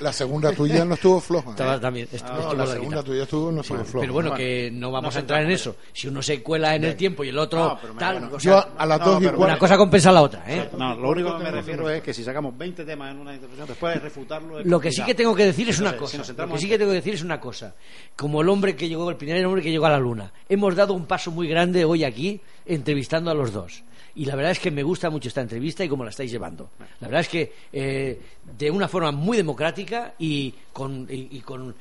[0.00, 1.50] La, segunda tuya no estuvo floja.
[1.52, 1.80] ¿eh?
[1.80, 4.00] también, ah, la segunda tuya estuvo, no estuvo floja.
[4.00, 5.76] Pero bueno, que no vamos a entrar en eso.
[5.92, 8.38] Si uno se cuela en el tiempo y el otro tal.
[8.38, 9.26] yo a las dos y.
[9.26, 10.44] Una cosa compensa la otra.
[10.46, 10.70] ¿eh?
[10.76, 13.66] No, lo único que me refiero es que si sacamos 20 temas en una intervención,
[13.66, 14.60] después de refutarlo.
[14.62, 16.18] lo que sí que tengo que decir es una cosa.
[16.18, 17.74] Lo que sí que tengo que decir es una cosa.
[18.14, 20.94] Como el hombre que llegó, el primer hombre que llegó a la luna, hemos dado
[20.94, 23.82] un paso muy grande hoy aquí entrevistando a los dos
[24.16, 26.70] y la verdad es que me gusta mucho esta entrevista y cómo la estáis llevando.
[27.00, 28.18] La verdad es que eh,
[28.56, 31.74] de una forma muy democrática y con, y, con,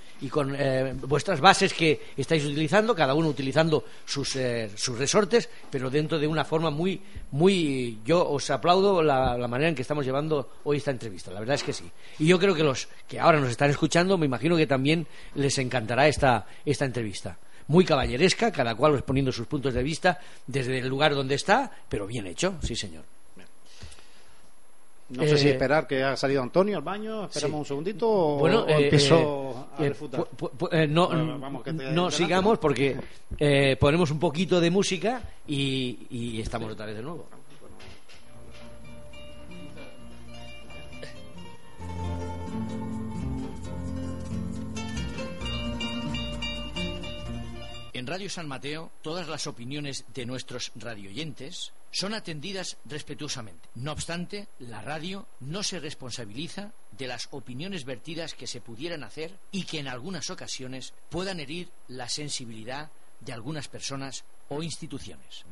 [0.57, 6.19] eh, vuestras bases que estáis utilizando, cada uno utilizando sus, eh, sus resortes, pero dentro
[6.19, 7.01] de una forma muy,
[7.31, 7.99] muy.
[8.05, 11.31] Yo os aplaudo la, manera en que estamos llevando hoy esta entrevista.
[11.31, 11.89] La verdad es que sí.
[12.19, 15.57] Y yo creo que los que ahora nos están escuchando, me imagino que también les
[15.57, 17.37] encantará esta entrevista
[17.67, 22.07] muy caballeresca, cada cual exponiendo sus puntos de vista desde el lugar donde está, pero
[22.07, 23.03] bien hecho, sí señor.
[25.07, 28.39] No sé si eh, esperar que haya salido Antonio al baño, esperamos un segundito o,
[28.39, 32.97] bueno, eh, empiezo a eh, no, no sigamos porque
[33.79, 37.27] ponemos un poquito de música y, y estamos otra vez de nuevo.
[47.95, 53.69] En Radio San Mateo, todas las opiniones de nuestros radioyentes son atendidas respetuosamente.
[53.73, 59.39] No obstante, la radio no se responsabiliza de las opiniones vertidas que se pudieran hacer
[59.49, 62.91] y que en algunas ocasiones puedan herir la sensibilidad
[63.21, 65.45] de algunas personas o instituciones.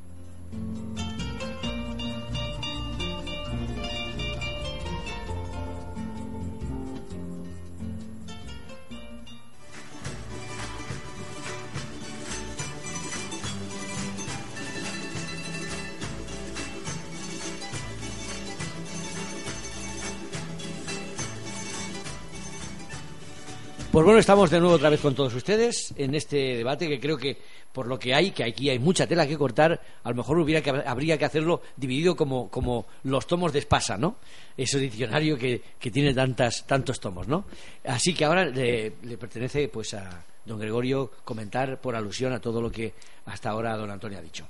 [23.94, 27.16] Pues bueno, estamos de nuevo otra vez con todos ustedes en este debate que creo
[27.16, 27.38] que
[27.72, 30.64] por lo que hay, que aquí hay mucha tela que cortar, a lo mejor hubiera
[30.64, 34.16] que, habría que hacerlo dividido como, como los tomos de Espasa, ¿no?
[34.58, 37.46] Ese diccionario que, que tiene tantas, tantos tomos, ¿no?
[37.86, 42.64] Así que ahora le, le pertenece pues a don Gregorio comentar por alusión a todo
[42.64, 42.96] lo que
[43.28, 44.48] hasta ahora don Antonio ha dicho.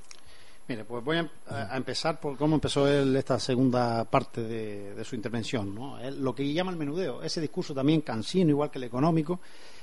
[0.66, 5.76] Mire, pues voy a, empezar por cómo empezó él esta segunda parte de, su intervención.
[5.76, 5.98] ¿no?
[6.12, 9.42] lo que llama el menudeo, ese discurso también cansino, igual que el económico,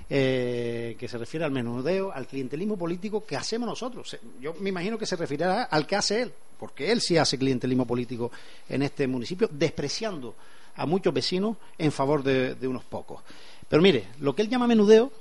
[0.08, 4.16] eh, que se refiere al menudeo, al clientelismo político que hacemos nosotros.
[4.40, 7.86] Yo me imagino que se referirá al que hace él, porque él sí hace clientelismo
[7.86, 8.30] político
[8.66, 10.34] en este municipio, despreciando
[10.76, 13.22] a muchos vecinos en favor de, de unos pocos.
[13.68, 15.12] Pero mire, lo que él llama menudeo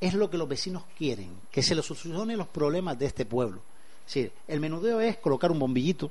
[0.00, 3.62] es lo que los vecinos quieren, que se les solucione los problemas de este pueblo
[4.06, 6.10] Sí, el menudeo es colocar un bombillito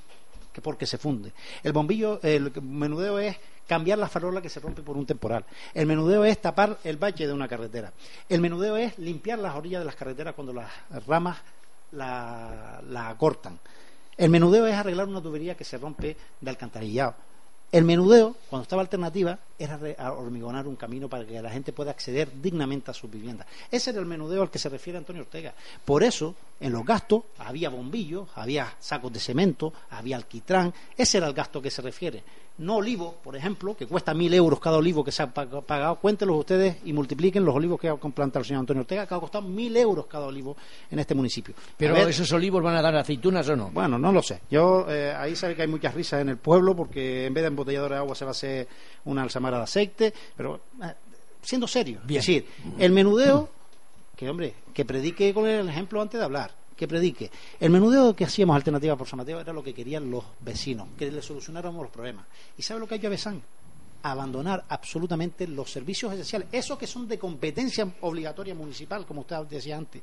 [0.51, 1.31] que porque se funde.
[1.63, 3.37] El bombillo, el menudeo es
[3.67, 5.45] cambiar la farola que se rompe por un temporal.
[5.73, 7.93] El menudeo es tapar el valle de una carretera.
[8.27, 10.69] El menudeo es limpiar las orillas de las carreteras cuando las
[11.07, 11.37] ramas
[11.91, 13.59] la, la cortan.
[14.17, 17.15] El menudeo es arreglar una tubería que se rompe de alcantarillado.
[17.71, 19.79] El menudeo, cuando estaba alternativa, era
[20.11, 23.47] hormigonar un camino para que la gente pueda acceder dignamente a sus viviendas.
[23.71, 25.53] Ese era el menudeo al que se refiere Antonio Ortega.
[25.85, 30.73] Por eso, en los gastos, había bombillos, había sacos de cemento, había alquitrán.
[30.97, 32.23] Ese era el gasto que se refiere
[32.61, 36.37] no olivos, por ejemplo, que cuesta mil euros cada olivo que se ha pagado, cuéntenlos
[36.37, 39.47] ustedes y multipliquen los olivos que ha plantado el señor Antonio Ortega, que ha costado
[39.47, 40.55] mil euros cada olivo
[40.89, 41.55] en este municipio.
[41.75, 43.71] ¿Pero esos olivos van a dar aceitunas o no?
[43.71, 44.41] Bueno, no lo sé.
[44.49, 47.47] Yo eh, ahí sabe que hay muchas risas en el pueblo porque en vez de
[47.47, 48.67] embotellador de agua se va a hacer
[49.05, 50.93] una alzamara de aceite, pero eh,
[51.41, 51.99] siendo serio.
[52.03, 52.45] Es decir,
[52.77, 53.49] el menudeo,
[54.15, 57.29] que hombre, que predique con el ejemplo antes de hablar que predique.
[57.59, 61.11] El menudeo que hacíamos Alternativa por San Mateo era lo que querían los vecinos, que
[61.11, 62.25] le solucionáramos los problemas.
[62.57, 63.39] ¿Y sabe lo que hay que Besán?
[64.01, 69.77] Abandonar absolutamente los servicios esenciales, esos que son de competencia obligatoria municipal, como usted decía
[69.77, 70.01] antes,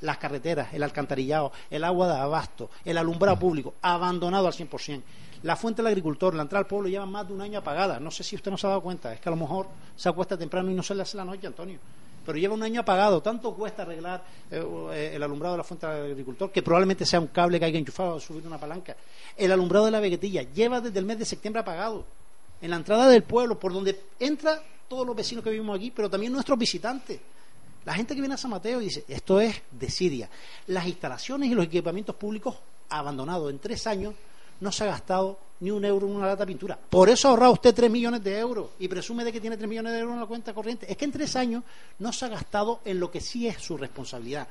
[0.00, 5.02] las carreteras, el alcantarillado, el agua de abasto, el alumbrado público, abandonado al 100%.
[5.44, 8.00] La fuente del agricultor, la entrada al pueblo lleva más de un año apagada.
[8.00, 10.08] No sé si usted no se ha dado cuenta, es que a lo mejor se
[10.08, 11.78] acuesta temprano y no se le hace la noche, Antonio
[12.26, 13.22] pero lleva un año apagado.
[13.22, 14.62] Tanto cuesta arreglar eh,
[14.92, 17.78] eh, el alumbrado de la fuente del agricultor, que probablemente sea un cable que haya
[17.78, 18.96] enchufado o subir una palanca.
[19.36, 22.04] El alumbrado de la veguetilla lleva desde el mes de septiembre apagado.
[22.60, 26.10] En la entrada del pueblo, por donde entra todos los vecinos que vivimos aquí, pero
[26.10, 27.20] también nuestros visitantes.
[27.84, 30.28] La gente que viene a San Mateo dice, esto es de Siria.
[30.66, 32.56] Las instalaciones y los equipamientos públicos
[32.88, 34.14] abandonados en tres años
[34.60, 36.76] no se ha gastado ni un euro en una lata de pintura.
[36.76, 39.68] Por eso ha ahorrado usted tres millones de euros y presume de que tiene tres
[39.68, 40.90] millones de euros en la cuenta corriente.
[40.90, 41.62] Es que en tres años
[41.98, 44.46] no se ha gastado en lo que sí es su responsabilidad,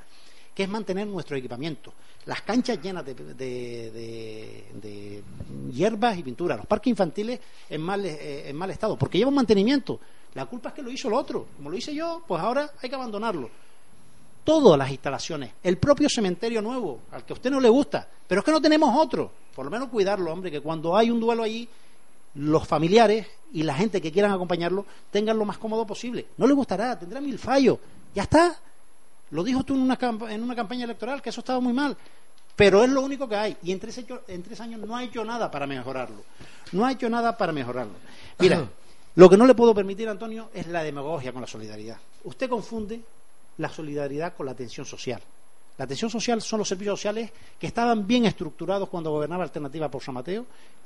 [0.54, 1.94] que es mantener nuestro equipamiento.
[2.26, 5.24] Las canchas llenas de, de,
[5.72, 10.00] hierbas y pintura, los parques infantiles en mal, eh, en mal estado, porque llevan mantenimiento.
[10.34, 11.46] La culpa es que lo hizo el otro.
[11.56, 13.52] Como lo hice yo, pues ahora hay que abandonarlo
[14.46, 18.40] todas las instalaciones, el propio cementerio nuevo, al que a usted no le gusta, pero
[18.40, 19.32] es que no tenemos otro.
[19.56, 21.68] Por lo menos cuidarlo, hombre, que cuando hay un duelo allí,
[22.36, 26.28] los familiares y la gente que quieran acompañarlo tengan lo más cómodo posible.
[26.38, 27.80] No le gustará, tendrá mil fallos.
[28.14, 28.60] Ya está.
[29.32, 29.98] Lo dijo tú en una,
[30.30, 31.96] en una campaña electoral, que eso estaba muy mal.
[32.56, 33.58] Pero es lo único que hay.
[33.64, 36.24] Y en tres, en tres años no ha hecho nada para mejorarlo.
[36.74, 37.94] No ha hecho nada para mejorarlo.
[38.40, 38.68] Mira,
[39.16, 41.98] lo que no le puedo permitir, Antonio, es la demagogia con la solidaridad.
[42.26, 43.02] Usted confunde
[43.58, 45.22] la solidaridad con la atención social.
[45.78, 50.02] La atención social son los servicios sociales que estaban bien estructurados cuando gobernaba Alternativa por
[50.02, 50.46] San Mateo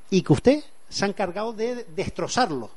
[0.10, 2.72] y que usted se ha encargado de destrozarlos.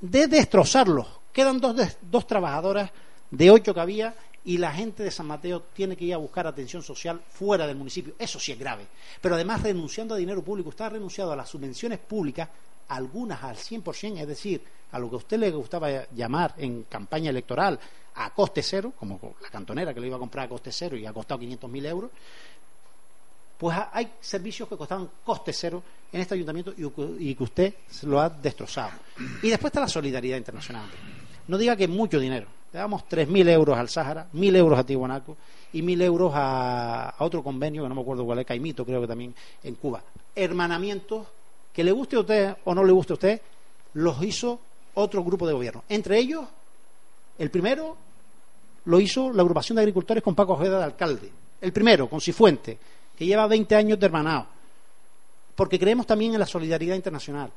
[0.00, 1.06] De destrozarlos.
[1.32, 2.90] Quedan dos, dos trabajadoras
[3.30, 4.14] de ocho que había
[4.44, 7.76] y la gente de San Mateo tiene que ir a buscar atención social fuera del
[7.76, 8.14] municipio.
[8.18, 8.86] Eso sí es grave.
[9.20, 12.48] Pero además renunciando a dinero público, usted ha renunciado a las subvenciones públicas,
[12.90, 14.62] algunas al 100%, es decir,
[14.92, 17.78] a lo que a usted le gustaba llamar en campaña electoral
[18.16, 21.06] a coste cero, como la cantonera que lo iba a comprar a coste cero y
[21.06, 22.10] ha costado 500.000 euros,
[23.56, 26.74] pues hay servicios que costaban coste cero en este ayuntamiento
[27.18, 28.92] y que usted lo ha destrozado.
[29.42, 30.86] Y después está la solidaridad internacional.
[31.46, 32.46] No diga que mucho dinero.
[32.72, 35.36] Le damos 3.000 euros al Sáhara, 1.000 euros a Tiwanaku
[35.72, 39.08] y 1.000 euros a, otro convenio, que no me acuerdo cuál es, Caimito, creo que
[39.08, 40.02] también en Cuba.
[40.34, 41.26] Hermanamientos
[41.72, 43.40] que le guste a usted o no le guste a usted,
[43.94, 44.60] los hizo
[44.94, 45.84] otro grupo de gobierno.
[45.88, 46.44] Entre ellos,
[47.38, 47.96] el primero
[48.84, 51.30] lo hizo la agrupación de agricultores con Paco Ojeda de alcalde.
[51.60, 52.78] El primero, con Cifuente,
[53.16, 54.46] que lleva 20 años de hermanado.
[55.54, 57.50] Porque creemos también en la solidaridad internacional.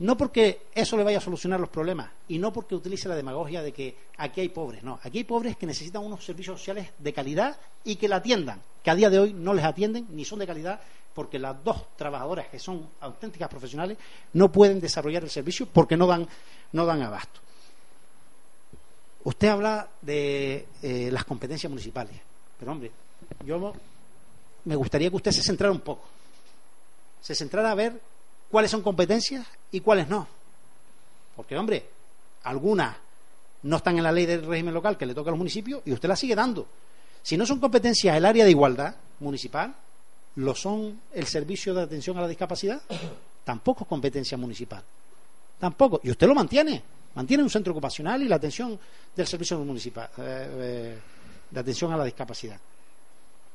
[0.00, 3.60] No porque eso le vaya a solucionar los problemas y no porque utilice la demagogia
[3.60, 4.82] de que aquí hay pobres.
[4.82, 8.62] No, aquí hay pobres que necesitan unos servicios sociales de calidad y que la atiendan,
[8.82, 10.80] que a día de hoy no les atienden ni son de calidad
[11.14, 13.98] porque las dos trabajadoras que son auténticas profesionales
[14.34, 16.26] no pueden desarrollar el servicio porque no dan,
[16.72, 17.40] no dan abasto.
[19.24, 22.16] Usted habla de eh, las competencias municipales,
[22.58, 22.90] pero hombre,
[23.44, 23.72] yo
[24.64, 26.04] me gustaría que usted se centrara un poco,
[27.20, 28.00] se centrara a ver
[28.50, 30.26] cuáles son competencias y cuáles no.
[31.36, 31.88] Porque, hombre,
[32.44, 32.96] algunas
[33.62, 35.92] no están en la ley del régimen local que le toca a los municipios y
[35.92, 36.66] usted las sigue dando.
[37.22, 39.74] Si no son competencias el área de igualdad municipal,
[40.40, 42.80] lo son el servicio de atención a la discapacidad,
[43.44, 44.82] tampoco es competencia municipal.
[45.58, 46.00] Tampoco.
[46.02, 46.82] Y usted lo mantiene.
[47.14, 48.78] Mantiene un centro ocupacional y la atención
[49.14, 50.98] del servicio municipal eh, eh,
[51.50, 52.58] de atención a la discapacidad.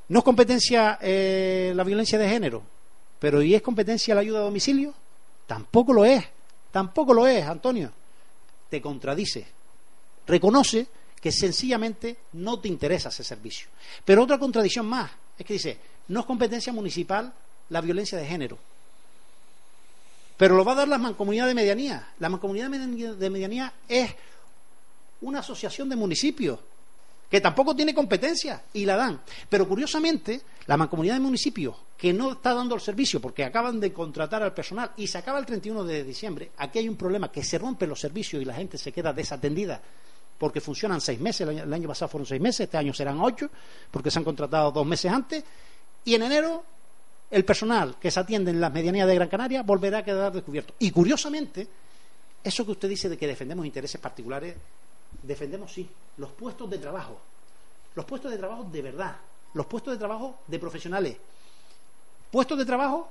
[0.09, 2.61] No es competencia eh, la violencia de género,
[3.17, 4.93] pero ¿y es competencia la ayuda a domicilio?
[5.47, 6.23] Tampoco lo es.
[6.71, 7.91] Tampoco lo es, Antonio.
[8.69, 9.47] Te contradice.
[10.27, 10.87] Reconoce
[11.19, 13.69] que sencillamente no te interesa ese servicio.
[14.03, 17.33] Pero otra contradicción más es que dice, no es competencia municipal
[17.69, 18.57] la violencia de género.
[20.37, 22.09] Pero lo va a dar la mancomunidad de medianía.
[22.19, 24.13] La mancomunidad de medianía es
[25.21, 26.59] una asociación de municipios
[27.29, 29.21] que tampoco tiene competencia y la dan.
[29.49, 33.91] Pero curiosamente, la mancomunidad de municipios que no está dando el servicio porque acaban de
[33.93, 37.43] contratar al personal y se acaba el 31 de diciembre, aquí hay un problema que
[37.43, 39.81] se rompen los servicios y la gente se queda desatendida
[40.37, 43.49] porque funcionan seis meses, el año, pasado fueron seis meses, este año serán ocho,
[43.89, 45.43] porque se han contratado dos meses antes,
[46.05, 46.63] y en enero
[47.31, 50.75] el personal que se atiende en las medianías de Gran Canaria volverá a quedar descubierto.
[50.79, 51.67] Y curiosamente,
[52.43, 54.55] eso que usted dice de que defendemos intereses particulares,
[55.23, 57.19] defendemos sí, los puestos de trabajo,
[57.95, 59.17] los puestos de trabajo de verdad,
[59.53, 61.17] los puestos de trabajo de profesionales,
[62.31, 63.09] puestos de trabajo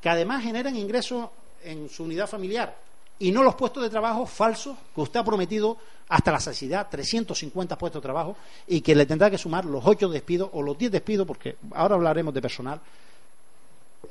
[0.00, 1.28] que además generan ingresos
[1.62, 2.89] en su unidad familiar
[3.20, 5.76] y no los puestos de trabajo falsos que usted ha prometido
[6.08, 8.36] hasta la saciedad, 350 puestos de trabajo,
[8.66, 11.94] y que le tendrá que sumar los 8 despidos o los 10 despidos, porque ahora
[11.94, 12.80] hablaremos de personal,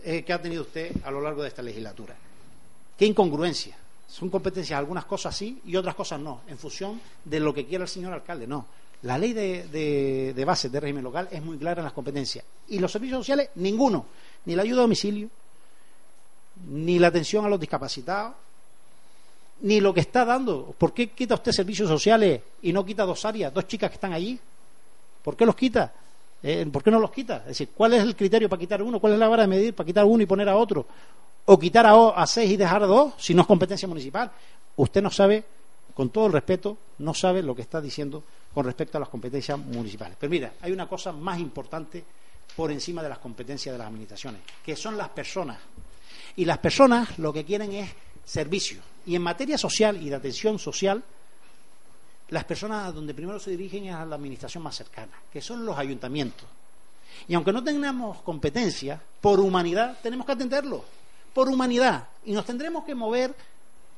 [0.04, 2.16] eh, que ha tenido usted a lo largo de esta legislatura.
[2.98, 3.76] Qué incongruencia.
[4.08, 7.84] Son competencias algunas cosas sí y otras cosas no, en función de lo que quiera
[7.84, 8.48] el señor alcalde.
[8.48, 8.66] No.
[9.04, 12.46] La ley de, de, base de régimen local es muy clara en las competencias.
[12.68, 14.06] Y los servicios sociales, ninguno.
[14.46, 15.30] Ni la ayuda a domicilio,
[16.68, 18.34] ni la atención a los discapacitados,
[19.62, 20.74] ni lo que está dando.
[20.78, 24.14] ¿Por qué quita usted servicios sociales y no quita dos áreas, dos chicas que están
[24.14, 24.40] allí?
[25.24, 25.94] ¿Por qué los quita?
[26.42, 27.38] Eh, ¿Por qué no los quita?
[27.38, 29.00] Es decir, ¿cuál es el criterio para quitar uno?
[29.00, 30.86] ¿Cuál es la vara de medir para quitar uno y poner a otro?
[31.46, 34.32] ¿O quitar a, a seis y dejar a dos si no es competencia municipal?
[34.78, 35.44] Usted no sabe,
[35.94, 38.24] con todo el respeto, no sabe lo que está diciendo
[38.54, 40.16] con respecto a las competencias municipales.
[40.20, 42.04] Pero mira, hay una cosa más importante
[42.56, 45.58] por encima de las competencias de las administraciones, que son las personas.
[46.36, 47.90] Y las personas lo que quieren es
[48.26, 48.82] servicio.
[49.06, 51.04] Y en materia social y de atención social,
[52.30, 55.66] las personas a donde primero se dirigen es a la administración más cercana, que son
[55.66, 56.48] los ayuntamientos.
[57.28, 60.84] Y aunque no tengamos competencia, por humanidad tenemos que atenderlo,
[61.34, 62.08] por humanidad.
[62.26, 63.36] Y nos tendremos que mover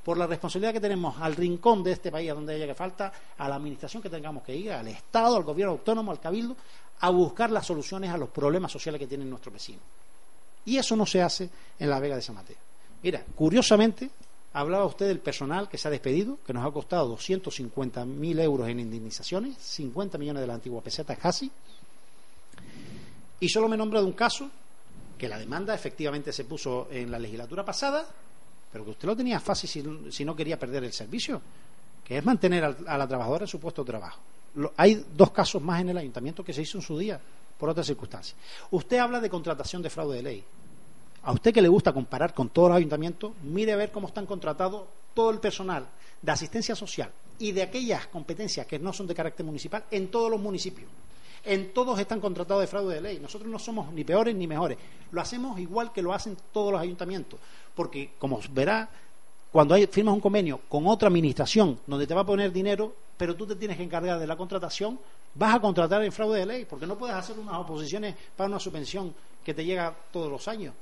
[0.03, 3.11] por la responsabilidad que tenemos al rincón de este país, a donde haya que falta,
[3.37, 6.55] a la administración que tengamos que ir, al Estado, al gobierno autónomo, al cabildo,
[7.01, 9.83] a buscar las soluciones a los problemas sociales que tienen nuestros vecinos.
[10.65, 11.49] Y eso no se hace
[11.79, 12.70] en la Vega de San Mateo.
[13.03, 14.09] Mira, curiosamente,
[14.53, 18.79] hablaba usted del personal que se ha despedido, que nos ha costado 250.000 euros en
[18.79, 21.51] indemnizaciones, 50 millones de la antigua peseta casi,
[23.39, 24.49] y solo me nombra de un caso
[25.17, 28.07] que la demanda efectivamente se puso en la legislatura pasada
[28.71, 29.69] pero que usted lo tenía fácil
[30.11, 31.41] si, no quería perder el servicio,
[32.03, 34.19] que es mantener a, la trabajadora en su puesto de trabajo.
[34.77, 37.19] hay dos casos más en el ayuntamiento que se hizo en su día
[37.57, 38.37] por otras circunstancias.
[38.71, 40.43] Usted habla de contratación de fraude de ley.
[41.23, 44.25] A usted que le gusta comparar con todos los ayuntamientos, mire a ver cómo están
[44.25, 45.85] contratados todo el personal
[46.19, 50.31] de asistencia social y de aquellas competencias que no son de carácter municipal en todos
[50.31, 50.89] los municipios.
[51.43, 53.19] En todos están contratados de fraude de ley.
[53.19, 54.77] Nosotros no somos ni peores ni mejores.
[55.11, 57.39] Lo hacemos igual que lo hacen todos los ayuntamientos.
[57.73, 58.89] Porque, como verá,
[59.51, 63.35] cuando hay, firmas un convenio con otra administración donde te va a poner dinero, pero
[63.35, 64.99] tú te tienes que encargar de la contratación,
[65.35, 68.59] vas a contratar en fraude de ley, porque no puedes hacer unas oposiciones para una
[68.59, 70.73] subvención que te llega todos los años.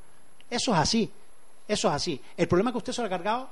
[0.49, 1.11] Eso es así.
[1.67, 2.21] Eso es así.
[2.35, 3.49] El problema es que usted se lo ha cargado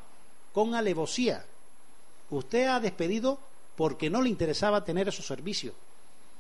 [0.51, 1.45] con alevosía.
[2.29, 3.37] Usted ha despedido
[3.75, 5.73] porque no le interesaba tener esos servicios.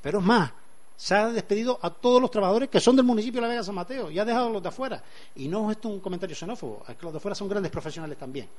[0.01, 0.51] Pero es más,
[0.97, 3.75] se ha despedido a todos los trabajadores que son del municipio de La Vega San
[3.75, 5.03] Mateo y ha dejado a los de afuera.
[5.35, 8.17] Y no es esto un comentario xenófobo, es que los de afuera son grandes profesionales
[8.17, 8.49] también.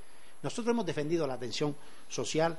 [0.40, 1.74] Nosotros hemos defendido la atención
[2.08, 2.56] social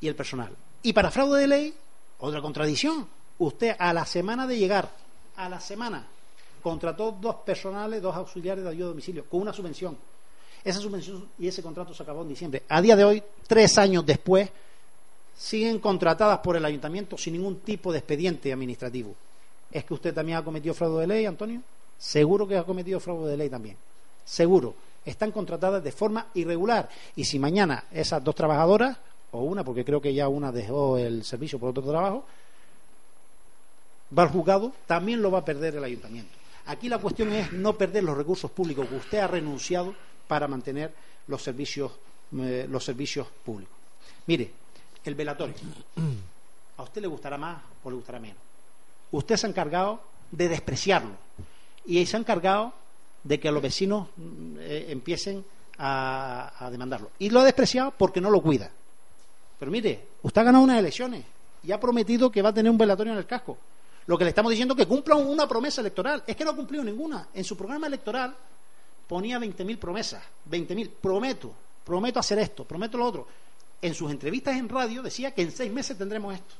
[0.00, 0.56] y el personal.
[0.82, 1.74] Y para fraude de ley,
[2.18, 3.06] otra contradicción.
[3.38, 4.90] Usted a la semana de llegar,
[5.36, 6.06] a la semana,
[6.64, 9.98] contrató dos personales, dos auxiliares de ayuda a domicilio, con una subvención.
[10.64, 12.62] Esa subvención y ese contrato se acabó en diciembre.
[12.70, 14.48] A día de hoy, tres años después,
[15.36, 19.14] siguen contratadas por el ayuntamiento sin ningún tipo de expediente administrativo.
[19.70, 21.60] ¿Es que usted también ha cometido fraude de ley, Antonio?
[21.98, 23.76] Seguro que ha cometido fraude de ley también.
[24.24, 24.74] Seguro.
[25.04, 26.88] Están contratadas de forma irregular.
[27.14, 28.96] Y si mañana esas dos trabajadoras,
[29.32, 32.24] o una, porque creo que ya una dejó el servicio por otro trabajo,
[34.16, 36.43] va al juzgado, también lo va a perder el ayuntamiento.
[36.66, 39.94] Aquí la cuestión es no perder los recursos públicos que usted ha renunciado
[40.26, 40.94] para mantener
[41.26, 41.92] los servicios,
[42.38, 43.74] eh, los servicios públicos.
[44.26, 44.50] Mire,
[45.04, 45.54] el velatorio.
[46.76, 48.38] A usted le gustará más o le gustará menos.
[49.12, 50.00] Usted se ha encargado
[50.30, 51.16] de despreciarlo
[51.84, 52.72] y se ha encargado
[53.22, 55.44] de que los vecinos mm, eh, empiecen
[55.78, 57.10] a, demandarlo.
[57.18, 58.70] Y lo ha despreciado porque no lo cuida.
[59.58, 61.24] Pero mire, usted ha ganado unas elecciones
[61.62, 63.56] y ha prometido que va a tener un velatorio en el casco.
[64.06, 66.22] Lo que le estamos diciendo es que cumpla una promesa electoral.
[66.26, 67.28] Es que no ha cumplido ninguna.
[67.32, 68.34] En su programa electoral
[69.08, 70.22] ponía 20.000 promesas.
[70.50, 70.90] 20.000.
[71.00, 71.52] Prometo,
[71.84, 73.26] prometo hacer esto, prometo lo otro
[73.84, 76.54] en sus entrevistas en radio decía que en seis meses tendremos esto,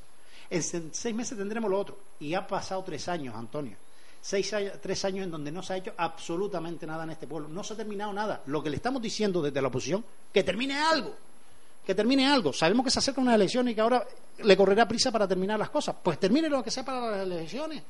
[0.51, 1.99] en seis meses tendremos lo otro.
[2.21, 3.79] Y ha pasado tres años, Antonio.
[4.21, 7.49] Seis, tres años en donde no se ha hecho absolutamente nada en este pueblo.
[7.49, 8.43] No se ha terminado nada.
[8.45, 10.05] Lo que le estamos diciendo desde la oposición,
[10.35, 11.15] que termine algo.
[11.87, 12.53] Que termine algo.
[12.53, 14.07] Sabemos que se acerca una elección y que ahora
[14.39, 15.95] le correrá prisa para terminar las cosas.
[16.03, 17.83] Pues termine lo que sea para las elecciones.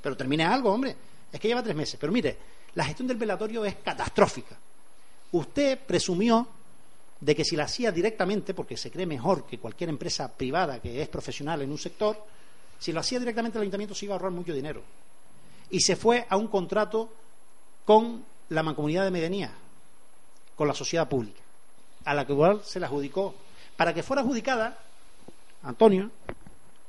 [0.00, 0.96] Pero termine algo, hombre.
[1.32, 1.98] Es que lleva tres meses.
[1.98, 2.36] Pero mire,
[2.74, 4.56] la gestión del velatorio es catastrófica.
[5.32, 6.46] Usted presumió
[7.20, 11.02] de que si la hacía directamente, porque se cree mejor que cualquier empresa privada que
[11.02, 12.16] es profesional en un sector,
[12.78, 14.82] si lo hacía directamente el ayuntamiento se iba a ahorrar mucho dinero.
[15.70, 17.12] Y se fue a un contrato
[17.84, 19.52] con la mancomunidad de medianía,
[20.56, 21.40] con la sociedad pública,
[22.04, 23.34] a la que igual se la adjudicó.
[23.76, 24.78] Para que fuera adjudicada,
[25.62, 26.10] Antonio,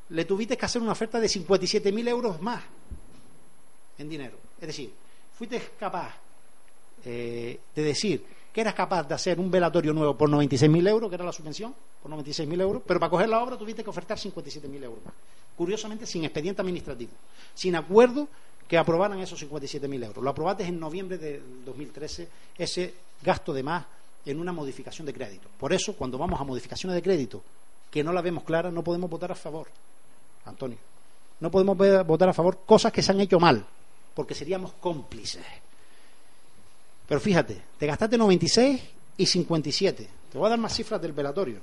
[0.10, 2.62] le tuviste que hacer una oferta de 57.000 euros más
[3.98, 4.38] en dinero.
[4.60, 4.94] Es decir,
[5.34, 6.16] fuiste capaz
[7.06, 11.16] eh, de decir que eras capaz de hacer un velatorio nuevo por 96.000 euros, que
[11.16, 14.84] era la subvención, por 96.000 euros, pero para coger la obra tuviste que ofertar 57.000
[14.84, 15.14] euros más.
[15.56, 17.12] Curiosamente, sin expediente administrativo,
[17.54, 18.28] sin acuerdo
[18.68, 20.24] que aprobaran esos 57.000 euros.
[20.24, 22.28] Lo aprobaste en noviembre del 2013,
[22.58, 23.86] ese gasto de más
[24.26, 25.50] en una modificación de crédito.
[25.60, 27.42] Por eso, cuando vamos a modificaciones de crédito
[27.90, 29.68] que no la vemos clara, no podemos votar a favor.
[30.46, 30.78] Antonio.
[31.40, 33.66] No podemos votar a favor cosas que se han hecho mal,
[34.14, 35.44] porque seríamos cómplices.
[37.08, 38.82] Pero fíjate, te gastaste 96
[39.18, 40.10] y 57.
[40.32, 41.60] Te voy a dar más cifras del velatorio.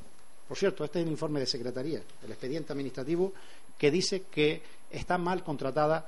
[0.47, 3.33] Por cierto, este es el informe de Secretaría, el expediente administrativo,
[3.79, 6.05] que dice que están mal contratadas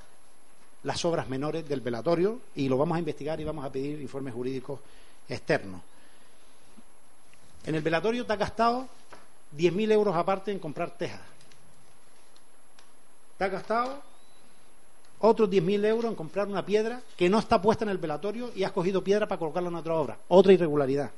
[0.82, 4.34] las obras menores del velatorio y lo vamos a investigar y vamos a pedir informes
[4.34, 4.80] jurídicos
[5.28, 5.82] externos.
[7.64, 8.88] En el velatorio te ha gastado
[9.56, 11.20] 10.000 euros aparte en comprar tejas.
[13.36, 14.02] Te ha gastado
[15.20, 18.64] otros 10.000 euros en comprar una piedra que no está puesta en el velatorio y
[18.64, 20.18] has cogido piedra para colocarla en otra obra.
[20.28, 21.10] Otra irregularidad.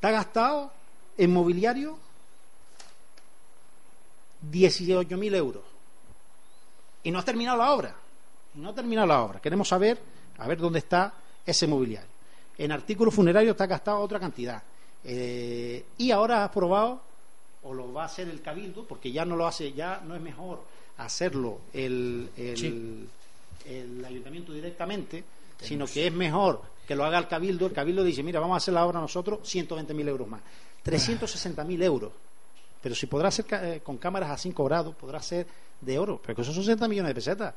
[0.00, 0.70] Te ha gastado
[1.16, 1.98] en mobiliario
[4.50, 5.62] 18.000 euros.
[7.02, 7.94] Y no has terminado la obra.
[8.54, 9.40] Y no ha terminado la obra.
[9.40, 10.00] Queremos saber,
[10.38, 11.12] a ver dónde está
[11.44, 12.10] ese mobiliario.
[12.56, 14.62] En artículos funerarios te ha gastado otra cantidad.
[15.04, 17.00] Eh, y ahora has probado,
[17.62, 20.20] o lo va a hacer el cabildo, porque ya no lo hace, ya no es
[20.20, 20.62] mejor
[20.98, 25.24] hacerlo el, el, ayuntamiento directamente,
[25.60, 27.66] sino que es mejor que lo haga el cabildo.
[27.66, 30.40] El cabildo dice, mira, vamos a hacer la obra nosotros, 120.000 euros más.
[30.84, 32.12] 360.000 euros.
[32.82, 35.46] Pero si podrá ser eh, con cámaras a 5 grados, podrá ser
[35.80, 36.20] de oro.
[36.22, 37.54] Pero que esos son 60 millones de pesetas.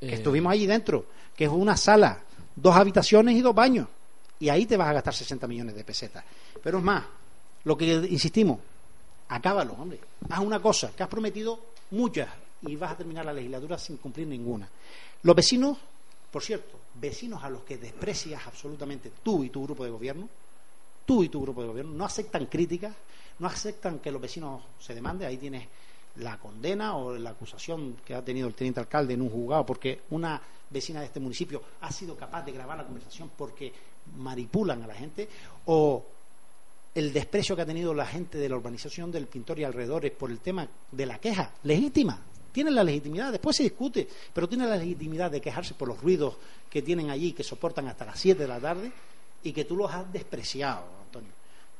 [0.00, 0.14] Que eh.
[0.14, 1.06] estuvimos allí dentro,
[1.36, 2.20] que es una sala,
[2.56, 3.86] dos habitaciones y dos baños.
[4.40, 6.24] Y ahí te vas a gastar 60 millones de pesetas.
[6.62, 7.04] Pero es más,
[7.64, 8.58] lo que insistimos,
[9.28, 10.00] acábalo, hombre.
[10.28, 11.58] Haz una cosa, que has prometido
[11.90, 12.28] muchas
[12.62, 14.68] y vas a terminar la legislatura sin cumplir ninguna.
[15.22, 15.78] Los vecinos,
[16.30, 20.28] por cierto, vecinos a los que desprecias absolutamente tú y tu grupo de gobierno,
[21.06, 22.94] tú y tu grupo de gobierno, no aceptan críticas,
[23.38, 25.66] no aceptan que los vecinos se demanden, ahí tienes
[26.16, 30.02] la condena o la acusación que ha tenido el teniente alcalde en un juzgado porque
[30.10, 33.72] una vecina de este municipio ha sido capaz de grabar la conversación porque
[34.16, 35.28] manipulan a la gente
[35.66, 36.04] o
[36.94, 40.30] el desprecio que ha tenido la gente de la urbanización del pintor y alrededores por
[40.30, 42.20] el tema de la queja legítima
[42.52, 46.36] tienen la legitimidad, después se discute, pero tienen la legitimidad de quejarse por los ruidos
[46.68, 48.92] que tienen allí, que soportan hasta las 7 de la tarde,
[49.42, 50.99] y que tú los has despreciado.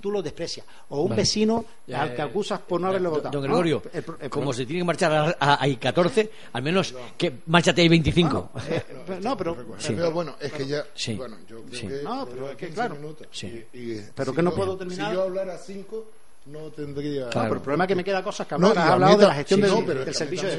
[0.01, 0.67] Tú los desprecias.
[0.89, 3.31] O un vecino al que acusas por no haberlo votado.
[3.31, 3.83] Don Gregorio,
[4.29, 8.49] como se tiene que marchar a, I-14, al menos que márchate a I-25.
[8.71, 8.83] Eh,
[9.23, 9.57] no, pero,
[10.13, 10.85] bueno, es que ya.
[11.17, 12.03] Bueno, yo creo que.
[12.03, 12.97] No, pero es que, claro.
[14.15, 15.11] pero que no puedo terminar.
[15.11, 16.07] Si yo hablara a 5
[16.47, 17.29] no tendría.
[17.29, 18.75] Claro, pero el problema es que me queda cosas que hablar.
[18.75, 20.57] No, has hablado de la gestión del, servicio de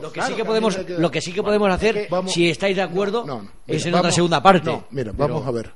[0.00, 3.24] lo que sí que podemos, lo que sí que podemos hacer, si estáis de acuerdo,
[3.66, 4.82] es en otra segunda parte.
[4.90, 5.72] mira, vamos a ver.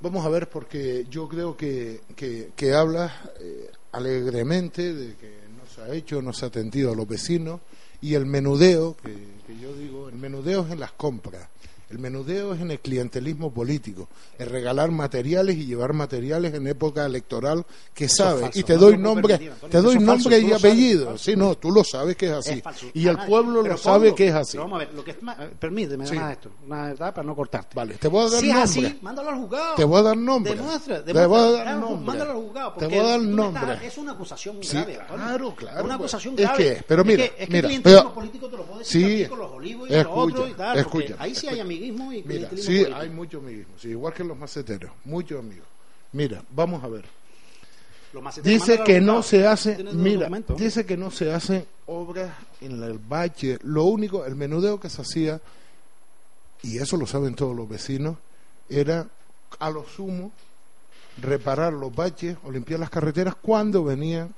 [0.00, 5.66] Vamos a ver porque yo creo que, que, que hablas eh, alegremente de que no
[5.66, 7.60] se ha hecho, no se ha atendido a los vecinos
[8.00, 9.12] y el menudeo, que,
[9.44, 11.48] que yo digo, el menudeo es en las compras.
[11.90, 14.08] El menudeo es en el clientelismo político,
[14.38, 18.54] el regalar materiales y llevar materiales en época electoral que sabes.
[18.54, 21.16] y te doy nombre, te doy nombre y apellido.
[21.16, 22.62] Sí, no, tú lo sabes que es así.
[22.92, 24.58] y el pueblo lo sabe que es así.
[24.58, 25.16] vamos a ver, lo que
[25.58, 27.74] permíteme además esto, una verdad para no cortarte.
[27.74, 28.64] Vale, te voy a dar si nombre.
[28.64, 29.74] Es así, mándalo al juzgado.
[29.74, 30.54] Te voy a dar nombre.
[30.54, 32.06] Demuestra, te voy a dar nombre.
[32.06, 32.72] Mándalo al juzgado.
[32.74, 33.86] Te voy a dar nombre.
[33.86, 34.98] es una acusación muy grave.
[35.08, 35.84] Claro, claro.
[35.84, 36.68] Una pues, acusación grave.
[36.68, 39.38] Es que, pero mira, es que, mira, el clientelismo político te lo puedo decir con
[39.38, 40.78] los olivos y los otros y tal.
[40.78, 44.90] Escucha, ahí sí hay amiguismo y Sí, hay mucho amiguismo, sí, igual que los maceteros,
[45.04, 45.66] muchos amigos.
[46.12, 47.04] Mira, vamos a ver.
[48.42, 53.58] Dice que no se hace, mira, dice que no se hacen obras en el bache.
[53.62, 55.40] Lo único, el menudeo que se hacía,
[56.62, 58.16] y eso lo saben todos los vecinos,
[58.68, 59.06] era
[59.58, 60.32] a lo sumo
[61.20, 64.28] reparar los baches o limpiar las carreteras cuando venía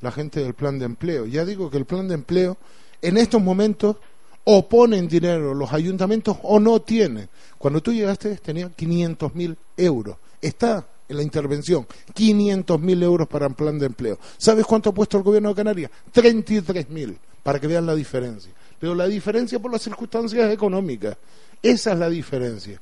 [0.00, 1.26] la gente del plan de empleo.
[1.26, 2.56] Ya digo que el plan de empleo
[3.02, 3.96] en estos momentos
[4.44, 7.28] o ponen dinero los ayuntamientos o no tienen.
[7.58, 10.16] Cuando tú llegaste tenía 500 mil euros.
[10.40, 14.18] Está en la intervención 500 mil euros para un plan de empleo.
[14.38, 15.90] ¿Sabes cuánto ha puesto el gobierno de Canarias?
[16.12, 18.52] 33 mil, para que vean la diferencia.
[18.78, 21.16] Pero la diferencia por las circunstancias económicas.
[21.62, 22.80] Esa es la diferencia.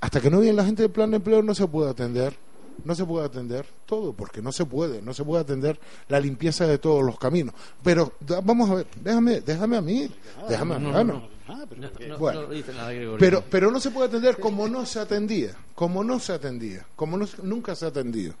[0.00, 2.34] Hasta que no viene la gente del plan de empleo no se puede atender
[2.84, 5.78] no se puede atender todo, porque no se puede, no se puede atender
[6.08, 7.54] la limpieza de todos los caminos.
[7.82, 10.10] Pero vamos a ver, déjame, déjame a mí,
[10.48, 10.92] déjame a mí.
[13.18, 17.16] pero, pero no se puede atender como no se atendía, como no se atendía, como
[17.16, 18.34] no, nunca se ha atendido.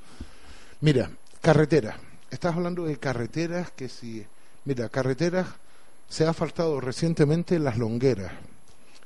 [0.80, 1.96] Mira, carreteras,
[2.30, 4.24] estás hablando de carreteras que si,
[4.64, 5.46] mira, carreteras
[6.08, 8.32] se ha faltado recientemente las longueras,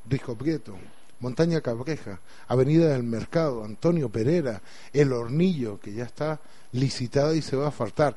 [0.09, 0.77] Risco Prieto,
[1.21, 4.63] Montaña Cabreja, Avenida del Mercado, Antonio Pereira,
[4.93, 6.41] El Hornillo, que ya está
[6.73, 8.15] licitada y se va a faltar.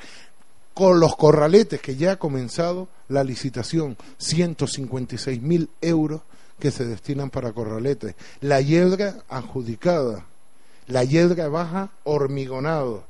[0.74, 6.22] Con los corraletes, que ya ha comenzado la licitación, 156 mil euros
[6.60, 8.16] que se destinan para corraletes.
[8.40, 10.26] La hiedra adjudicada,
[10.88, 13.04] la hiedra baja hormigonado.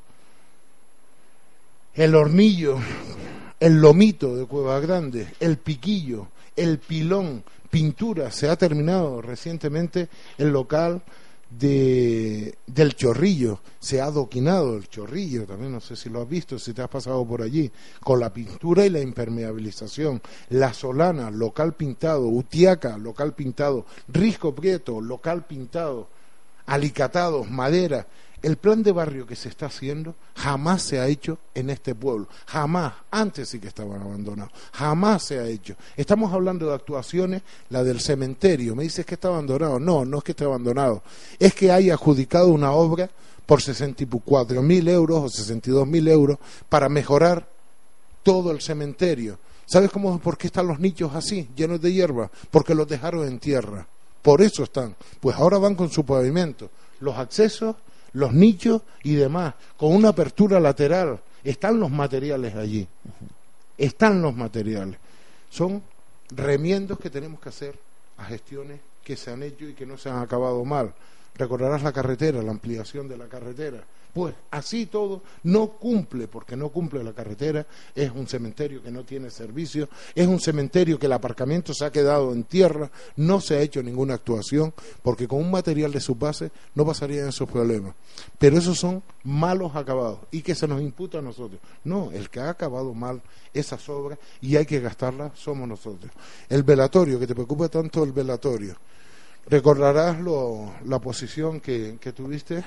[1.93, 2.79] El hornillo,
[3.59, 8.29] el lomito de Cueva Grande, el piquillo, el pilón, pintura.
[8.29, 11.01] Se ha terminado recientemente el local
[11.49, 13.59] de, del chorrillo.
[13.79, 16.89] Se ha adoquinado el chorrillo, también no sé si lo has visto, si te has
[16.89, 17.71] pasado por allí,
[18.01, 20.21] con la pintura y la impermeabilización.
[20.49, 22.27] La Solana, local pintado.
[22.27, 23.85] Utiaca, local pintado.
[24.07, 26.07] Risco Prieto, local pintado.
[26.67, 28.05] Alicatados, madera.
[28.41, 32.27] El plan de barrio que se está haciendo jamás se ha hecho en este pueblo.
[32.47, 32.93] Jamás.
[33.11, 34.51] Antes sí que estaban abandonados.
[34.73, 35.75] Jamás se ha hecho.
[35.95, 38.75] Estamos hablando de actuaciones, la del cementerio.
[38.75, 39.79] Me dices que está abandonado.
[39.79, 41.03] No, no es que esté abandonado.
[41.37, 43.09] Es que hay adjudicado una obra
[43.45, 46.37] por 64 mil euros o 62 mil euros
[46.67, 47.47] para mejorar
[48.23, 49.37] todo el cementerio.
[49.65, 52.31] ¿Sabes cómo, por qué están los nichos así, llenos de hierba?
[52.49, 53.87] Porque los dejaron en tierra.
[54.21, 54.95] Por eso están.
[55.19, 56.69] Pues ahora van con su pavimento.
[56.99, 57.75] Los accesos
[58.13, 61.19] los nichos y demás, con una apertura lateral.
[61.43, 62.87] Están los materiales allí.
[63.77, 64.99] Están los materiales.
[65.49, 65.81] Son
[66.29, 67.79] remiendos que tenemos que hacer
[68.17, 70.93] a gestiones que se han hecho y que no se han acabado mal.
[71.35, 73.83] Recordarás la carretera, la ampliación de la carretera.
[74.13, 79.05] Pues así todo no cumple, porque no cumple la carretera, es un cementerio que no
[79.05, 83.55] tiene servicio, es un cementerio que el aparcamiento se ha quedado en tierra, no se
[83.55, 87.95] ha hecho ninguna actuación, porque con un material de su base no pasarían esos problemas.
[88.37, 91.61] Pero esos son malos acabados y que se nos imputa a nosotros.
[91.85, 93.21] No, el que ha acabado mal
[93.53, 96.11] esas obras y hay que gastarlas somos nosotros.
[96.49, 98.75] El velatorio, que te preocupa tanto el velatorio.
[99.47, 100.17] Recordarás
[100.85, 102.63] la posición que tuviste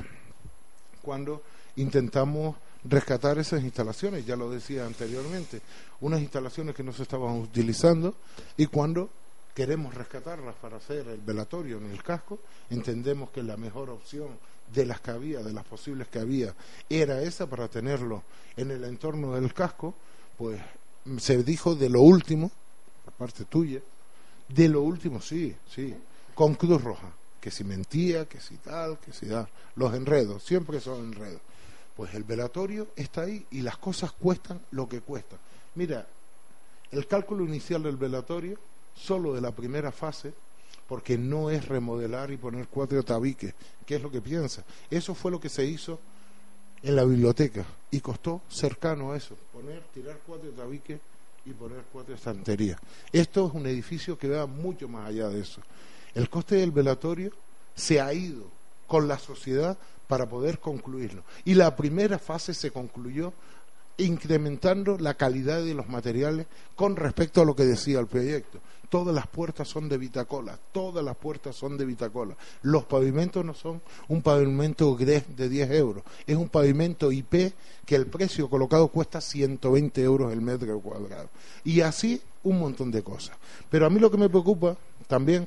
[1.02, 1.42] cuando
[1.76, 5.60] intentamos rescatar esas instalaciones, ya lo decía anteriormente,
[6.01, 8.14] unas instalaciones que no se estaban utilizando
[8.56, 9.09] y cuando
[9.55, 12.40] queremos rescatarlas para hacer el velatorio en el casco,
[12.70, 14.28] entendemos que la mejor opción
[14.72, 16.55] de las que había, de las posibles que había,
[16.90, 18.22] era esa para tenerlo
[18.56, 19.94] en el entorno del casco,
[20.36, 20.60] pues
[21.18, 22.51] se dijo de lo último,
[23.05, 23.80] por parte tuya,
[24.48, 25.94] de lo último, sí, sí,
[26.35, 27.12] con Cruz Roja
[27.44, 29.47] que si mentía, que si tal, que si tal.
[29.77, 31.43] Los enredos, siempre son enredos.
[31.94, 35.39] Pues el velatorio está ahí y las cosas cuestan lo que cuestan.
[35.74, 36.06] Mira,
[36.90, 38.59] el cálculo inicial del velatorio,
[38.94, 40.32] solo de la primera fase,
[40.89, 43.52] porque no es remodelar y poner cuatro tabiques,
[43.85, 44.65] ¿qué es lo que piensa?
[44.90, 46.01] Eso fue lo que se hizo
[46.82, 50.98] en la biblioteca y costó cercano a eso, poner, tirar cuatro tabiques
[51.44, 52.81] y poner cuatro estanterías.
[53.12, 55.61] Esto es un edificio que va mucho más allá de eso.
[56.15, 57.32] El coste del velatorio
[57.74, 58.45] se ha ido
[58.86, 59.77] con la sociedad
[60.07, 61.23] para poder concluirlo.
[61.45, 63.32] Y la primera fase se concluyó
[63.97, 68.59] incrementando la calidad de los materiales con respecto a lo que decía el proyecto.
[68.89, 72.36] Todas las puertas son de Vitacola, todas las puertas son de Vitacola.
[72.62, 77.53] Los pavimentos no son un pavimento de 10 euros, es un pavimento IP
[77.85, 81.28] que el precio colocado cuesta 120 euros el metro cuadrado.
[81.65, 83.36] Y así un montón de cosas.
[83.69, 84.77] Pero a mí lo que me preocupa
[85.09, 85.47] también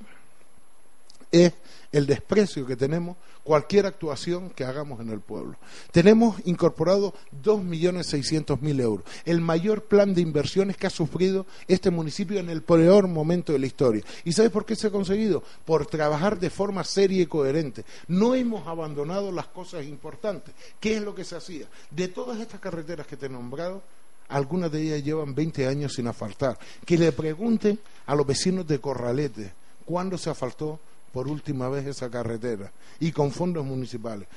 [1.31, 1.53] es
[1.91, 5.55] el desprecio que tenemos cualquier actuación que hagamos en el pueblo.
[5.91, 7.13] Tenemos incorporado
[7.43, 13.07] 2.600.000 euros, el mayor plan de inversiones que ha sufrido este municipio en el peor
[13.07, 14.03] momento de la historia.
[14.25, 15.43] ¿Y sabes por qué se ha conseguido?
[15.63, 17.85] Por trabajar de forma seria y coherente.
[18.07, 20.53] No hemos abandonado las cosas importantes.
[20.81, 21.67] ¿Qué es lo que se hacía?
[21.89, 23.81] De todas estas carreteras que te he nombrado,
[24.27, 26.59] algunas de ellas llevan 20 años sin asfaltar.
[26.85, 29.53] Que le pregunten a los vecinos de Corralete
[29.85, 30.81] cuándo se asfaltó
[31.11, 34.27] por última vez esa carretera y con fondos municipales.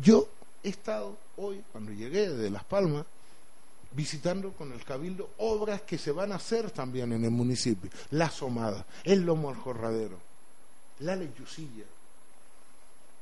[0.00, 0.28] Yo
[0.62, 3.04] he estado hoy, cuando llegué de Las Palmas,
[3.92, 7.90] visitando con el Cabildo obras que se van a hacer también en el municipio.
[8.10, 10.18] La Somada, el Lomo al Jorradero,
[11.00, 11.84] la Lechucilla.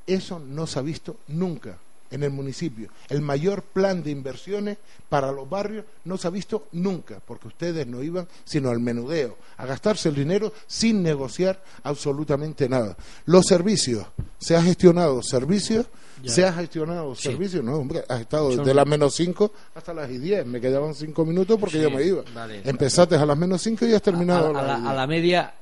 [0.05, 1.77] Eso no se ha visto nunca
[2.11, 2.89] en el municipio.
[3.09, 4.77] El mayor plan de inversiones
[5.09, 9.37] para los barrios no se ha visto nunca, porque ustedes no iban sino al menudeo,
[9.57, 12.95] a gastarse el dinero sin negociar absolutamente nada.
[13.25, 14.05] Los servicios,
[14.37, 15.87] se ha gestionado servicios,
[16.25, 20.45] se ha gestionado servicios, no, hombre, has estado desde las menos 5 hasta las 10,
[20.45, 22.23] me quedaban 5 minutos porque yo me iba.
[22.63, 25.53] Empezaste a las menos 5 y has terminado a, a la media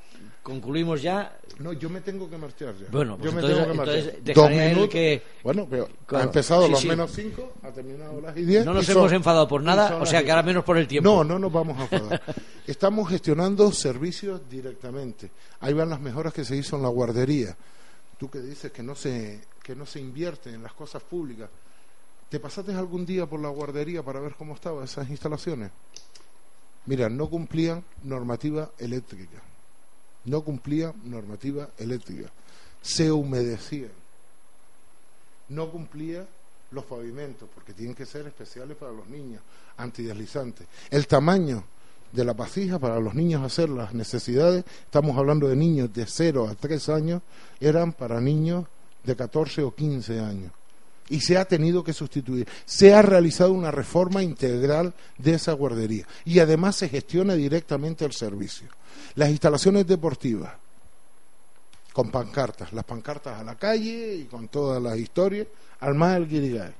[0.48, 1.38] concluimos ya.
[1.60, 2.88] No, yo me tengo que marchar ya.
[2.90, 4.24] Bueno, pues yo me tengo que marchar.
[4.34, 4.90] Dos minutos.
[4.90, 5.22] Que...
[5.44, 8.66] Bueno, pero ha empezado los menos cinco, ha terminado las y diez.
[8.66, 11.10] No nos hemos enfadado por nada, o sea que ahora menos por el tiempo.
[11.10, 12.22] No, no nos vamos a enfadar.
[12.66, 15.30] Estamos gestionando servicios directamente.
[15.60, 17.58] Ahí van las mejoras que se hizo en la guardería.
[18.18, 21.50] Tú que dices que no se, que no se invierte en las cosas públicas.
[22.30, 25.72] ¿Te pasaste algún día por la guardería para ver cómo estaban esas instalaciones?
[26.86, 29.42] Mira, no cumplían normativa eléctrica
[30.28, 32.30] no cumplía normativa eléctrica,
[32.82, 33.88] se humedecía,
[35.50, 36.28] no cumplía
[36.72, 39.42] los pavimentos, porque tienen que ser especiales para los niños,
[39.78, 40.68] antideslizantes.
[40.90, 41.64] El tamaño
[42.12, 46.48] de la pasija para los niños hacer las necesidades, estamos hablando de niños de 0
[46.50, 47.22] a 3 años,
[47.60, 48.66] eran para niños
[49.04, 50.52] de 14 o 15 años.
[51.10, 52.48] Y se ha tenido que sustituir.
[52.66, 56.06] Se ha realizado una reforma integral de esa guardería.
[56.26, 58.68] Y además se gestiona directamente el servicio.
[59.16, 60.54] Las instalaciones deportivas,
[61.94, 65.48] con pancartas, las pancartas a la calle y con todas las historias,
[65.80, 66.74] al más el guirigay,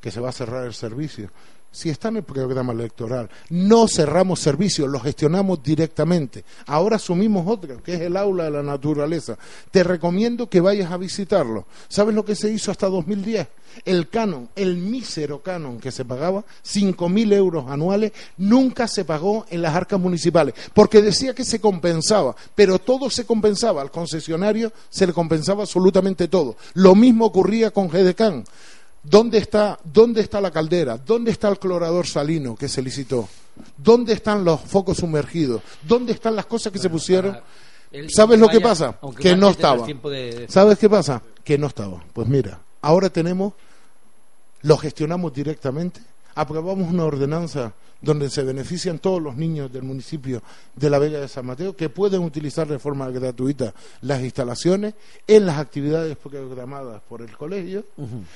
[0.00, 1.30] que se va a cerrar el servicio
[1.70, 3.28] si está en el programa electoral.
[3.50, 6.44] No cerramos servicios, lo gestionamos directamente.
[6.66, 9.36] Ahora asumimos otro, que es el aula de la naturaleza.
[9.70, 11.66] Te recomiendo que vayas a visitarlo.
[11.88, 13.48] ¿Sabes lo que se hizo hasta 2010?
[13.84, 19.60] El canon, el mísero canon que se pagaba, 5.000 euros anuales, nunca se pagó en
[19.60, 23.82] las arcas municipales, porque decía que se compensaba, pero todo se compensaba.
[23.82, 26.56] Al concesionario se le compensaba absolutamente todo.
[26.74, 28.44] Lo mismo ocurría con GDCAN.
[29.08, 30.98] ¿Dónde está, ¿Dónde está la caldera?
[30.98, 33.28] ¿Dónde está el clorador salino que se licitó?
[33.76, 35.62] ¿Dónde están los focos sumergidos?
[35.82, 37.38] ¿Dónde están las cosas que se pusieron?
[38.08, 38.98] ¿Sabes lo que pasa?
[39.18, 39.86] Que no estaba.
[40.48, 41.22] ¿Sabes qué pasa?
[41.44, 42.02] Que no estaba.
[42.12, 43.52] Pues mira, ahora tenemos,
[44.62, 46.00] lo gestionamos directamente,
[46.36, 50.42] aprobamos una ordenanza donde se benefician todos los niños del municipio
[50.76, 54.94] de la Vega de San Mateo que pueden utilizar de forma gratuita las instalaciones
[55.26, 57.84] en las actividades programadas por el colegio,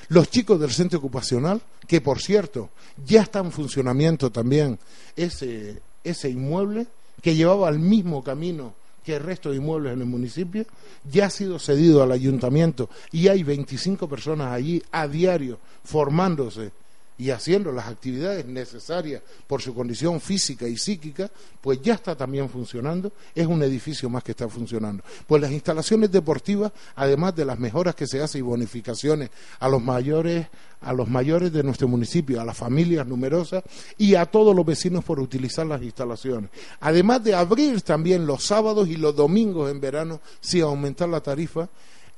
[0.09, 2.71] los chicos del centro ocupacional, que por cierto
[3.05, 4.79] ya está en funcionamiento también
[5.15, 6.87] ese, ese inmueble
[7.21, 8.75] que llevaba al mismo camino
[9.05, 10.65] que el resto de inmuebles en el municipio,
[11.11, 16.73] ya ha sido cedido al ayuntamiento y hay 25 personas allí a diario formándose
[17.21, 21.31] y haciendo las actividades necesarias por su condición física y psíquica,
[21.61, 25.05] pues ya está también funcionando, es un edificio más que está funcionando.
[25.27, 29.29] Pues las instalaciones deportivas, además de las mejoras que se hacen y bonificaciones
[29.59, 30.47] a los mayores,
[30.81, 33.65] a los mayores de nuestro municipio, a las familias numerosas
[33.99, 36.49] y a todos los vecinos por utilizar las instalaciones.
[36.81, 41.69] Además de abrir también los sábados y los domingos en verano sin aumentar la tarifa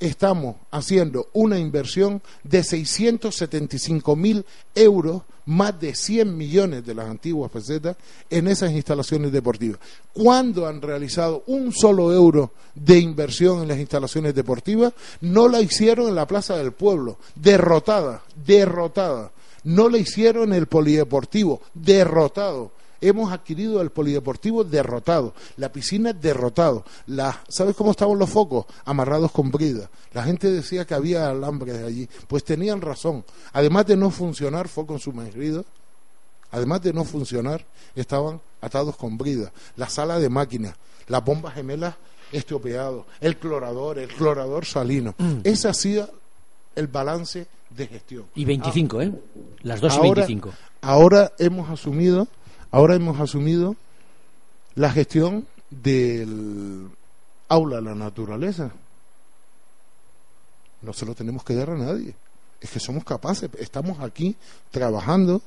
[0.02, 7.50] estamos haciendo una inversión de 675 mil euros, más de 100 millones de las antiguas
[7.50, 7.96] pesetas,
[8.28, 9.78] en esas instalaciones deportivas.
[10.12, 14.92] ¿Cuándo han realizado un solo euro de inversión en las instalaciones deportivas?
[15.20, 19.30] No la hicieron en la Plaza del Pueblo, derrotada, derrotada.
[19.64, 22.72] No la hicieron en el Polideportivo, derrotado
[23.02, 26.84] hemos adquirido el polideportivo derrotado, la piscina derrotado.
[27.48, 28.66] ¿Sabes cómo estaban los focos?
[28.84, 29.90] Amarrados con brida.
[30.14, 32.08] La gente decía que había alambres allí.
[32.28, 33.24] Pues tenían razón.
[33.52, 35.66] Además de no funcionar focos sumergidos,
[36.52, 39.52] además de no funcionar, estaban atados con brida.
[39.76, 40.74] La sala de máquinas,
[41.08, 41.96] las bombas gemelas
[42.30, 45.14] estropeados, el clorador, el clorador salino.
[45.18, 45.40] Mm.
[45.44, 46.08] Ese ha sido
[46.74, 48.26] el balance de gestión.
[48.34, 49.12] Y 25, ¿eh?
[49.62, 50.50] Las dos y 25.
[50.80, 52.28] Ahora hemos asumido
[52.72, 53.76] Ahora hemos asumido
[54.74, 56.88] la gestión del
[57.48, 58.72] aula de la naturaleza.
[60.80, 62.14] No se lo tenemos que dar a nadie.
[62.62, 63.50] Es que somos capaces.
[63.58, 64.36] Estamos aquí
[64.70, 65.42] trabajando,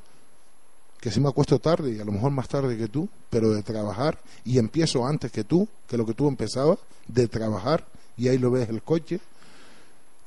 [1.01, 3.63] que si me acuesto tarde y a lo mejor más tarde que tú, pero de
[3.63, 6.77] trabajar y empiezo antes que tú, que lo que tú empezabas,
[7.07, 7.87] de trabajar
[8.17, 9.19] y ahí lo ves el coche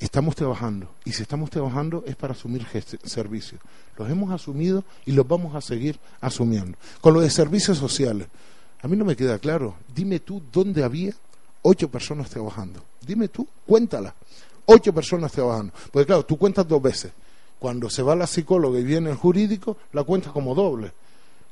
[0.07, 0.89] estamos trabajando.
[1.05, 2.67] Y si estamos trabajando es para asumir
[3.05, 3.61] servicios.
[3.97, 6.79] Los hemos asumido y los vamos a seguir asumiendo.
[7.01, 8.29] Con lo de servicios sociales,
[8.81, 9.75] a mí no me queda claro.
[9.95, 11.13] Dime tú dónde había
[11.63, 12.83] ocho personas trabajando.
[13.05, 14.15] Dime tú, cuéntala.
[14.67, 15.73] Ocho personas trabajando.
[15.91, 17.13] Porque claro, tú cuentas dos veces.
[17.59, 20.93] Cuando se va la psicóloga y viene el jurídico, la cuentas como doble.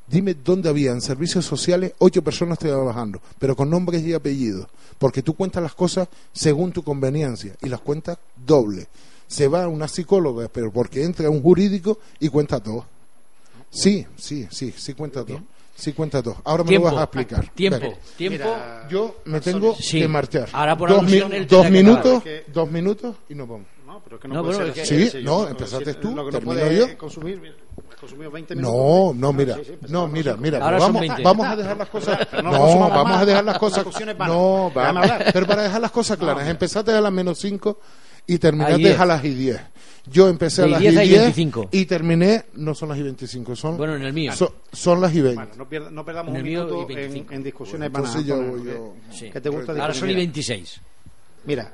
[0.08, 4.68] Dime dónde había en servicios sociales ocho personas trabajando, pero con nombres y apellidos,
[4.98, 8.86] porque tú cuentas las cosas según tu conveniencia y las cuentas doble.
[9.26, 12.86] Se va una psicóloga, pero porque entra un jurídico y cuenta todo.
[13.68, 15.42] Sí, sí, sí, sí cuenta todo.
[15.74, 16.36] Sí cuenta todo.
[16.44, 17.50] Ahora me lo vas a explicar.
[17.52, 18.56] Tiempo, tiempo.
[18.88, 20.48] yo me tengo que marchar.
[20.52, 21.04] Ahora por dos,
[21.48, 23.66] dos minutos, dos minutos y nos vamos.
[23.86, 26.98] No, pero que no, puede ser Sí, no, empezaste tú, termino yo.
[26.98, 27.40] Consumir,
[28.56, 29.56] no, no, mira,
[29.88, 33.86] no, mira, mira, vamos, vamos a dejar las cosas, no, vamos a dejar las cosas,
[34.18, 37.78] no, vamos, pero para dejar las cosas claras, empezaste a las menos 5
[38.26, 39.60] y terminaste a las y 10.
[40.08, 41.36] Yo empecé a las y 10
[41.70, 44.32] y terminé, no son las y 25, son, bueno, en el mío.
[44.72, 45.42] son las y 20.
[45.66, 48.24] Bueno, no, perdamos un minuto en, en, discusiones banales.
[49.32, 50.80] ¿Qué te gusta Ahora son y 26.
[51.46, 51.72] Mira,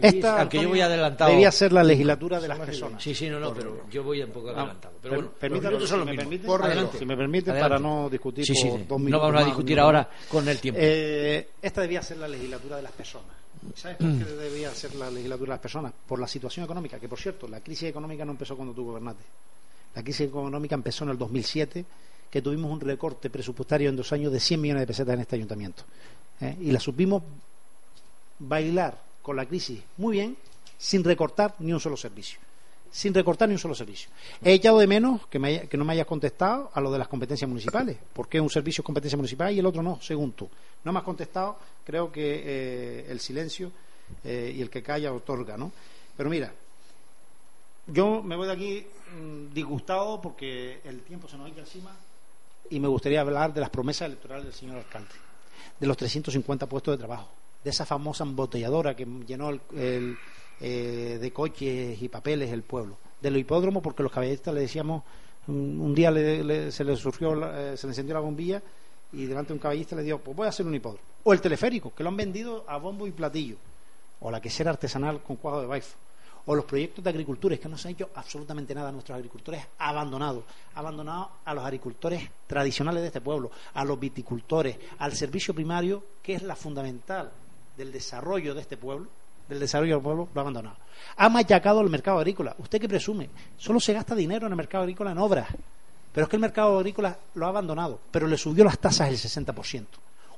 [0.00, 1.30] esta yo voy adelantado.
[1.30, 3.02] Debía ser la legislatura de las personas.
[3.02, 4.94] Sí, sí, no, no, pero yo voy un poco adelantado.
[5.02, 8.86] Pero bueno, permítame, si, me permite, si me permite, para no discutir sí, sí, por
[8.86, 9.20] dos minutos.
[9.20, 10.80] No vamos a discutir ahora con el tiempo.
[10.82, 13.34] Eh, esta debía ser la legislatura de las personas.
[13.74, 15.92] ¿Sabes por qué debía ser la legislatura de las personas?
[16.06, 19.24] Por la situación económica, que por cierto, la crisis económica no empezó cuando tú gobernaste.
[19.94, 21.84] La crisis económica empezó en el 2007
[22.30, 25.36] que tuvimos un recorte presupuestario en dos años de 100 millones de pesetas en este
[25.36, 25.84] ayuntamiento.
[26.40, 26.56] ¿eh?
[26.60, 27.22] Y la supimos
[28.38, 30.36] bailar con la crisis muy bien,
[30.78, 32.38] sin recortar ni un solo servicio.
[32.92, 34.08] Sin recortar ni un solo servicio.
[34.40, 37.96] He echado de menos que, no me hayas contestado a lo de las competencias municipales.
[38.12, 40.48] ¿Por qué un servicio es competencia municipal y el otro no, según tú?
[40.84, 43.72] No me has contestado, creo que eh, el silencio
[44.22, 45.72] eh, y el que calla otorga, ¿no?
[46.16, 46.52] Pero mira,
[47.88, 51.90] yo me voy de aquí mm, disgustado porque el tiempo se nos echa encima
[52.70, 55.10] y me gustaría hablar de las promesas electorales del señor alcalde,
[55.80, 57.28] de los 350 puestos de trabajo,
[57.66, 60.16] de esa famosa embotelladora que llenó el,
[60.60, 65.02] eh, de coches y papeles el pueblo, de los hipódromos porque los caballistas le decíamos
[65.48, 66.12] un día
[66.70, 68.62] se le surgió eh, se le encendió la bombilla
[69.12, 71.40] y delante de un caballista le dijo pues voy a hacer un hipódromo o el
[71.40, 73.56] teleférico que lo han vendido a bombo y platillo.
[74.20, 75.96] O la quesera artesanal con cuadro de baifo.
[76.46, 78.90] O los proyectos de agricultura, que no se ha hecho absolutamente nada.
[78.90, 80.44] A nuestros agricultores, abandonados,
[80.76, 86.34] abandonados a los agricultores tradicionales de este pueblo, a los viticultores, al servicio primario, que
[86.34, 87.32] es la fundamental
[87.76, 89.08] del desarrollo de este pueblo,
[89.48, 90.76] del desarrollo del pueblo, lo ha abandonado.
[91.16, 92.54] Ha machacado el mercado agrícola.
[92.58, 93.28] ¿Usted qué presume?
[93.56, 95.48] Solo se gasta dinero en el mercado agrícola en obras.
[96.12, 99.16] Pero es que el mercado agrícola lo ha abandonado, pero le subió las tasas el
[99.16, 99.84] 60%.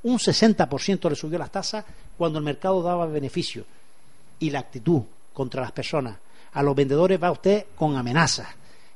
[0.02, 1.84] Un 60% le subió las tasas
[2.16, 3.64] cuando el mercado daba beneficio.
[4.40, 5.02] Y la actitud
[5.32, 6.16] contra las personas.
[6.52, 8.48] A los vendedores va usted con amenazas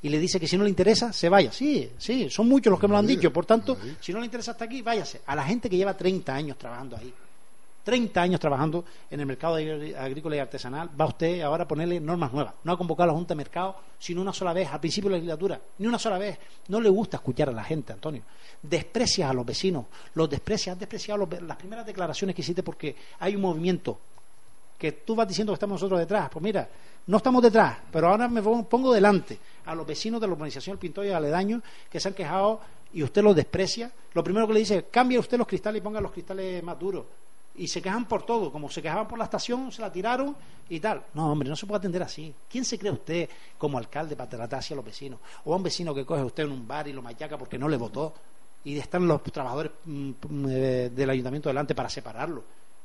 [0.03, 1.53] y le dice que si no le interesa, se vaya.
[1.53, 3.33] Sí, sí, son muchos los que me lo han dicho.
[3.33, 5.23] Por tanto, si no le interesa hasta aquí, váyase.
[5.27, 7.15] A la gente que lleva 30 años trabajando ahí,
[7.83, 12.33] 30 años trabajando en el mercado agrícola y artesanal, va usted ahora a ponerle normas
[12.33, 12.55] nuevas.
[12.65, 15.13] No ha convocado a la Junta de Mercado sino una sola vez, al principio de
[15.13, 16.39] la legislatura, ni una sola vez.
[16.69, 18.23] No le gusta escuchar a la gente, Antonio.
[18.61, 23.37] Desprecias a los vecinos, los desprecias, has despreciado las primeras declaraciones que hiciste porque hay
[23.37, 23.99] un movimiento
[24.77, 26.29] que tú vas diciendo que estamos nosotros detrás.
[26.31, 26.69] Pues mira,
[27.07, 31.07] no estamos detrás, pero ahora me pongo delante a los vecinos de la urbanización Pintor
[31.07, 32.61] y Aledaño que se han quejado
[32.93, 33.93] y usted los desprecia.
[34.13, 37.05] Lo primero que le dice, cambie usted los cristales y ponga los cristales más duros.
[37.55, 40.35] Y se quejan por todo, como se quejaban por la estación, se la tiraron
[40.69, 41.05] y tal.
[41.15, 42.35] No, hombre, no se puede atender así.
[42.49, 45.21] ¿Quién se cree usted como alcalde para tratar así a los vecinos?
[45.45, 47.69] O a un vecino que coge usted en un bar y lo machaca porque no
[47.69, 48.15] le votó
[48.65, 50.13] y están los trabajadores mm,
[50.49, 52.45] eh, del ayuntamiento delante para separarlo.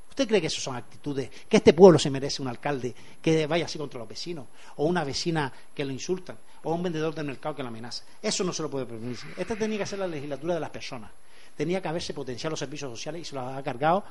[0.09, 1.29] ¿Usted cree que esas son actitudes?
[1.47, 4.47] ¿Que este pueblo se merece un alcalde que vaya así contra los vecinos?
[4.77, 6.35] ¿O una vecina que lo insulta?
[6.63, 8.03] ¿O un vendedor del mercado que lo amenaza?
[8.19, 9.35] Eso no se lo puede permitir.
[9.37, 11.11] Esta tenía que ser la legislatura de las personas.
[11.57, 14.03] Tenía que haberse potenciado los servicios sociales y se los ha cargado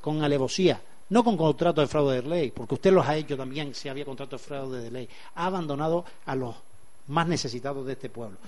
[0.00, 0.80] con alevosía.
[1.10, 4.06] No con contrato de fraude de ley, porque usted los ha hecho también si había
[4.06, 5.08] contrato de fraude de ley.
[5.34, 6.56] Ha abandonado a los
[7.08, 8.38] más necesitados de este pueblo.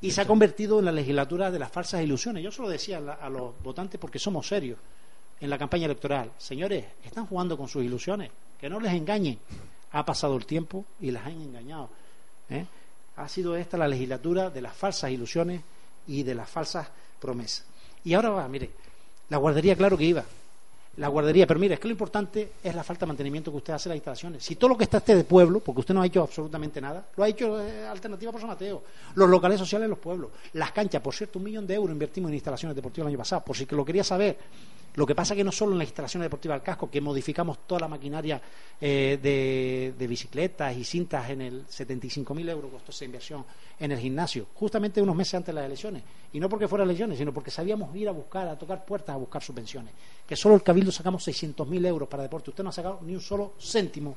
[0.00, 2.42] Y se ha convertido en la legislatura de las falsas ilusiones.
[2.42, 4.78] Yo solo decía a los votantes porque somos serios
[5.38, 6.32] en la campaña electoral.
[6.38, 9.38] Señores, están jugando con sus ilusiones, que no les engañen.
[9.92, 11.90] Ha pasado el tiempo y las han engañado.
[12.48, 12.64] ¿eh?
[13.16, 15.60] Ha sido esta la legislatura de las falsas ilusiones
[16.06, 16.88] y de las falsas
[17.22, 17.64] promesas.
[18.04, 18.70] Y ahora va, mire,
[19.30, 20.24] la guardería, claro que iba,
[20.96, 21.46] la guardería.
[21.46, 23.92] Pero mire, es que lo importante es la falta de mantenimiento que usted hace en
[23.92, 24.44] las instalaciones.
[24.44, 27.06] Si todo lo que está este de pueblo, porque usted no ha hecho absolutamente nada,
[27.16, 28.82] lo ha hecho eh, Alternativa por San Mateo,
[29.14, 32.28] los locales sociales en los pueblos, las canchas, por cierto, un millón de euros invertimos
[32.28, 34.36] en instalaciones deportivas el año pasado, por si que lo quería saber.
[34.94, 37.66] Lo que pasa es que no solo en las instalaciones deportivas del casco, que modificamos
[37.66, 38.40] toda la maquinaria
[38.78, 39.18] eh,
[39.96, 43.44] de, bicicletas y cintas en el 75.000 euros costó esa inversión
[43.78, 46.02] en el gimnasio, justamente unos meses antes de las elecciones.
[46.34, 49.18] Y no porque fueran elecciones, sino porque sabíamos ir a buscar, a tocar puertas, a
[49.18, 49.94] buscar subvenciones.
[50.26, 52.50] Que solo el Cabildo sacamos 600.000 euros para deporte.
[52.50, 54.14] Usted no ha sacado ni un solo céntimo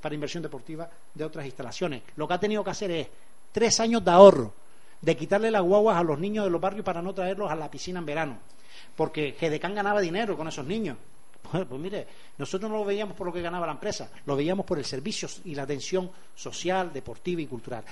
[0.00, 2.02] para inversión deportiva de otras instalaciones.
[2.16, 3.08] Lo que ha tenido que hacer es
[3.52, 4.52] tres años de ahorro,
[5.00, 7.70] de quitarle las guaguas a los niños de los barrios para no traerlos a la
[7.70, 8.38] piscina en verano
[8.96, 10.96] porque Gedecán ganaba dinero con esos niños.
[11.50, 12.06] Pues, pues, mire,
[12.38, 15.28] nosotros no lo veíamos por lo que ganaba la empresa, lo veíamos por el servicio
[15.44, 17.84] y la atención social, deportiva y cultural.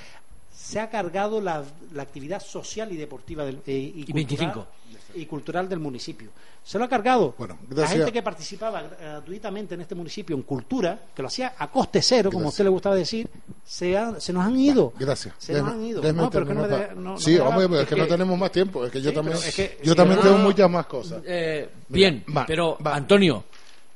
[0.68, 1.64] Se ha cargado la,
[1.98, 4.66] actividad social y deportiva del, eh, y, y, 25
[5.14, 6.30] y cultural del municipio.
[6.62, 7.34] Se lo ha cargado.
[7.70, 12.02] La gente que participaba gratuitamente en este municipio en cultura, que lo hacía a coste
[12.02, 13.28] cero, como a usted le gustaba decir,
[13.64, 14.92] se, se nos han ido.
[14.98, 15.34] Gracias.
[15.38, 16.12] Se nos han ido.
[16.12, 18.84] No, pero que no sí, es, que, no tenemos más tiempo.
[18.84, 19.38] Es que yo también,
[19.82, 21.22] yo también tengo muchas más cosas.
[21.24, 23.44] Eh, bien, pero Antonio,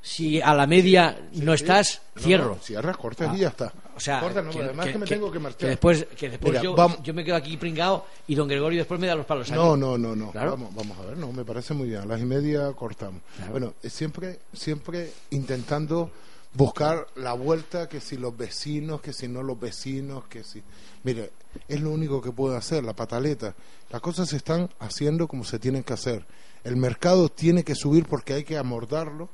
[0.01, 2.57] si a la media no estás, cierro.
[2.63, 3.73] cierras, cortas y ya está.
[4.03, 5.61] O sea, que, además que, me tengo que marchar.
[5.61, 9.07] Que después, que después yo, yo, me quedo aquí pringado y don Gregorio después me
[9.07, 9.51] da los palos.
[9.53, 10.33] No, no, no, no.
[10.33, 12.01] Vamos, vamos a ver, no, me parece muy bien.
[12.01, 13.23] A las y media cortamos.
[13.51, 16.11] Bueno, siempre, siempre intentando
[16.55, 20.63] buscar la vuelta, que si los vecinos, que si no los vecinos, que si...
[21.05, 21.31] Mire,
[21.69, 23.55] es lo único que puedo hacer, la pataleta.
[23.91, 26.27] Las cosas se están haciendo como se tienen que hacer.
[26.65, 29.29] El mercado tiene que subir porque hay que amordarlo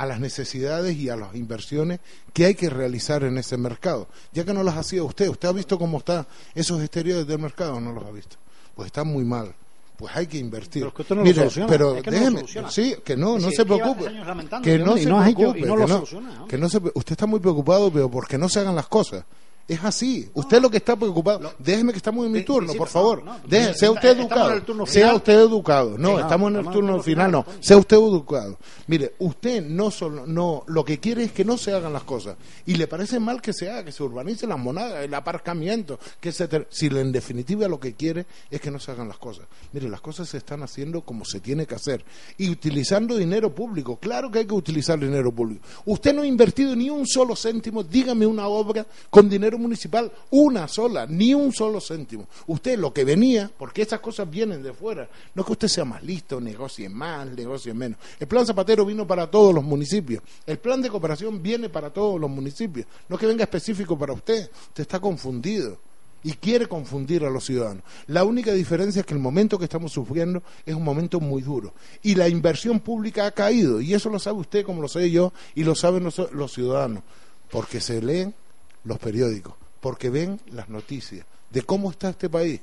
[0.00, 2.00] a las necesidades y a las inversiones
[2.32, 4.08] que hay que realizar en ese mercado.
[4.32, 7.74] Ya que no las hacía usted, ¿usted ha visto cómo están esos exteriores del mercado
[7.74, 8.36] o no los ha visto?
[8.74, 9.54] pues está muy mal
[9.98, 10.82] pues hay que invertir.
[10.84, 11.66] Pero que esto no lo soluciona.
[11.68, 12.70] pero Es que no déjeme, soluciona.
[12.70, 14.04] sí, que no, Es no se es que preocupe.
[14.62, 15.60] Que no no- se no preocupe.
[15.60, 16.48] no que ¿no?
[16.48, 19.22] que no usted está muy preocupado, pero porque no se hagan las cosas.
[19.70, 20.28] Es así.
[20.34, 21.52] Usted lo que está preocupado.
[21.58, 23.22] Déjeme que estamos en mi turno, por favor.
[23.24, 24.86] no, Deje- mira, sea usted educado.
[24.86, 25.96] Sea usted educado.
[25.96, 27.30] No, estamos en el turno final.
[27.30, 28.58] No, sea usted educado.
[28.88, 32.36] Mire, usted no solo, no, lo que quiere es que no se hagan las cosas.
[32.66, 36.32] Y le parece mal que se haga, que se urbanice las monadas, el aparcamiento, que
[36.32, 39.46] se ter- si en definitiva lo que quiere es que no se hagan las cosas.
[39.72, 42.04] Mire, las cosas se están haciendo como se tiene que hacer.
[42.38, 43.98] Y utilizando dinero público.
[44.00, 45.64] Claro que hay que utilizar dinero público.
[45.84, 50.66] Usted no ha invertido ni un solo céntimo, dígame una obra con dinero municipal, una
[50.66, 52.26] sola, ni un solo céntimo.
[52.46, 55.84] Usted lo que venía, porque estas cosas vienen de fuera, no es que usted sea
[55.84, 57.98] más listo, negocie más, negocie menos.
[58.18, 60.22] El plan Zapatero vino para todos los municipios.
[60.46, 62.86] El plan de cooperación viene para todos los municipios.
[63.08, 64.50] No es que venga específico para usted.
[64.68, 65.78] Usted está confundido
[66.22, 67.82] y quiere confundir a los ciudadanos.
[68.06, 71.72] La única diferencia es que el momento que estamos sufriendo es un momento muy duro
[72.02, 75.32] y la inversión pública ha caído y eso lo sabe usted como lo sé yo
[75.54, 77.02] y lo saben los, los ciudadanos
[77.50, 78.34] porque se leen
[78.84, 82.60] los periódicos, porque ven las noticias de cómo está este país.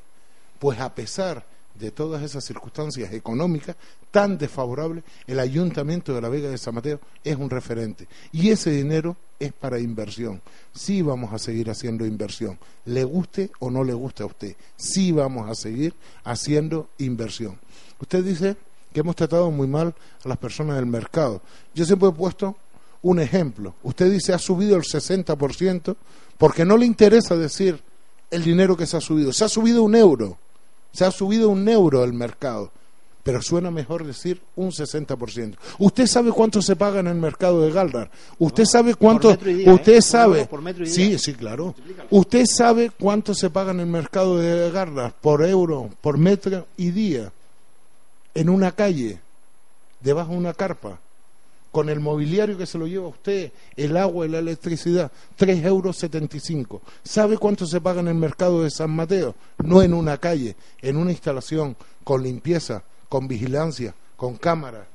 [0.60, 1.46] Pues a pesar
[1.76, 3.76] de todas esas circunstancias económicas
[4.10, 8.08] tan desfavorables, el ayuntamiento de la Vega de San Mateo es un referente.
[8.32, 10.42] Y ese dinero es para inversión.
[10.74, 12.58] Sí vamos a seguir haciendo inversión.
[12.86, 14.56] Le guste o no le guste a usted.
[14.76, 17.60] Sí vamos a seguir haciendo inversión.
[18.00, 18.58] Usted dice
[18.92, 21.42] que hemos tratado muy mal a las personas del mercado.
[21.76, 22.56] Yo siempre he puesto
[23.02, 23.76] un ejemplo.
[23.84, 25.96] Usted dice ha subido el 60%
[26.38, 27.80] porque no le interesa decir
[28.30, 29.32] el dinero que se ha subido.
[29.34, 30.38] Se ha subido un euro.
[30.92, 32.72] Se ha subido un euro el mercado.
[33.24, 35.56] Pero suena mejor decir un 60%.
[35.80, 38.10] ¿Usted sabe cuánto se paga en el mercado de Galdar?
[38.40, 39.32] ¿Usted sabe cuánto?
[39.32, 40.02] metro y día, ¿Usted ¿eh?
[40.02, 40.46] Sabe?
[40.46, 41.20] por metro y sí, día.
[41.20, 41.76] sí, claro.
[42.10, 46.92] ¿Usted sabe cuánto se paga en el mercado de Galdar por euro, por metro y
[46.92, 47.34] día?
[48.34, 49.20] En una calle,
[50.00, 51.00] debajo de una carpa
[51.78, 55.96] con el mobiliario que se lo lleva usted, el agua y la electricidad, tres euros.
[55.96, 56.82] setenta y cinco.
[57.04, 59.36] ¿Sabe cuánto se paga en el mercado de San Mateo?
[59.64, 64.88] No en una calle, en una instalación, con limpieza, con vigilancia, con cámara.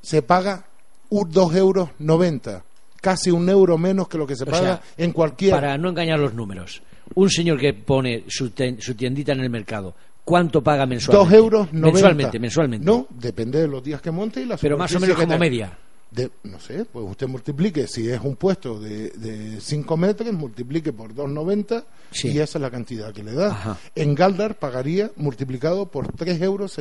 [0.00, 0.64] Se paga
[1.10, 2.64] un dos euros, noventa.
[3.02, 5.50] casi un euro menos que lo que se O paga sea, en cualquier...
[5.50, 6.80] Para no engañar los números,
[7.16, 9.94] un señor que pone su, ten- su tiendita en el mercado,
[10.24, 11.24] ¿cuánto paga mensualmente?
[11.36, 11.92] Dos euros noventa.
[11.92, 12.86] Mensualmente, mensualmente.
[12.86, 15.76] No, depende de los días que monte y la Pero más o menos como media.
[16.10, 21.12] De- no sé, pues usted multiplique, si es un puesto de 5 metros, multiplique por
[21.12, 22.28] 2,90 Sí.
[22.28, 23.48] y esa es la cantidad que le da.
[23.48, 23.78] Ajá.
[23.96, 26.78] En Galdar pagaría multiplicado por 3,75 euros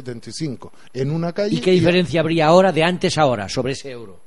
[0.93, 1.55] en una calle.
[1.55, 4.19] ¿Y qué diferencia habría ahora de antes a ahora sobre ese euro?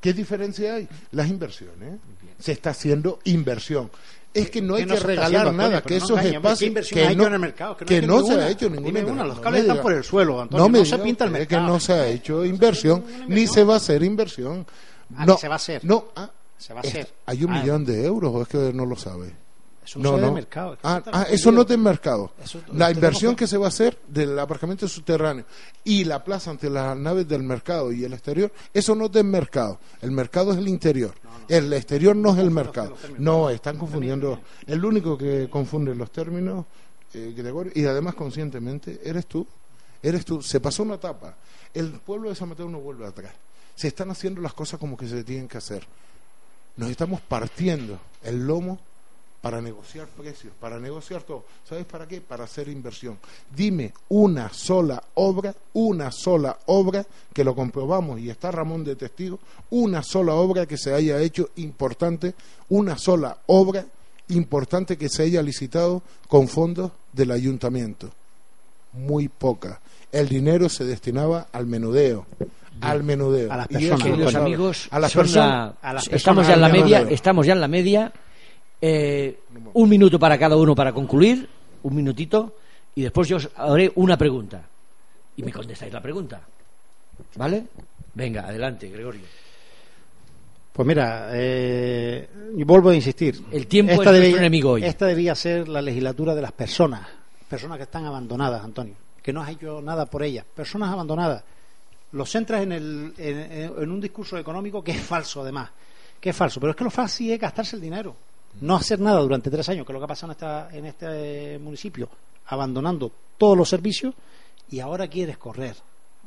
[0.00, 0.86] ¿Qué diferencia hay?
[1.10, 1.98] Las inversiones.
[2.38, 3.90] Se está haciendo inversión.
[4.34, 6.58] Es que no hay Que que, no se regalar nada, que no esos hombre, espacios
[6.58, 7.76] ¿qué inversión que hecho no, en el mercado?
[7.76, 9.00] Que no que no se ha hecho ninguna.
[9.12, 9.82] una, los No cables me están diga.
[9.82, 11.72] por el suelo, Antonio, me no se diga pinta el usted que mercado.
[11.72, 14.66] no se ha hecho inversión, ni se va a hacer inversión.
[15.16, 15.84] Ah, no, que se va a hacer.
[15.84, 17.08] No, ah, Se va a hacer.
[17.26, 19.32] Hay un Ah, millón de euros, o es que no lo sabe.
[19.84, 20.72] Eso no, ve de mercado.
[20.74, 21.52] es Ah, ah, eso confundido.
[21.52, 22.32] no está en mercado.
[22.42, 25.44] Eso- la inversión no- que se va a hacer del aparcamiento subterráneo
[25.84, 29.30] y la plaza ante las naves del mercado y el exterior, eso no está en
[29.30, 29.78] mercado.
[30.00, 31.14] El mercado es el interior.
[31.48, 32.96] El exterior no es el mercado.
[33.18, 34.40] No, están confundiendo.
[34.66, 36.64] El único que confunde los términos,
[37.12, 39.46] eh, Gregorio, y además conscientemente, eres tú.
[40.02, 40.42] Eres tú.
[40.42, 41.36] Se pasó una etapa.
[41.72, 43.32] El pueblo de San Mateo no vuelve atrás.
[43.74, 45.86] Se están haciendo las cosas como que se tienen que hacer.
[46.76, 48.78] Nos estamos partiendo el lomo
[49.44, 51.44] para negociar precios, para negociar todo.
[51.68, 52.20] ¿Sabes para qué?
[52.22, 53.18] Para hacer inversión.
[53.54, 59.38] Dime una sola obra, una sola obra, que lo comprobamos y está Ramón de testigo,
[59.70, 62.34] una sola obra que se haya hecho importante,
[62.70, 63.84] una sola obra
[64.28, 68.10] importante que se haya licitado con fondos del ayuntamiento.
[68.94, 69.80] Muy poca.
[70.10, 72.24] El dinero se destinaba al menudeo.
[72.80, 73.52] Al menudeo.
[73.52, 74.44] A las Y personas, eso lo Queridos sabe.
[74.46, 75.74] amigos, a las son personas.
[75.82, 77.14] la- a las estamos ya en la media, menudeo.
[77.14, 78.12] estamos ya en la media.
[78.80, 79.40] Eh,
[79.72, 81.48] un minuto para cada uno para concluir,
[81.82, 82.56] un minutito,
[82.94, 84.62] y después yo os haré una pregunta.
[85.36, 86.40] Y me contestáis la pregunta.
[87.36, 87.64] ¿Vale?
[88.14, 89.22] Venga, adelante, Gregorio.
[90.72, 92.28] Pues mira, eh,
[92.66, 93.40] vuelvo a insistir.
[93.52, 94.84] El tiempo es nuestro enemigo hoy.
[94.84, 97.06] Esta debía ser la legislatura de las personas,
[97.48, 101.44] personas que están abandonadas, Antonio, que no has hecho nada por ellas, personas abandonadas.
[102.12, 105.70] Los centras en, el, en, en un discurso económico que es falso, además,
[106.20, 108.16] que es falso, pero es que lo fácil es gastarse el dinero,
[108.60, 110.86] no hacer nada durante tres años, que es lo que ha pasado en, esta, en
[110.86, 112.08] este municipio,
[112.46, 114.14] abandonando todos los servicios
[114.70, 115.76] y ahora quieres correr,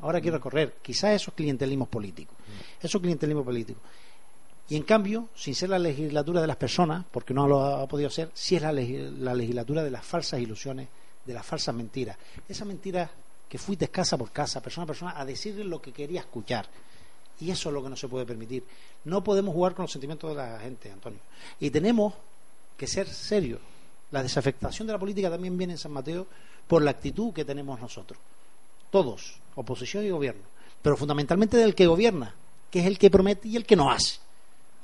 [0.01, 0.75] ahora quieres correr.
[0.81, 2.33] Quizás eso es clientelismo político,
[2.81, 3.79] eso es clientelismo político.
[4.69, 8.09] Y en cambio, sin ser la legislatura de las personas, porque no lo ha podido
[8.09, 8.73] ser, sí es la
[9.33, 10.89] legislatura de las falsas ilusiones
[11.27, 12.17] de las falsas mentiras.
[12.47, 13.11] Esa mentira
[13.47, 16.67] que fuiste casa por casa, persona a persona, a decirle lo que quería escuchar.
[17.39, 18.63] Y eso es lo que no se puede permitir.
[19.05, 21.19] No podemos jugar con los sentimientos de la gente, Antonio.
[21.59, 22.13] Y tenemos
[22.75, 23.59] que ser serios.
[24.11, 26.27] La desafectación de la política también viene en San Mateo
[26.67, 28.19] por la actitud que tenemos nosotros.
[28.89, 30.43] Todos, oposición y gobierno.
[30.81, 32.33] Pero fundamentalmente del que gobierna,
[32.71, 34.19] que es el que promete y el que no hace.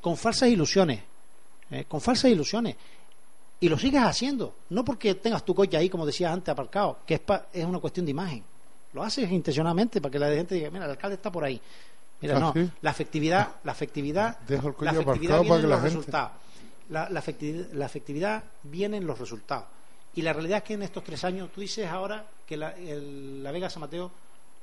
[0.02, 1.02] Con falsas ilusiones.
[1.72, 1.86] ¿eh?
[1.88, 2.76] Con falsas ilusiones.
[3.60, 4.56] Y lo sigues haciendo.
[4.70, 7.22] No porque tengas tu coche ahí, como decías antes, aparcado, que es,
[7.54, 8.44] es una cuestión de imagen.
[8.92, 11.60] Lo haces intencionalmente para que la gente diga, mira, el alcalde está por ahí.
[12.24, 16.32] Mira, no, la efectividad, la efectividad, la efectividad viene en los resultados.
[16.90, 17.20] La, la,
[17.86, 19.66] efectividad, viene en los resultados.
[20.16, 23.52] Y la realidad es que en estos tres años, tú dices ahora que la, la
[23.52, 24.12] Vega San Mateo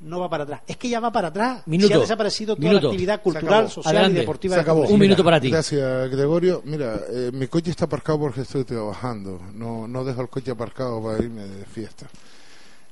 [0.00, 0.62] no va para atrás.
[0.66, 1.62] Es que ya va para atrás.
[1.66, 1.94] Minuto.
[1.94, 4.54] ha desaparecido toda la actividad cultural, social y deportiva.
[4.54, 4.86] Se acabó.
[4.86, 5.50] Un minuto para ti.
[5.50, 6.62] Gracias, Gregorio.
[6.64, 9.40] Mira, eh, mi coche está aparcado porque estoy trabajando.
[9.52, 12.08] No, no dejo el coche aparcado para irme de fiesta.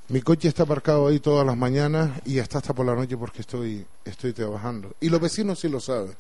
[0.09, 3.43] Mi coche está aparcado ahí todas las mañanas y está hasta por la noche porque
[3.43, 4.94] estoy, estoy trabajando.
[5.01, 6.14] Y los vecinos sí lo saben,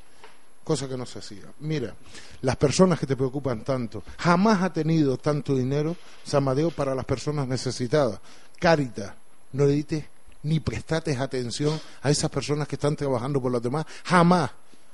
[0.62, 1.44] cosa que no se hacía.
[1.60, 1.94] Mira,
[2.42, 7.06] las personas que te preocupan tanto, jamás ha tenido tanto dinero San Madeo para las
[7.06, 8.20] personas necesitadas.
[8.58, 9.14] Caritas,
[9.52, 10.04] no le dices
[10.42, 13.86] ni prestates atención a esas personas que están trabajando por los demás.
[14.04, 14.50] Jamás.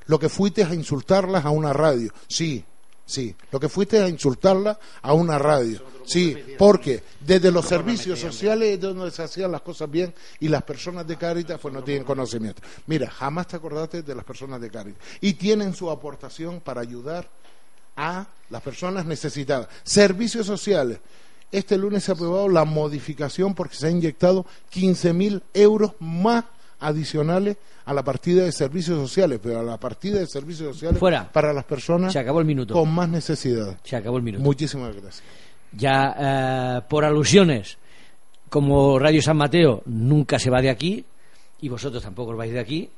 [0.07, 2.13] Lo que fuiste es a insultarlas a una radio.
[2.29, 2.65] Sí,
[3.07, 5.83] Sí, lo que fuiste a insultarla a una radio.
[6.07, 10.63] Sí, porque desde los servicios sociales es donde se hacían las cosas bien y las
[10.63, 12.63] personas de Caritas pues no tienen conocimiento.
[12.87, 17.29] Mira, jamás te acordaste de las personas de Caritas y tienen su aportación para ayudar
[17.97, 19.69] a las personas necesitadas.
[19.83, 20.99] Servicios sociales.
[21.53, 26.45] Este lunes se ha aprobado la modificación porque se ha inyectado 15.000 euros más
[26.85, 31.01] adicionales a la partida de servicios sociales, pero a la partida de servicios sociales
[31.33, 32.75] para las personas Se acabó el minuto.
[32.75, 33.79] con más necesidad.
[33.83, 34.43] Se acabó el minuto.
[34.45, 35.23] Muchísimas gracias.
[35.73, 36.15] Ya
[36.79, 37.79] eh, por alusiones,
[38.49, 41.05] como Radio San Mateo nunca se va de aquí
[41.61, 42.91] y vosotros tampoco os vais de aquí,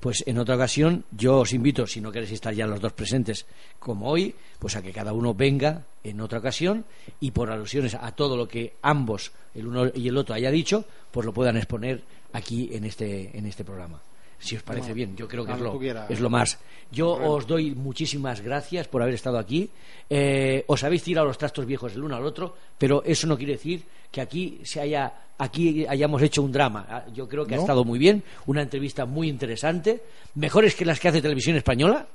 [0.00, 3.46] pues en otra ocasión yo os invito, si no queréis estar ya los dos presentes
[3.78, 6.84] como hoy, pues a que cada uno venga en otra ocasión
[7.20, 10.84] y por alusiones a todo lo que ambos, el uno y el otro, haya dicho,
[11.10, 12.02] pues lo puedan exponer
[12.34, 14.00] aquí en este, en este programa.
[14.38, 16.58] Si os parece bien, yo creo que es lo, es lo, más.
[16.92, 19.70] Yo os doy muchísimas gracias por haber estado aquí.
[20.10, 23.54] Eh, os habéis tirado los trastos viejos el uno al otro, pero eso no quiere
[23.54, 26.86] decir que aquí se haya aquí hayamos hecho un drama.
[26.90, 30.02] Ah, yo creo que ha estado muy bien, una entrevista muy interesante,
[30.34, 32.06] mejores que las que hace Televisión Española,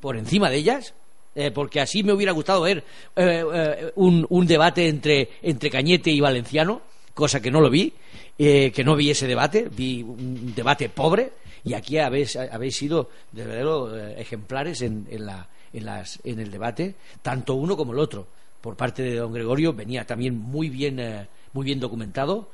[0.00, 0.94] por encima de ellas.
[1.32, 2.82] Eh, porque así me hubiera gustado ver
[3.14, 6.82] eh, un, un, debate entre, entre Cañete y Valenciano,
[7.14, 7.92] cosa que no lo vi,
[8.40, 11.32] que no vi ese debate, vi un debate pobre
[11.64, 16.40] y aquí habéis, habéis sido de verdad eh, ejemplares en, en, la, en, las, en
[16.40, 18.26] el debate, tanto uno como el otro.
[18.60, 22.50] Por parte de don Gregorio venía también muy bien, eh, muy bien documentado,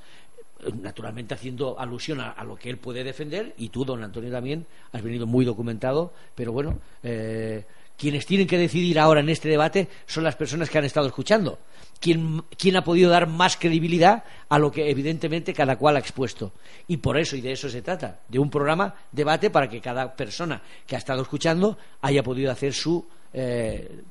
[0.83, 5.03] naturalmente haciendo alusión a, lo que él puede defender, y tú, don Antonio, también has
[5.03, 7.65] venido muy documentado, pero bueno, eh,
[7.97, 11.59] quienes tienen que decidir ahora en este debate son las personas que han estado escuchando.
[12.01, 16.52] ¿Quién, ha podido dar más credibilidad a lo que evidentemente cada cual ha expuesto?
[16.89, 20.14] Y por eso, y de eso se trata, de un programa debate para que cada
[20.14, 24.02] persona que ha estado escuchando haya podido hacer su, eh,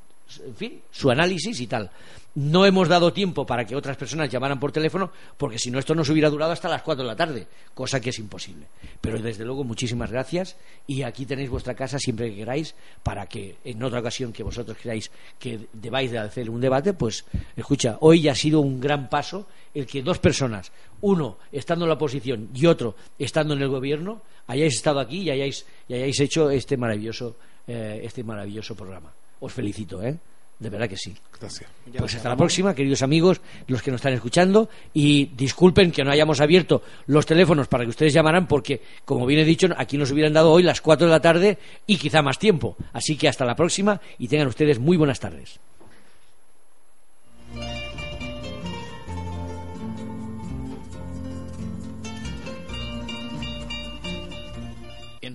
[0.46, 1.92] en fin, su análisis y tal.
[2.36, 5.96] No hemos dado tiempo para que otras personas llamaran por teléfono, porque si no, esto
[5.96, 8.68] nos hubiera durado hasta las 4 de la tarde, cosa que es imposible.
[9.00, 13.56] Pero desde luego, muchísimas gracias y aquí tenéis vuestra casa siempre que queráis para que
[13.64, 17.24] en otra ocasión que vosotros queráis que debáis de hacer un debate, pues
[17.56, 21.90] escucha, hoy ya ha sido un gran paso el que dos personas, uno estando en
[21.90, 26.20] la oposición y otro estando en el gobierno, hayáis estado aquí y hayáis, y hayáis
[26.20, 29.14] hecho este maravilloso, eh, este maravilloso programa.
[29.40, 30.18] Os felicito, ¿eh?
[30.60, 31.14] De verdad que sí.
[31.38, 31.70] Gracias.
[31.98, 34.70] Pues hasta la próxima, queridos amigos, los que nos están escuchando.
[34.94, 39.42] Y disculpen que no hayamos abierto los teléfonos para que ustedes llamaran, porque, como bien
[39.42, 42.40] he dicho, aquí nos hubieran dado hoy las 4 de la tarde y quizá más
[42.40, 42.78] tiempo.
[42.94, 45.60] Así que hasta la próxima y tengan ustedes muy buenas tardes.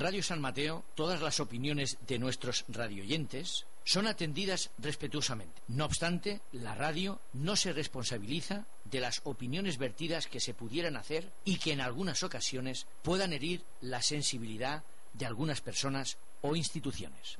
[0.01, 5.61] En Radio San Mateo, todas las opiniones de nuestros radioyentes son atendidas respetuosamente.
[5.69, 11.31] No obstante, la radio no se responsabiliza de las opiniones vertidas que se pudieran hacer
[11.45, 17.37] y que en algunas ocasiones puedan herir la sensibilidad de algunas personas o instituciones.